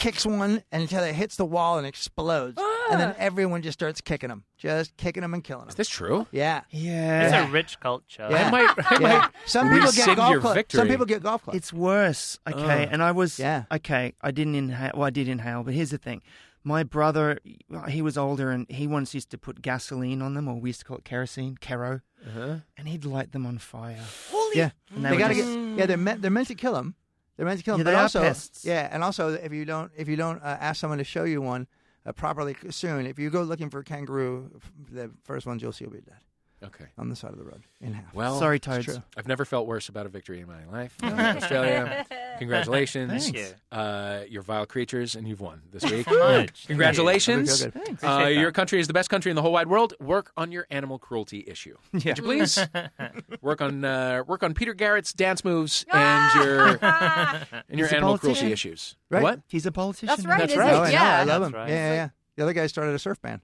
kicks 0.01 0.25
one 0.25 0.63
until 0.71 1.03
it 1.03 1.13
hits 1.13 1.35
the 1.35 1.45
wall 1.45 1.77
and 1.77 1.85
explodes, 1.87 2.59
and 2.91 2.99
then 2.99 3.15
everyone 3.17 3.61
just 3.61 3.77
starts 3.79 4.01
kicking 4.01 4.29
them, 4.29 4.43
just 4.57 4.97
kicking 4.97 5.21
them 5.21 5.33
and 5.33 5.43
killing 5.43 5.61
them. 5.61 5.69
Is 5.69 5.75
this 5.75 5.87
true? 5.89 6.25
Yeah. 6.31 6.61
Yeah. 6.71 7.23
It's 7.23 7.33
Yeah. 7.33 7.47
a 7.47 7.51
rich 7.51 7.79
culture. 7.79 8.27
Yeah. 8.29 8.47
I 8.47 8.51
might. 8.51 8.69
I 8.91 8.97
Yeah. 8.99 9.17
might 9.19 9.29
Some 9.45 9.69
people 9.69 9.91
get 9.91 10.15
golf 10.17 10.39
clubs. 10.41 10.55
victory. 10.55 10.77
Some 10.79 10.87
people 10.87 11.05
get 11.05 11.21
golf 11.23 11.43
clubs. 11.43 11.57
It's 11.57 11.71
worse. 11.71 12.39
Okay, 12.51 12.83
Ugh. 12.83 12.89
and 12.91 13.03
I 13.03 13.11
was 13.11 13.39
Yeah. 13.39 13.63
okay. 13.71 14.13
I 14.21 14.31
didn't 14.31 14.55
inhale. 14.55 14.91
Well, 14.95 15.05
I 15.05 15.11
did 15.11 15.27
inhale, 15.27 15.63
but 15.63 15.73
here's 15.75 15.91
the 15.91 15.97
thing: 15.97 16.21
my 16.63 16.83
brother, 16.83 17.39
he 17.89 18.01
was 18.01 18.17
older, 18.17 18.49
and 18.51 18.65
he 18.69 18.87
once 18.87 19.13
used 19.13 19.29
to 19.31 19.37
put 19.37 19.61
gasoline 19.61 20.21
on 20.21 20.33
them, 20.33 20.47
or 20.47 20.55
we 20.59 20.69
used 20.69 20.79
to 20.81 20.85
call 20.85 20.97
it 20.97 21.05
kerosene, 21.05 21.57
kero, 21.61 22.01
Uh-huh. 22.27 22.55
and 22.77 22.87
he'd 22.87 23.05
light 23.05 23.31
them 23.31 23.45
on 23.45 23.57
fire. 23.59 24.03
Holy 24.31 24.57
yeah. 24.57 24.71
And 24.93 25.05
They 25.05 25.11
were 25.11 25.17
gotta 25.17 25.35
just- 25.35 25.47
get. 25.47 25.77
Yeah, 25.77 25.85
they're 25.85 25.97
meant. 25.97 26.21
They're 26.21 26.31
meant 26.31 26.47
to 26.49 26.55
kill 26.55 26.73
them. 26.73 26.95
They're 27.37 27.45
meant 27.45 27.59
to 27.59 27.65
kill 27.65 27.77
them. 27.77 27.87
Yeah, 27.87 27.93
but 27.93 28.01
also, 28.01 28.21
pests. 28.21 28.65
yeah, 28.65 28.89
and 28.91 29.03
also 29.03 29.33
if 29.33 29.51
you 29.53 29.65
don't 29.65 29.91
if 29.97 30.07
you 30.07 30.15
don't 30.15 30.41
uh, 30.43 30.57
ask 30.59 30.79
someone 30.79 30.97
to 30.99 31.03
show 31.03 31.23
you 31.23 31.41
one 31.41 31.67
uh, 32.05 32.11
properly 32.11 32.55
soon, 32.69 33.05
if 33.05 33.17
you 33.17 33.29
go 33.29 33.43
looking 33.43 33.69
for 33.69 33.83
kangaroo, 33.83 34.59
the 34.91 35.11
first 35.23 35.45
ones 35.45 35.61
you'll 35.61 35.71
see 35.71 35.85
will 35.85 35.93
be 35.93 36.01
dead 36.01 36.17
Okay. 36.63 36.85
on 36.97 37.09
the 37.09 37.15
side 37.15 37.31
of 37.31 37.37
the 37.37 37.43
road 37.43 37.63
in 37.81 37.93
half. 37.93 38.13
Well, 38.13 38.37
Sorry, 38.37 38.57
It's 38.57 38.67
I've 39.17 39.27
never 39.27 39.45
felt 39.45 39.65
worse 39.65 39.89
about 39.89 40.05
a 40.05 40.09
victory 40.09 40.41
in 40.41 40.47
my 40.47 40.65
life. 40.65 40.95
Australia, 41.03 42.05
congratulations. 42.37 43.23
Thank 43.23 43.35
you. 43.37 43.47
Uh, 43.71 44.21
you're 44.29 44.43
vile 44.43 44.65
creatures, 44.65 45.15
and 45.15 45.27
you've 45.27 45.41
won 45.41 45.61
this 45.71 45.83
week. 45.89 46.05
Congratulations. 46.67 47.61
Feel 47.63 47.71
good. 47.71 48.03
Uh, 48.03 48.27
your 48.27 48.51
country 48.51 48.79
is 48.79 48.87
the 48.87 48.93
best 48.93 49.09
country 49.09 49.29
in 49.31 49.35
the 49.35 49.41
whole 49.41 49.53
wide 49.53 49.67
world. 49.67 49.93
Work 49.99 50.31
on 50.37 50.51
your 50.51 50.67
animal 50.69 50.99
cruelty 50.99 51.43
issue. 51.47 51.77
Yeah. 52.01 52.11
Would 52.11 52.17
you 52.17 52.23
please 52.23 52.59
work 53.41 53.61
on 53.61 53.85
uh, 53.85 54.23
work 54.25 54.41
on 54.43 54.53
Peter 54.55 54.73
Garrett's 54.73 55.13
dance 55.13 55.45
moves 55.45 55.85
and 55.91 56.43
your 56.43 56.79
and 56.81 57.79
your 57.79 57.93
animal 57.93 58.17
cruelty 58.17 58.51
issues. 58.51 58.95
Right. 59.09 59.21
What? 59.21 59.41
He's 59.47 59.65
a 59.67 59.71
politician. 59.71 60.07
That's 60.07 60.25
right. 60.25 60.39
That's 60.39 60.55
right. 60.55 60.73
it? 60.73 60.77
Oh, 60.77 60.81
I 60.83 60.85
know. 60.87 60.91
yeah. 60.93 61.19
I 61.19 61.23
love 61.23 61.41
That's 61.41 61.53
him. 61.53 61.59
right. 61.59 61.69
Yeah, 61.69 61.75
yeah, 61.89 61.93
yeah. 61.93 62.09
The 62.37 62.43
other 62.43 62.53
guy 62.53 62.67
started 62.67 62.95
a 62.95 62.99
surf 62.99 63.21
band. 63.21 63.41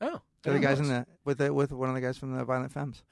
Oh, 0.00 0.20
The 0.52 0.58
guys 0.60 0.80
in 0.80 0.88
the 0.88 1.06
with 1.24 1.38
the, 1.38 1.52
with 1.52 1.72
one 1.72 1.88
of 1.88 1.94
the 1.94 2.00
guys 2.00 2.16
from 2.18 2.36
the 2.36 2.44
Violent 2.44 2.72
Femmes. 2.72 3.02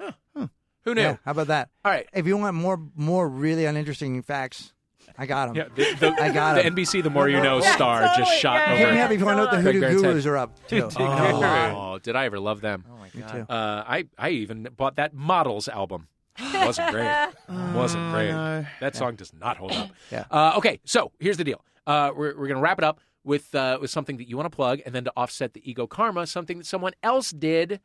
Who 0.85 0.95
knew? 0.95 1.01
Yeah, 1.01 1.17
how 1.25 1.31
about 1.33 1.47
that? 1.47 1.71
All 1.85 1.91
right. 1.91 2.07
If 2.13 2.27
you 2.27 2.37
want 2.37 2.55
more 2.57 2.79
more 2.95 3.27
really 3.29 3.65
uninteresting 3.65 4.21
facts, 4.23 4.75
I 5.17 5.25
got 5.27 5.47
them. 5.47 5.57
Yeah, 5.57 5.69
the, 5.75 5.97
the, 5.99 6.23
I 6.23 6.31
got 6.31 6.55
them. 6.55 6.57
the 6.57 6.63
him. 6.63 6.75
NBC 6.77 7.03
The 7.03 7.09
More 7.11 7.27
You 7.29 7.41
Know 7.41 7.63
Yeah, 7.63 7.75
star 7.75 8.01
totally. 8.03 8.19
just 8.27 8.39
shot 8.39 8.57
Yeah, 8.57 8.77
Hit 8.77 8.85
me 8.89 8.91
over. 8.93 9.01
up 9.05 9.11
if 9.13 9.19
you 9.21 9.25
want 9.27 9.37
to 9.37 9.39
know 9.39 9.47
what 9.49 9.57
the 9.57 9.61
Hoodoo 9.63 9.81
Barrett's 9.81 10.03
head. 10.03 10.11
Gurus 10.13 10.27
are 10.27 10.37
up 10.37 10.69
to. 10.69 10.85
Oh, 10.99 11.99
did 12.03 12.17
I 12.17 12.27
ever 12.27 12.39
love 12.39 12.61
them? 12.61 12.85
Oh 12.91 12.97
my 12.99 13.05
Me 13.15 13.21
god. 13.23 13.33
too. 13.33 13.53
Uh, 13.53 13.85
I 13.87 14.05
I 14.19 14.29
even 14.31 14.69
bought 14.77 14.97
that 14.97 15.15
Models 15.15 15.69
album. 15.69 16.09
Wasn't 16.53 16.91
great. 16.91 17.29
Wasn't 17.75 18.13
great. 18.13 18.31
no. 18.33 18.67
That 18.81 18.95
song 18.97 19.15
does 19.15 19.33
not 19.33 19.57
hold 19.57 19.73
up. 19.73 19.91
Yeah. 20.13 20.25
Uh, 20.31 20.55
okay, 20.59 20.81
so 20.85 21.13
here's 21.21 21.37
the 21.39 21.45
deal. 21.45 21.65
Uh, 21.87 22.11
we're 22.15 22.37
we're 22.37 22.49
gonna 22.49 22.61
wrap 22.61 22.77
it 22.79 22.85
up 22.85 23.01
with 23.25 23.55
uh, 23.55 23.79
with 23.81 23.91
something 23.91 24.17
that 24.19 24.29
you 24.29 24.37
want 24.37 24.47
to 24.51 24.55
plug, 24.55 24.81
and 24.87 24.95
then 24.95 25.05
to 25.05 25.13
offset 25.17 25.55
the 25.55 25.69
ego 25.69 25.87
karma, 25.87 26.27
something 26.27 26.59
that 26.59 26.67
someone 26.67 26.93
else 27.03 27.31
did 27.31 27.81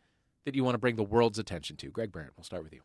that 0.45 0.55
you 0.55 0.63
want 0.63 0.75
to 0.75 0.79
bring 0.79 0.95
the 0.95 1.03
world's 1.03 1.39
attention 1.39 1.75
to. 1.77 1.89
Greg 1.89 2.11
Behrendt, 2.11 2.31
we'll 2.37 2.43
start 2.43 2.63
with 2.63 2.73
you. 2.73 2.81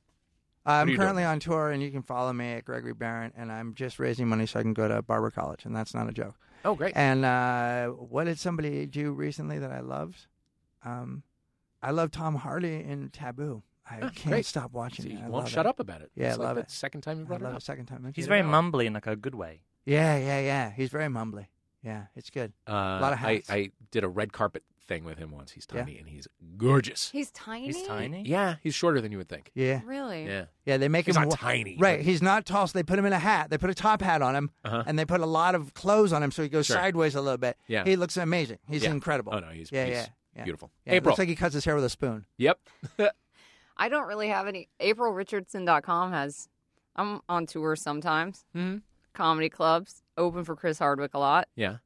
I'm 0.66 0.88
you 0.88 0.96
currently 0.96 1.22
doing? 1.22 1.32
on 1.32 1.40
tour, 1.40 1.70
and 1.70 1.82
you 1.82 1.90
can 1.90 2.02
follow 2.02 2.32
me 2.32 2.52
at 2.54 2.64
Gregory 2.64 2.94
Behrendt, 2.94 3.32
and 3.36 3.52
I'm 3.52 3.74
just 3.74 3.98
raising 3.98 4.28
money 4.28 4.46
so 4.46 4.58
I 4.58 4.62
can 4.62 4.72
go 4.72 4.88
to 4.88 5.02
Barber 5.02 5.30
College, 5.30 5.64
and 5.66 5.76
that's 5.76 5.92
not 5.94 6.08
a 6.08 6.12
joke. 6.12 6.36
Oh, 6.64 6.74
great. 6.74 6.96
And 6.96 7.24
uh, 7.26 7.88
what 7.88 8.24
did 8.24 8.38
somebody 8.38 8.86
do 8.86 9.12
recently 9.12 9.58
that 9.58 9.70
I 9.70 9.80
loved? 9.80 10.26
Um, 10.82 11.22
I 11.82 11.90
love 11.90 12.10
Tom 12.12 12.36
Hardy 12.36 12.76
in 12.76 13.10
Taboo. 13.10 13.62
I 13.86 13.96
Ah, 13.96 14.08
can't 14.14 14.32
great. 14.32 14.46
stop 14.46 14.72
watching 14.72 15.04
So 15.04 15.10
you 15.10 15.18
it. 15.18 15.24
I 15.24 15.28
won't 15.28 15.44
love 15.44 15.48
shut 15.50 15.66
it. 15.66 15.68
up 15.68 15.80
about 15.80 16.00
it. 16.00 16.10
Yeah, 16.14 16.30
it's 16.30 16.38
I 16.38 16.42
love 16.44 16.56
the 16.56 16.62
it. 16.62 16.70
second 16.70 17.02
time 17.02 17.18
you 17.18 17.24
I 17.24 17.28
brought 17.28 17.42
love 17.42 17.50
it 17.52 17.54
it. 17.54 17.56
up. 17.56 17.62
Second 17.62 17.84
time. 17.84 18.10
He's 18.14 18.26
very 18.26 18.40
mumbly 18.40 18.86
in 18.86 18.94
like 18.94 19.06
a 19.06 19.16
good 19.16 19.34
way. 19.34 19.60
Yeah, 19.84 20.16
yeah, 20.16 20.40
yeah. 20.40 20.70
He's 20.70 20.88
very 20.88 21.08
mumbly. 21.08 21.48
Yeah, 21.84 22.06
it's 22.16 22.30
good. 22.30 22.52
Uh, 22.68 22.72
lot 22.72 23.12
of 23.12 23.18
I, 23.22 23.34
hats. 23.34 23.50
I 23.50 23.70
did 23.90 24.04
a 24.04 24.08
red 24.08 24.32
carpet 24.32 24.62
thing 24.86 25.04
with 25.04 25.16
him 25.18 25.30
once. 25.30 25.50
He's 25.52 25.66
Yeah. 25.72 25.80
tiny 25.80 25.98
and 25.98 26.08
he's 26.08 26.26
gorgeous. 26.56 27.10
He's 27.10 27.30
tiny. 27.30 27.66
He's 27.66 27.86
tiny. 27.86 28.22
Yeah, 28.26 28.56
he's 28.62 28.74
shorter 28.74 29.00
than 29.00 29.12
you 29.12 29.18
would 29.18 29.28
think. 29.28 29.50
Yeah, 29.54 29.80
Really? 29.86 30.26
Yeah. 30.26 30.46
yeah. 30.66 30.76
They 30.78 30.88
make 30.88 31.06
He's 31.06 31.16
him 31.16 31.22
not 31.22 31.28
wa- 31.30 31.36
tiny, 31.36 31.76
Right. 31.78 31.98
but- 31.98 32.04
He's 32.04 32.20
not 32.20 32.44
tall, 32.46 32.66
so 32.66 32.78
they 32.78 32.82
put 32.82 32.98
him 32.98 33.06
in 33.06 33.12
a 33.14 33.18
hat. 33.18 33.48
They 33.50 33.56
put 33.58 33.70
a 33.70 33.74
top 33.74 34.02
hat 34.02 34.20
on 34.22 34.34
him, 34.36 34.50
Uh-huh. 34.64 34.82
and 34.86 34.98
they 34.98 35.04
put 35.06 35.20
a 35.22 35.26
lot 35.26 35.54
of 35.54 35.72
clothes 35.74 36.12
on 36.12 36.22
him, 36.22 36.30
so 36.30 36.42
he 36.42 36.48
goes 36.50 36.66
Sure. 36.66 36.76
sideways 36.76 37.14
a 37.14 37.20
little 37.22 37.38
bit. 37.38 37.56
Yeah. 37.66 37.84
He 37.84 37.96
looks 37.96 38.16
amazing. 38.18 38.58
He's 38.68 38.82
Yeah. 38.84 38.90
incredible. 38.90 39.34
Oh 39.34 39.38
no, 39.40 39.48
he's, 39.48 39.72
yeah, 39.72 39.84
he's 39.86 39.94
yeah, 39.94 40.06
yeah. 40.36 40.44
beautiful. 40.44 40.70
Yeah, 40.84 40.92
it 40.92 40.96
April. 40.96 41.12
looks 41.12 41.18
like 41.18 41.28
he 41.28 41.36
cuts 41.36 41.54
his 41.54 41.64
hair 41.64 41.74
with 41.74 41.84
a 41.84 41.90
spoon. 41.90 42.26
yep. 42.36 42.58
I 43.76 43.88
don't 43.88 44.06
really 44.06 44.28
have 44.28 44.46
any. 44.46 44.68
AprilRichardson.com 44.80 46.12
has. 46.12 46.48
I'm 46.96 47.20
on 47.28 47.46
tour 47.46 47.74
sometimes. 47.74 48.44
Mhm. 48.54 48.82
Comedy 49.14 49.48
clubs 49.48 50.02
open 50.16 50.44
for 50.44 50.54
Chris 50.56 50.78
Hardwick 50.78 51.14
a 51.14 51.18
lot. 51.18 51.48
Yeah. 51.56 51.76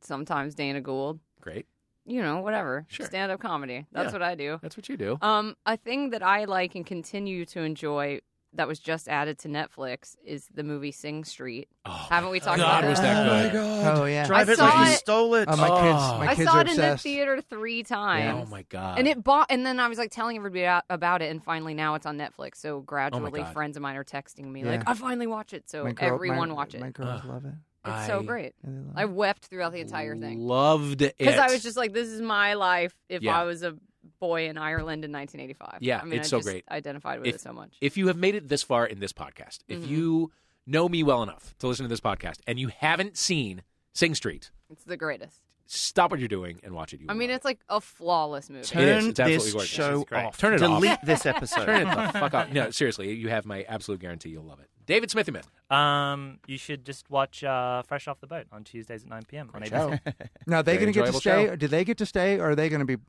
Sometimes 0.00 0.54
Dana 0.54 0.80
Gould. 0.80 1.20
Great. 1.40 1.66
You 2.04 2.22
know, 2.22 2.38
whatever. 2.40 2.86
Sure. 2.88 3.06
Stand 3.06 3.32
up 3.32 3.40
comedy. 3.40 3.86
That's 3.92 4.06
Yeah. 4.08 4.12
what 4.12 4.22
I 4.22 4.34
do. 4.34 4.58
That's 4.62 4.76
what 4.76 4.88
you 4.88 4.96
do. 4.96 5.18
Um, 5.22 5.56
a 5.66 5.76
thing 5.76 6.10
that 6.10 6.22
I 6.22 6.44
like 6.44 6.74
and 6.74 6.86
continue 6.86 7.44
to 7.46 7.60
enjoy 7.60 8.20
that 8.56 8.68
was 8.68 8.78
just 8.78 9.08
added 9.08 9.38
to 9.40 9.48
Netflix 9.48 10.16
is 10.24 10.46
the 10.54 10.62
movie 10.64 10.92
Sing 10.92 11.24
Street. 11.24 11.68
Oh, 11.84 11.90
Haven't 12.10 12.30
we 12.30 12.40
talked 12.40 12.58
God, 12.58 12.78
about 12.84 12.90
was 12.90 12.98
it? 12.98 13.02
that 13.02 13.52
good? 13.52 13.60
Oh, 13.60 14.02
oh 14.02 14.04
yeah. 14.06 14.26
Drive 14.26 14.48
I 14.48 14.52
it 14.52 14.58
like 14.58 14.72
saw 14.72 14.82
you 14.84 14.90
it- 14.90 14.96
stole 14.98 15.34
it. 15.36 15.48
Oh 15.50 15.56
my 15.56 15.68
Oh. 15.68 15.76
kids, 15.76 16.20
my 16.26 16.26
I 16.28 16.34
kids 16.34 16.50
saw 16.50 16.56
are 16.58 16.60
it 16.62 16.68
in 16.70 16.76
the 16.76 16.96
theater 16.98 17.40
three 17.40 17.80
oh, 17.80 17.82
times. 17.82 18.46
Oh 18.48 18.50
my 18.50 18.62
god. 18.62 18.98
And 18.98 19.06
it 19.08 19.22
bought, 19.22 19.46
and 19.50 19.64
then 19.64 19.78
I 19.80 19.88
was 19.88 19.98
like 19.98 20.10
telling 20.10 20.36
everybody 20.36 20.64
about 20.90 21.22
it, 21.22 21.30
and 21.30 21.42
finally 21.42 21.74
now 21.74 21.94
it's 21.94 22.06
on 22.06 22.18
Netflix. 22.18 22.56
So 22.56 22.76
oh, 22.76 22.80
gradually, 22.80 23.40
Oh 23.42 23.44
friends 23.52 23.76
of 23.76 23.82
mine 23.82 23.96
are 23.96 24.04
texting 24.04 24.46
me 24.46 24.62
Yeah. 24.64 24.70
like, 24.72 24.88
"I 24.88 24.94
finally 24.94 25.26
watch 25.26 25.52
it." 25.52 25.68
So 25.70 25.84
girl- 25.92 26.14
everyone 26.14 26.48
my, 26.48 26.54
watch 26.54 26.74
it. 26.74 26.80
My 26.80 26.90
girls 26.90 27.20
Ugh. 27.24 27.28
love 27.30 27.44
it. 27.44 27.54
it's 27.86 28.06
so 28.08 28.20
great. 28.22 28.54
Yeah, 28.64 28.70
I 28.96 29.04
wept 29.04 29.46
throughout 29.46 29.72
the 29.72 29.80
entire 29.80 30.16
thing 30.16 30.40
Loved 30.40 31.02
it. 31.02 31.16
because 31.18 31.38
I 31.38 31.50
was 31.52 31.62
just 31.62 31.76
like, 31.76 31.92
"This 31.92 32.08
is 32.08 32.20
my 32.20 32.54
life." 32.54 32.94
If 33.08 33.22
Yeah. 33.22 33.38
I 33.40 33.44
was 33.44 33.62
a 33.62 33.76
boy 34.18 34.48
in 34.48 34.58
Ireland 34.58 35.04
in 35.04 35.12
1985. 35.12 35.78
Yeah, 35.82 36.00
I 36.00 36.04
mean, 36.04 36.20
it's 36.20 36.28
I 36.28 36.30
so 36.30 36.38
just 36.38 36.48
great. 36.48 36.64
Identified 36.70 37.20
with 37.20 37.28
if, 37.28 37.34
it 37.36 37.40
so 37.40 37.52
much. 37.52 37.76
If 37.80 37.96
you 37.96 38.08
have 38.08 38.16
made 38.16 38.34
it 38.34 38.48
this 38.48 38.62
far 38.62 38.86
in 38.86 38.98
this 39.00 39.12
podcast, 39.12 39.60
if 39.68 39.80
Mhm. 39.80 39.88
you 39.88 40.32
know 40.66 40.88
me 40.88 41.02
well 41.02 41.22
enough 41.22 41.54
to 41.58 41.66
listen 41.68 41.84
to 41.84 41.88
this 41.88 42.00
podcast, 42.00 42.40
and 42.46 42.58
you 42.58 42.68
haven't 42.68 43.16
seen 43.16 43.62
Sing 43.92 44.14
Street, 44.14 44.50
It's 44.70 44.84
the 44.84 44.96
greatest. 44.96 45.40
stop 45.66 46.10
what 46.10 46.20
you're 46.20 46.28
doing 46.28 46.60
and 46.62 46.74
watch 46.74 46.92
it. 46.92 47.00
You 47.00 47.06
I 47.08 47.14
mean, 47.14 47.30
it's 47.30 47.44
like 47.44 47.58
a 47.68 47.80
flawless 47.80 48.48
movie. 48.50 48.60
It 48.60 48.64
is. 48.64 48.70
Turn 48.70 49.10
It's 49.10 49.20
absolutely 49.20 49.36
this 49.44 49.52
gorgeous. 49.52 49.68
show 49.70 50.00
It's 50.02 50.12
off. 50.12 50.38
Turn 50.38 50.54
it 50.54 50.58
Delete 50.58 50.90
off. 50.92 51.00
Delete 51.00 51.06
this 51.06 51.26
episode. 51.26 51.64
Turn 51.66 51.86
it 51.88 52.12
the 52.12 52.12
fuck 52.18 52.34
off. 52.34 52.50
No, 52.52 52.70
seriously, 52.70 53.12
you 53.14 53.28
have 53.30 53.46
my 53.46 53.62
absolute 53.64 54.00
guarantee 54.00 54.30
you'll 54.30 54.44
love 54.44 54.60
it. 54.60 54.68
David 54.86 55.10
Smithyman. 55.10 55.42
Um, 55.74 56.38
you 56.46 56.58
should 56.58 56.84
just 56.84 57.10
watch 57.10 57.42
uh, 57.42 57.82
Fresh 57.82 58.06
Off 58.06 58.20
the 58.20 58.28
Boat 58.28 58.46
on 58.52 58.62
Tuesdays 58.62 59.02
at 59.02 59.08
9 59.10 59.22
p.m. 59.26 59.50
on 59.52 59.60
Great 59.60 59.72
ABC. 59.72 60.00
show. 60.06 60.12
Now, 60.46 60.58
are 60.58 60.62
they 60.62 60.76
Very 60.76 60.92
going 60.92 60.92
to 60.94 61.00
get 61.00 61.06
to 61.06 61.12
stay? 61.14 61.46
show. 61.46 61.52
Or 61.52 61.56
do 61.56 61.66
they 61.66 61.84
get 61.84 61.98
to 61.98 62.06
stay, 62.06 62.38
or 62.38 62.50
are 62.50 62.54
they 62.54 62.68
going 62.68 62.86
to 62.86 62.86
be? 62.86 63.02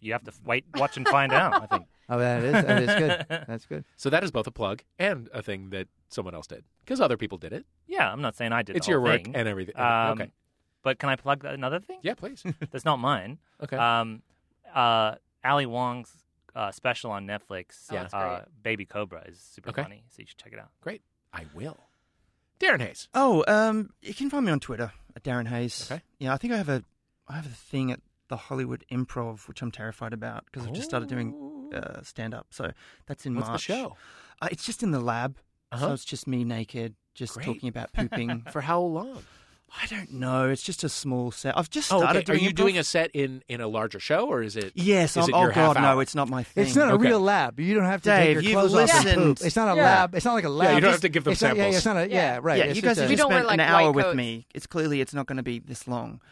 You 0.00 0.12
have 0.12 0.24
to 0.24 0.32
wait, 0.44 0.64
watch, 0.76 0.96
and 0.96 1.06
find 1.08 1.32
out. 1.32 1.62
I 1.62 1.66
think. 1.66 1.86
Oh, 2.10 2.18
that 2.18 2.42
is 2.42 2.52
that 2.52 2.82
is 2.82 2.86
good. 2.94 3.26
That's 3.46 3.66
good. 3.66 3.84
So 3.98 4.08
that 4.08 4.24
is 4.24 4.30
both 4.30 4.46
a 4.46 4.50
plug 4.50 4.82
and 4.98 5.28
a 5.34 5.42
thing 5.42 5.68
that 5.70 5.88
someone 6.08 6.34
else 6.34 6.46
did 6.46 6.64
because 6.82 7.02
other 7.02 7.18
people 7.18 7.36
did 7.36 7.52
it. 7.52 7.66
Yeah, 7.86 8.10
I'm 8.10 8.22
not 8.22 8.34
saying 8.34 8.50
I 8.50 8.62
did. 8.62 8.76
It. 8.76 8.78
It's 8.78 8.86
the 8.86 8.92
your 8.92 9.02
work 9.02 9.24
thing. 9.24 9.36
and 9.36 9.46
everything. 9.46 9.76
Um, 9.78 10.12
okay. 10.12 10.30
But 10.82 10.98
can 10.98 11.10
I 11.10 11.16
plug 11.16 11.44
another 11.44 11.80
thing? 11.80 11.98
Yeah, 12.00 12.14
please. 12.14 12.42
That's 12.70 12.86
not 12.86 12.96
mine. 12.98 13.36
Okay. 13.62 13.76
Um, 13.76 14.22
uh, 14.74 15.16
Ali 15.44 15.66
Wong's 15.66 16.10
uh, 16.56 16.70
special 16.70 17.10
on 17.10 17.26
Netflix, 17.26 17.74
Oh, 17.90 17.94
that's 17.96 18.14
uh, 18.14 18.46
Baby 18.62 18.86
Cobra, 18.86 19.24
is 19.28 19.38
super 19.38 19.68
Okay. 19.68 19.82
funny. 19.82 20.02
So 20.08 20.20
you 20.20 20.26
should 20.26 20.38
check 20.38 20.54
it 20.54 20.58
out. 20.58 20.70
Great. 20.80 21.02
I 21.34 21.44
will. 21.54 21.76
Darren 22.58 22.80
Hayes. 22.80 23.08
Oh, 23.12 23.44
um, 23.46 23.90
you 24.00 24.14
can 24.14 24.30
find 24.30 24.46
me 24.46 24.52
on 24.52 24.60
Twitter 24.60 24.92
at 25.14 25.22
Darren 25.24 25.48
Hayes. 25.48 25.90
Okay. 25.92 26.00
Yeah, 26.18 26.32
I 26.32 26.38
think 26.38 26.54
I 26.54 26.56
have 26.56 26.70
a, 26.70 26.84
I 27.28 27.34
have 27.34 27.44
a 27.44 27.50
thing 27.50 27.92
at 27.92 28.00
the 28.28 28.36
Hollywood 28.36 28.84
Improv, 28.90 29.48
which 29.48 29.62
I'm 29.62 29.70
terrified 29.70 30.12
about 30.12 30.44
because 30.46 30.66
I've 30.66 30.72
just 30.74 30.88
started 30.88 31.08
doing 31.08 31.70
uh, 31.74 32.02
stand 32.02 32.34
up. 32.34 32.46
So 32.50 32.72
that's 33.06 33.26
in 33.26 33.34
What's 33.34 33.48
the 33.48 33.58
show? 33.58 33.96
Uh, 34.40 34.48
it's 34.50 34.64
just 34.64 34.82
in 34.82 34.90
the 34.90 35.00
lab, 35.00 35.36
Uh-huh. 35.72 35.86
so 35.88 35.92
it's 35.92 36.04
just 36.04 36.26
me 36.26 36.44
naked, 36.44 36.94
just 37.14 37.34
Great. 37.34 37.46
talking 37.46 37.68
about 37.68 37.92
pooping. 37.94 38.42
For 38.52 38.60
how 38.60 38.80
long? 38.80 39.22
I 39.82 39.86
don't 39.86 40.12
know. 40.14 40.48
It's 40.48 40.62
just 40.62 40.82
a 40.82 40.88
small 40.88 41.30
set. 41.30 41.58
I've 41.58 41.68
just 41.68 41.92
Oh, 41.92 41.98
started 41.98 42.20
okay. 42.20 42.32
Are 42.32 42.36
you 42.42 42.50
improv. 42.52 42.54
doing 42.54 42.78
a 42.78 42.84
set 42.84 43.10
in 43.12 43.42
in 43.50 43.60
a 43.60 43.68
larger 43.68 44.00
show 44.00 44.26
or 44.26 44.40
is 44.42 44.56
it? 44.56 44.72
Yes. 44.74 45.14
Is 45.18 45.28
it 45.28 45.34
oh 45.34 45.42
your 45.42 45.50
half 45.50 45.74
God, 45.74 45.82
no! 45.82 46.00
It's 46.00 46.14
not 46.14 46.30
my 46.30 46.42
thing. 46.42 46.64
It's 46.64 46.74
not 46.74 46.88
a 46.88 46.92
Okay. 46.94 47.08
real 47.08 47.20
lab. 47.20 47.60
You 47.60 47.74
don't 47.74 47.84
have 47.84 48.00
to 48.04 48.08
Dave, 48.08 48.18
take 48.18 48.34
your 48.36 48.42
you've 48.44 48.52
clothes 48.52 48.74
off 48.74 48.80
and 48.96 49.04
listened. 49.04 49.22
poop. 49.36 49.46
It's 49.46 49.56
not 49.56 49.74
a 49.74 49.76
Yeah. 49.76 49.82
lab. 49.84 50.14
It's 50.14 50.24
not 50.24 50.32
like 50.32 50.44
a 50.44 50.48
lab. 50.48 50.68
you 50.74 50.80
don't 50.80 50.84
It's- 50.84 50.94
have 50.94 51.00
to 51.02 51.08
give 51.10 51.24
them 51.24 51.32
it's 51.32 51.42
not, 51.42 51.48
yeah, 51.54 51.62
samples. 51.64 51.76
it's 51.76 51.84
not 51.84 51.96
a, 51.98 52.08
yeah, 52.08 52.14
Yeah. 52.14 52.38
right. 52.40 52.58
Yeah, 52.58 52.64
It's 52.64 52.76
you 52.76 52.82
guys 52.82 52.96
have 52.96 53.06
a- 53.06 53.08
We 53.10 53.16
just 53.16 53.20
don't 53.24 53.28
wear, 53.30 53.40
spent 53.40 53.48
like, 53.48 53.54
an 53.68 53.74
hour 53.74 53.92
white 53.92 54.06
with 54.06 54.16
me. 54.16 54.46
It's 54.54 54.66
clearly 54.66 55.02
it's 55.02 55.12
not 55.12 55.26
going 55.26 55.36
to 55.36 55.42
be 55.42 55.58
this 55.58 55.86
long. 55.86 56.22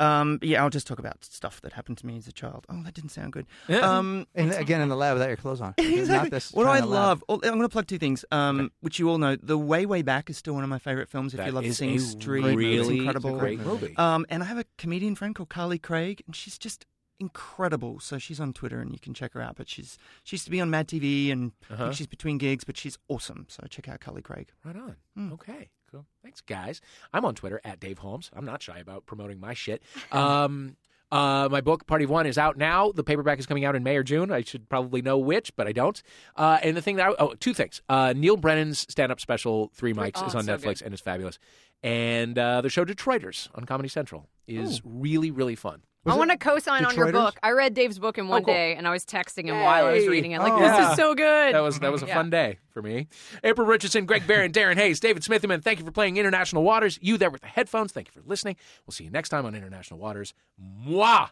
Um, 0.00 0.38
yeah, 0.42 0.62
I'll 0.62 0.70
just 0.70 0.86
talk 0.86 0.98
about 0.98 1.24
stuff 1.24 1.60
that 1.62 1.72
happened 1.72 1.98
to 1.98 2.06
me 2.06 2.16
as 2.16 2.26
a 2.26 2.32
child. 2.32 2.66
Oh, 2.68 2.82
that 2.82 2.94
didn't 2.94 3.10
sound 3.10 3.32
good. 3.32 3.46
Yeah. 3.68 3.78
Um, 3.78 4.26
and 4.34 4.52
again 4.52 4.80
in 4.80 4.88
the 4.88 4.96
lab 4.96 5.14
without 5.14 5.28
your 5.28 5.36
clothes 5.36 5.60
on. 5.60 5.74
Exactly. 6.04 6.26
Not 6.26 6.30
this 6.30 6.52
what 6.52 6.64
do 6.64 6.70
I 6.70 6.80
love? 6.80 7.22
I'm 7.28 7.38
going 7.40 7.60
to 7.60 7.68
plug 7.68 7.86
two 7.86 7.98
things, 7.98 8.24
um, 8.32 8.70
which 8.80 8.98
you 8.98 9.08
all 9.08 9.18
know. 9.18 9.36
The 9.36 9.56
Way 9.56 9.86
Way 9.86 10.02
Back 10.02 10.28
is 10.28 10.36
still 10.36 10.54
one 10.54 10.64
of 10.64 10.70
my 10.70 10.78
favorite 10.78 11.08
films. 11.08 11.32
If 11.34 11.38
That 11.38 11.46
you 11.46 11.52
love 11.52 11.72
Sing 11.72 11.98
Street, 11.98 12.42
really 12.56 12.76
it's 12.78 12.88
incredible. 12.88 13.38
great 13.38 13.60
movie. 13.60 13.94
Um, 13.96 14.26
and 14.28 14.42
I 14.42 14.46
have 14.46 14.58
a 14.58 14.64
comedian 14.78 15.14
friend 15.14 15.34
called 15.34 15.48
Carly 15.48 15.78
Craig, 15.78 16.22
and 16.26 16.34
she's 16.36 16.58
just 16.58 16.84
incredible. 17.20 18.00
So 18.00 18.18
she's 18.18 18.40
on 18.40 18.52
Twitter, 18.52 18.80
and 18.80 18.92
you 18.92 18.98
can 18.98 19.14
check 19.14 19.32
her 19.34 19.42
out. 19.42 19.56
But 19.56 19.68
she's 19.68 19.98
she 20.22 20.34
used 20.36 20.44
to 20.44 20.50
be 20.50 20.60
on 20.60 20.70
Mad 20.70 20.88
TV, 20.88 21.30
and 21.32 21.52
Uh-huh. 21.70 21.84
think 21.84 21.96
she's 21.96 22.06
between 22.06 22.38
gigs, 22.38 22.64
but 22.64 22.76
she's 22.76 22.98
awesome. 23.08 23.46
So 23.48 23.64
check 23.68 23.88
out 23.88 24.00
Carly 24.00 24.22
Craig. 24.22 24.48
Right 24.64 24.76
on. 24.76 24.96
Hmm. 25.16 25.32
Okay. 25.34 25.70
Cool. 25.90 26.06
Thanks, 26.22 26.40
guys. 26.40 26.80
I'm 27.12 27.24
on 27.24 27.34
Twitter 27.34 27.60
at 27.64 27.78
Dave 27.78 27.98
Holmes. 27.98 28.30
I'm 28.34 28.44
not 28.44 28.62
shy 28.62 28.78
about 28.78 29.06
promoting 29.06 29.38
my 29.40 29.54
shit. 29.54 29.82
Um, 30.12 30.76
uh, 31.12 31.48
my 31.48 31.60
book, 31.60 31.86
Party 31.86 32.04
of 32.04 32.10
One, 32.10 32.26
is 32.26 32.36
out 32.38 32.56
now. 32.56 32.90
The 32.90 33.04
paperback 33.04 33.38
is 33.38 33.46
coming 33.46 33.64
out 33.64 33.76
in 33.76 33.84
May 33.84 33.96
or 33.96 34.02
June. 34.02 34.32
I 34.32 34.40
should 34.42 34.68
probably 34.68 35.00
know 35.00 35.16
which, 35.18 35.54
but 35.54 35.68
I 35.68 35.72
don't. 35.72 36.02
Uh, 36.34 36.58
and 36.60 36.76
the 36.76 36.82
thing 36.82 36.96
that 36.96 37.10
I, 37.10 37.14
oh, 37.20 37.34
two 37.34 37.54
things. 37.54 37.82
Uh, 37.88 38.12
Neal 38.16 38.36
Brennan's 38.36 38.80
stand-up 38.90 39.20
special, 39.20 39.70
Three 39.74 39.92
Mics, 39.94 40.14
Oh, 40.16 40.26
is 40.26 40.34
on 40.34 40.42
so 40.44 40.56
Netflix 40.56 40.78
good. 40.78 40.82
and 40.86 40.94
is 40.94 41.00
fabulous. 41.00 41.38
And 41.84 42.38
uh, 42.38 42.62
the 42.62 42.70
show 42.70 42.84
Detroiters 42.84 43.48
on 43.54 43.64
Comedy 43.66 43.88
Central 43.90 44.26
is 44.48 44.80
really, 44.84 45.30
really 45.30 45.54
fun. 45.54 45.82
I 46.06 46.16
want 46.16 46.30
to 46.30 46.36
co-sign 46.36 46.84
on 46.84 46.94
your 46.96 47.10
book. 47.12 47.34
I 47.42 47.52
read 47.52 47.72
Dave's 47.72 47.98
book 47.98 48.18
in 48.18 48.28
one 48.28 48.42
Oh, 48.42 48.44
cool. 48.44 48.52
day, 48.52 48.74
and 48.74 48.86
I 48.86 48.90
was 48.90 49.06
texting 49.06 49.44
him 49.46 49.58
while 49.60 49.86
I 49.86 49.92
was 49.92 50.06
reading 50.06 50.32
it. 50.32 50.38
Like, 50.40 50.52
Oh. 50.52 50.58
this 50.58 50.66
Yeah. 50.68 50.90
is 50.90 50.96
so 50.96 51.14
good. 51.14 51.54
That 51.54 51.60
was 51.60 51.78
that 51.80 51.92
was 51.92 52.02
a 52.02 52.06
Yeah. 52.06 52.14
fun 52.14 52.28
day 52.30 52.58
for 52.74 52.82
me. 52.82 53.08
April 53.42 53.66
Richardson, 53.66 54.04
Greg 54.04 54.22
Behrendt, 54.26 54.52
Darren 54.52 54.76
Hayes, 54.76 55.00
David 55.00 55.22
Smithyman, 55.22 55.62
thank 55.62 55.78
you 55.78 55.84
for 55.86 55.92
playing 55.92 56.16
International 56.18 56.62
Waters. 56.62 56.98
You 57.00 57.16
there 57.16 57.30
with 57.30 57.40
the 57.40 57.46
headphones, 57.48 57.92
thank 57.92 58.08
you 58.08 58.12
for 58.12 58.26
listening. 58.28 58.56
We'll 58.86 58.92
see 58.92 59.04
you 59.04 59.10
next 59.10 59.30
time 59.30 59.46
on 59.46 59.54
International 59.54 59.98
Waters. 59.98 60.34
Mwah! 60.60 61.30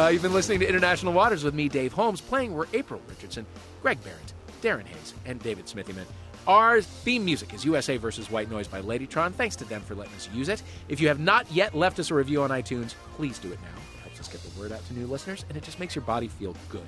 Uh, 0.00 0.08
you've 0.08 0.22
been 0.22 0.32
listening 0.32 0.58
to 0.58 0.66
International 0.66 1.12
Waters 1.12 1.44
with 1.44 1.52
me, 1.52 1.68
Dave 1.68 1.92
Holmes. 1.92 2.22
Playing 2.22 2.54
were 2.54 2.66
April 2.72 3.02
Richardson, 3.06 3.44
Greg 3.82 3.98
Behrendt, 4.02 4.32
Darren 4.62 4.86
Hayes, 4.86 5.12
and 5.26 5.38
David 5.42 5.66
Smithyman. 5.66 6.06
Our 6.46 6.80
theme 6.80 7.22
music 7.22 7.52
is 7.52 7.66
USA 7.66 7.98
versus 7.98 8.30
White 8.30 8.50
Noise 8.50 8.66
by 8.66 8.80
Ladytron. 8.80 9.34
Thanks 9.34 9.56
to 9.56 9.66
them 9.66 9.82
for 9.82 9.94
letting 9.94 10.14
us 10.14 10.26
use 10.32 10.48
it. 10.48 10.62
If 10.88 11.02
you 11.02 11.08
have 11.08 11.20
not 11.20 11.52
yet 11.52 11.74
left 11.74 11.98
us 11.98 12.10
a 12.10 12.14
review 12.14 12.40
on 12.40 12.48
iTunes, 12.48 12.94
please 13.16 13.38
do 13.38 13.52
it 13.52 13.60
now. 13.60 13.78
It 13.96 14.02
helps 14.04 14.20
us 14.20 14.28
get 14.28 14.42
the 14.42 14.58
word 14.58 14.72
out 14.72 14.82
to 14.86 14.94
new 14.94 15.06
listeners, 15.06 15.44
and 15.50 15.58
it 15.58 15.62
just 15.62 15.78
makes 15.78 15.94
your 15.94 16.04
body 16.06 16.28
feel 16.28 16.56
good. 16.70 16.80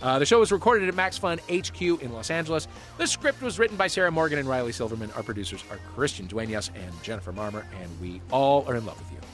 Uh, 0.00 0.20
the 0.20 0.26
show 0.26 0.38
was 0.38 0.52
recorded 0.52 0.88
at 0.88 0.94
Max 0.94 1.18
Fun 1.18 1.40
HQ 1.52 1.82
in 1.82 2.12
Los 2.12 2.30
Angeles. 2.30 2.68
The 2.98 3.06
script 3.08 3.42
was 3.42 3.58
written 3.58 3.76
by 3.76 3.88
Sarah 3.88 4.12
Morgan 4.12 4.38
and 4.38 4.48
Riley 4.48 4.70
Silverman. 4.70 5.10
Our 5.16 5.24
producers 5.24 5.64
are 5.72 5.78
Christian 5.96 6.28
Dueñas 6.28 6.70
and 6.76 7.02
Jennifer 7.02 7.32
Marmor, 7.32 7.64
and 7.82 8.00
we 8.00 8.20
all 8.30 8.64
are 8.68 8.76
in 8.76 8.86
love 8.86 9.00
with 9.00 9.10
you. 9.10 9.33